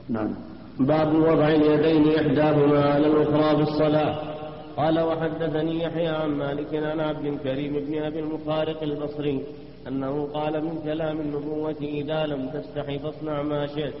[0.09, 0.33] نعم.
[0.79, 4.33] باب وضع اليدين إحداهما على الأخرى في الصلاة.
[4.77, 9.43] قال وحدثني يحيى عن مالك عن عبد الكريم بن أبي المخارق البصري
[9.87, 13.93] أنه قال من كلام النبوة إذا لم تستحي فاصنع ما شئت.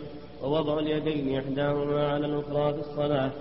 [0.43, 3.31] ووضع اليدين إحداهما على الأخرى في الصلاة.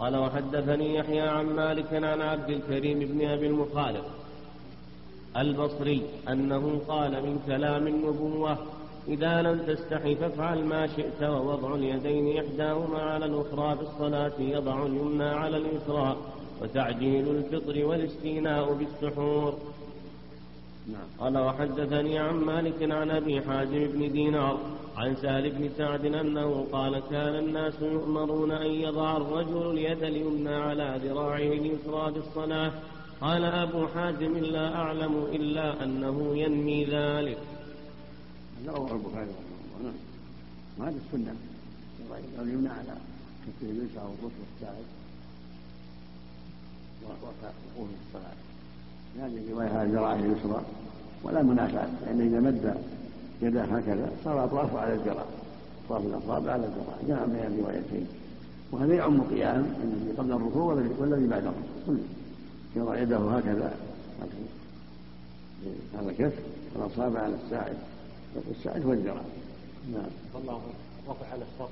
[0.00, 4.04] قال وحدثني يحيى عن مالك عن عبد الكريم بن أبي المخالف
[5.36, 8.58] البصري أنه قال من كلام النبوة
[9.08, 15.24] إذا لم تستحي فافعل ما شئت ووضع اليدين إحداهما على الأخرى في الصلاة يضع اليمنى
[15.24, 16.16] على اليسرى
[16.62, 19.58] وتعجيل الفطر والاستيناء بالسحور.
[21.20, 24.60] قال وحدثني عن مالك عن أبي حازم بن دينار
[24.96, 31.00] عن سهل بن سعد أنه قال كان الناس يؤمرون أن يضع الرجل اليد اليمنى على
[31.04, 32.72] ذراعه اليسرى في الصلاة.
[33.20, 37.38] قال أبو حازم لا أعلم إلا أنه ينمي ذلك.
[38.62, 39.98] هذا رواه البخاري رحمه الله نعم
[40.78, 41.34] وهذه السنة؟
[42.38, 42.96] اليمنى على
[43.46, 44.84] كفه اليسرى والركبة الساعد.
[47.04, 47.90] وقوم
[49.18, 50.62] هذه الرواية على ذراعه اليسرى
[51.22, 52.74] ولا منافاة لأنه إذا مد
[53.42, 55.24] يده هكذا صار أطرافه على الذراع
[55.86, 58.06] أطراف الأصابع على الذراع جمع بين الروايتين
[58.72, 60.64] وهذا يعم قيام الذي قبل الركوع
[60.98, 62.04] والذي بعد الركوع.
[62.76, 63.74] يضع يده هكذا.
[65.98, 66.32] هذا كف
[66.74, 67.76] والأصابع على الساعد.
[68.50, 69.22] الساعد هو الذراع
[69.92, 70.10] نعم.
[70.34, 70.60] الله
[71.08, 71.70] رفع على الصف.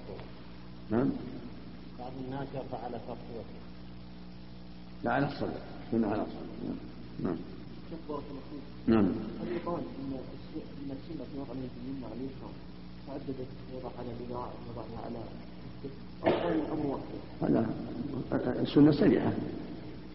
[0.91, 1.11] نعم.
[1.99, 3.19] بعض الناس يرفع على صف
[5.05, 5.61] لا على الصدر
[5.93, 6.77] سنة على الصدر نعم.
[7.25, 7.37] نعم.
[8.87, 9.05] نعم.
[9.41, 10.13] هل يقال إن
[10.57, 12.51] إن السنة في وضع اليمين على اليسرى
[13.07, 15.19] تعددت يضع على الذراع وضعها على
[16.85, 17.03] واحد؟
[17.43, 17.67] هذا
[18.63, 19.33] السنة سريعة.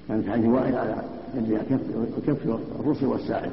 [0.08, 1.04] كانت حديث وائل على
[1.36, 1.82] يدها كف
[2.18, 2.48] وكف
[2.80, 3.52] الرسل والساعد.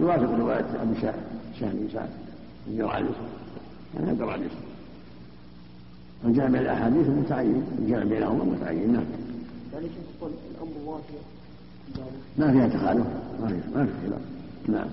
[0.00, 2.10] يوافق رواية أبي شاه بن سعد
[2.66, 3.28] الذراع اليسرى
[3.94, 4.60] هذا الذراع اليسرى
[6.24, 8.92] الجامع الأحاديث متعين الجامع بينهما متعين.
[8.92, 9.04] نعم.
[9.72, 9.86] يعني
[10.18, 11.02] تقول الامر واحد
[12.38, 13.06] ما فيها تخالف.
[13.40, 14.20] ما فيها ما في خلاف.
[14.68, 14.88] نعم.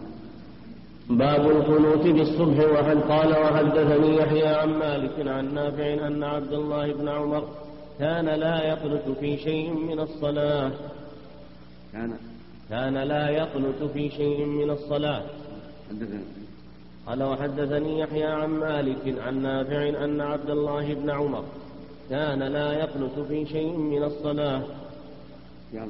[1.09, 7.07] باب القنوت بالصبح وهل قال وحدثني يحيى عن مالك عن نافع أن عبد الله بن
[7.07, 7.47] عمر
[7.99, 10.71] كان لا يقنت في شيء من الصلاة.
[11.93, 12.13] كان.
[12.69, 15.23] كان لا يقنت في شيء من الصلاة.
[15.89, 16.19] حدثني.
[17.07, 21.43] قال وحدثني يحيى عن مالك عن نافع أن عبد الله بن عمر
[22.09, 24.61] كان لا يقنت في شيء من الصلاة.
[25.73, 25.87] يا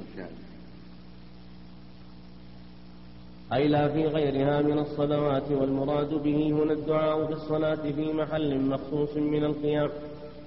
[3.53, 9.17] أي لا في غيرها من الصلوات والمراد به هنا الدعاء في الصلاة في محل مخصوص
[9.17, 9.89] من القيام.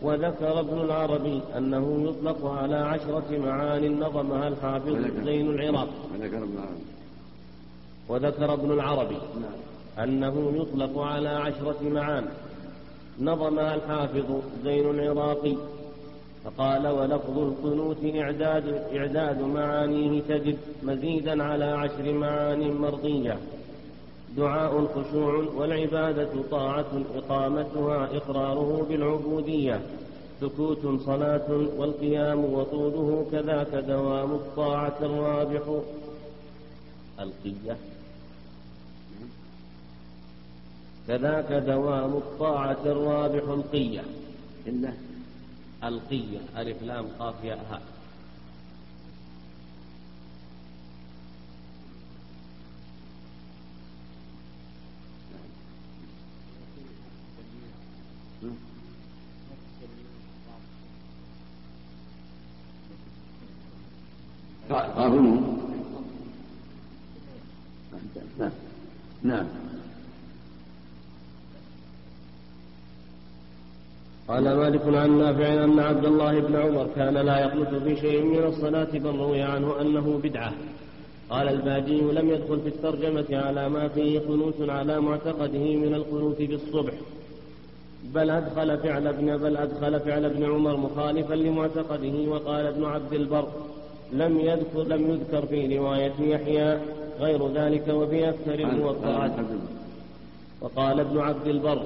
[0.03, 5.89] وذكر ابن العربي أنه يطلق على عشرة معان نظمها الحافظ زين العراق.
[8.09, 9.19] وذكر ابن العربي.
[9.99, 12.25] أنه يطلق على عشرة معان
[13.21, 15.57] نظمها الحافظ زين العراقي.
[16.49, 23.39] فقال ولفظ القنوت إعداد, إعداد معانيه تجد مزيدا على عشر معان مرضية.
[24.37, 29.81] دعاء خشوع والعبادة طاعة إقامتها إقراره بالعبودية.
[30.41, 35.63] سكوت صلاة والقيام وطوله كذاك دوام الطاعة الرابح.
[37.21, 37.77] القية.
[41.09, 44.03] كذاك دوام الطاعة الرابح القية.
[44.67, 44.93] إلا
[45.85, 47.83] القية ألف لام قاف ياء هاء.
[64.99, 65.59] قارنوا
[69.23, 69.68] نعم.
[74.29, 78.45] قال مالك عن نافع أن عبد الله بن عمر كان لا يقنط في شيء من
[78.45, 80.53] الصلاة بل روي عنه أنه بدعة.
[81.31, 86.55] قال الباجي لم يدخل في الترجمة على ما فيه قنوت على معتقده من القنوت في
[86.55, 86.93] الصبح
[88.15, 93.49] بل أدخل فعل ابن بل أدخل فعل ابن عمر مخالفا لمعتقده وقال ابن عبد البر
[94.13, 96.79] لم يذكر لم يذكر في رواية يحيى
[97.21, 98.67] غير ذلك وفي أكثر
[100.61, 101.83] وقال ابن عبد البر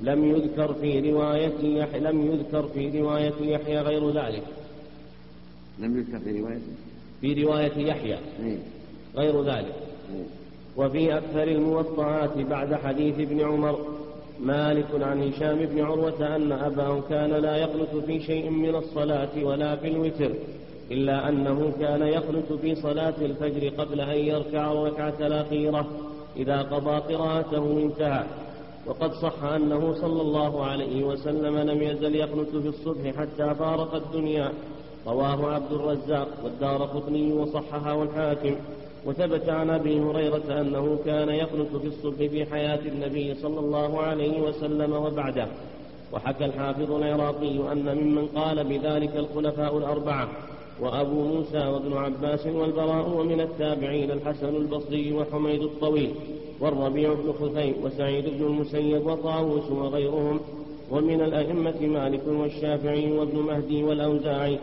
[0.00, 4.42] لم يذكر في رواية يحيى لم يذكر في رواية يحيى غير ذلك
[5.78, 6.58] لم يذكر في رواية
[7.20, 8.58] في رواية يحيى إيه.
[9.16, 9.74] غير ذلك
[10.14, 10.24] إيه.
[10.76, 13.78] وفي أكثر الموطعات بعد حديث ابن عمر
[14.40, 19.76] مالك عن هشام بن عروة أن أباه كان لا يقنت في شيء من الصلاة ولا
[19.76, 20.30] في الوتر
[20.90, 25.86] إلا أنه كان يقنت في صلاة الفجر قبل أن يركع الركعة الأخيرة
[26.36, 28.24] إذا قضى قراءته انتهى
[28.86, 34.52] وقد صح أنه صلى الله عليه وسلم لم يزل يقنت في الصبح حتى فارق الدنيا.
[35.06, 38.56] رواه عبد الرزاق والدار قطني وصححه الحاكم.
[39.06, 44.40] وثبت عن أبي هريرة أنه كان يقنت في الصبح في حياة النبي صلى الله عليه
[44.40, 45.46] وسلم وبعده.
[46.12, 50.28] وحكى الحافظ العراقي أن ممن قال بذلك الخلفاء الأربعة
[50.80, 56.10] وأبو موسى وابن عباس والبراء ومن التابعين الحسن البصري وحميد الطويل
[56.60, 60.40] والربيع بن خثيم وسعيد بن المسيب وطاووس وغيرهم
[60.90, 64.58] ومن الأئمة مالك والشافعي وابن مهدي والأوزاعي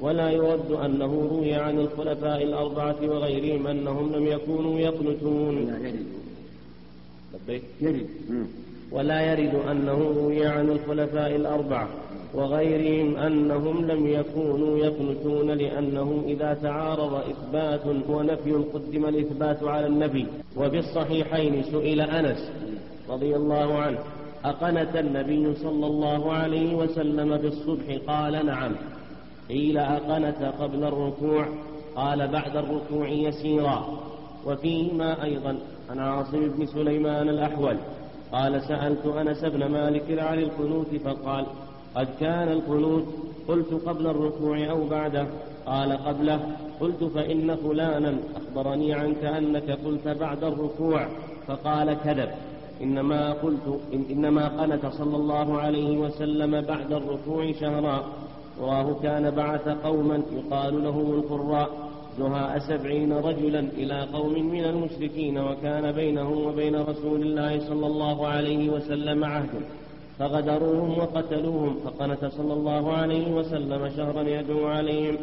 [0.00, 5.56] ولا يرد أنه روي عن الخلفاء الأربعة وغيرهم أنهم لم يكونوا يقنتون.
[7.80, 8.06] يرد.
[8.96, 11.88] ولا يرد أنه روي عن الخلفاء الأربعة
[12.34, 20.78] وغيرهم أنهم لم يكونوا يقنتون لأنه إذا تعارض إثبات ونفي قدم الإثبات على النفي وفي
[20.78, 22.50] الصحيحين سئل أنس
[23.10, 23.98] رضي الله عنه
[24.44, 28.72] أقنت النبي صلى الله عليه وسلم في الصبح قال نعم.
[29.48, 31.48] قيل أقنت قبل الركوع؟
[31.96, 33.98] قال بعد الركوع يسيرا.
[34.46, 35.56] وفيهما أيضا
[35.90, 37.76] عن عاصم بن سليمان الأحول
[38.32, 41.46] قال سألت أنس بن مالك عن القنوت فقال
[41.94, 43.04] قد كان القنوت
[43.48, 45.26] قلت قبل الركوع أو بعده
[45.66, 46.40] قال قبله
[46.80, 51.08] قلت فإن فلانا أخبرني عنك أنك قلت بعد الركوع
[51.46, 52.28] فقال كذب
[52.82, 58.04] إنما قلت إن إنما قنت صلى الله عليه وسلم بعد الركوع شهرا.
[58.60, 61.85] وراه كان بعث قوما يقال لهم القراء.
[62.18, 68.70] زهاء سبعين رجلا إلى قوم من المشركين وكان بينهم وبين رسول الله صلى الله عليه
[68.70, 69.50] وسلم عهد.
[70.18, 75.16] فغدروهم وقتلوهم فقنت صلى الله عليه وسلم شهرا يدعو عليهم.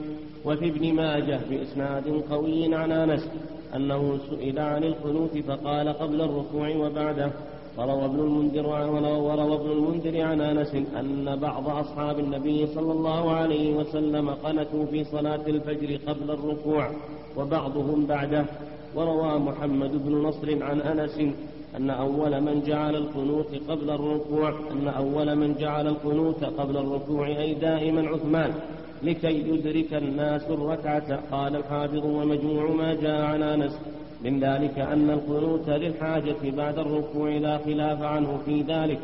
[0.45, 3.29] وفي ابن ماجه بإسناد قوي عن أنس
[3.75, 7.31] أنه سئل عن القنوت فقال قبل الركوع وبعده.
[7.77, 13.75] وروى ابن المنذر وروى ابن المنذر عن أنس أن بعض أصحاب النبي صلى الله عليه
[13.75, 16.89] وسلم قنتوا في صلاة الفجر قبل الركوع
[17.37, 18.45] وبعضهم بعده.
[18.95, 21.21] وروى محمد بن نصر عن أنس
[21.77, 27.53] أن أول من جعل القنوت قبل الركوع أن أول من جعل القنوت قبل الركوع أي
[27.53, 28.53] دائما عثمان
[29.03, 31.19] لكي يدرك الناس الركعة.
[31.31, 33.79] قال الحافظ ومجموع ما جاء عن أنس
[34.23, 38.99] من ذلك أن القنوت للحاجة بعد الركوع لا خلاف عنه في ذلك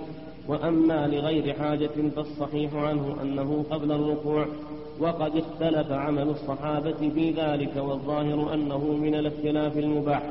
[0.48, 4.46] وأما لغير حاجة فالصحيح عنه أنه قبل الركوع
[5.00, 10.24] وقد اختلف عمل الصحابة في ذلك والظاهر أنه من الاختلاف المباح.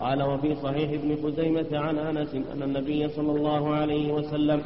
[0.00, 4.62] قال وفي صحيح ابن خزيمة عن أنس أن النبي صلى الله عليه وسلم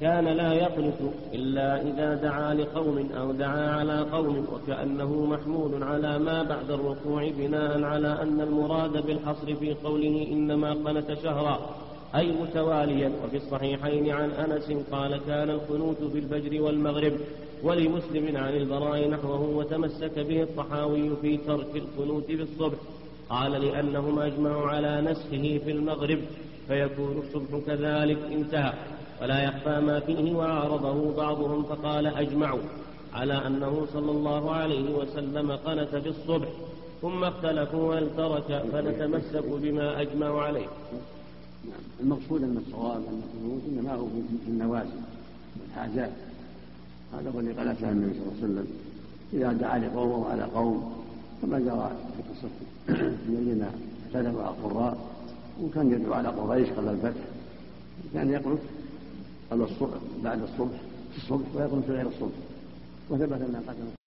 [0.00, 0.94] كان لا يقنط
[1.34, 7.82] إلا إذا دعا لقوم أو دعا على قوم وكأنه محمول على ما بعد الركوع بناء
[7.82, 11.76] على أن المراد بالحصر في قوله إنما قنت شهرا
[12.14, 13.12] أي متواليا.
[13.24, 17.12] وفي الصحيحين عن أنس قال كان القنوت في الفجر والمغرب
[17.62, 22.78] ولمسلم عن البراء نحوه وتمسك به الطحاوي في ترك القنوت في الصبح
[23.30, 26.20] قال لأنهم أجمعوا على نسخه في المغرب
[26.68, 28.72] فيكون الصبح كذلك انتهى.
[29.22, 32.60] ولا يخفى ما فيه وعارضه بعضهم فقال أجمعوا
[33.14, 36.48] على أنه صلى الله عليه وسلم قنت في الصبح
[37.02, 40.66] ثم اختلفوا هل ترك فنتمسك بما أجمعوا عليه.
[41.64, 41.80] نعم.
[42.00, 44.06] المقصود أن الصواب أن القنوت إنما هو
[44.44, 45.00] في النوازل
[45.60, 46.10] والحاجات.
[47.12, 48.66] هذا هو اللي قال النبي صلى الله عليه وسلم.
[49.32, 50.92] إذا دعا لقوم على قوم
[51.42, 52.48] كما جرى في قصة
[53.28, 53.64] الذين
[54.14, 54.98] اعتدوا على القراء
[55.62, 57.20] وكان يدعو على قريش قبل الفتح.
[58.14, 58.58] كان يقنط
[59.50, 60.80] قبل الصبح بعد الصبح
[61.12, 62.36] في الصبح ويقنط غير الصبح.
[63.10, 63.99] وثبت أن قتل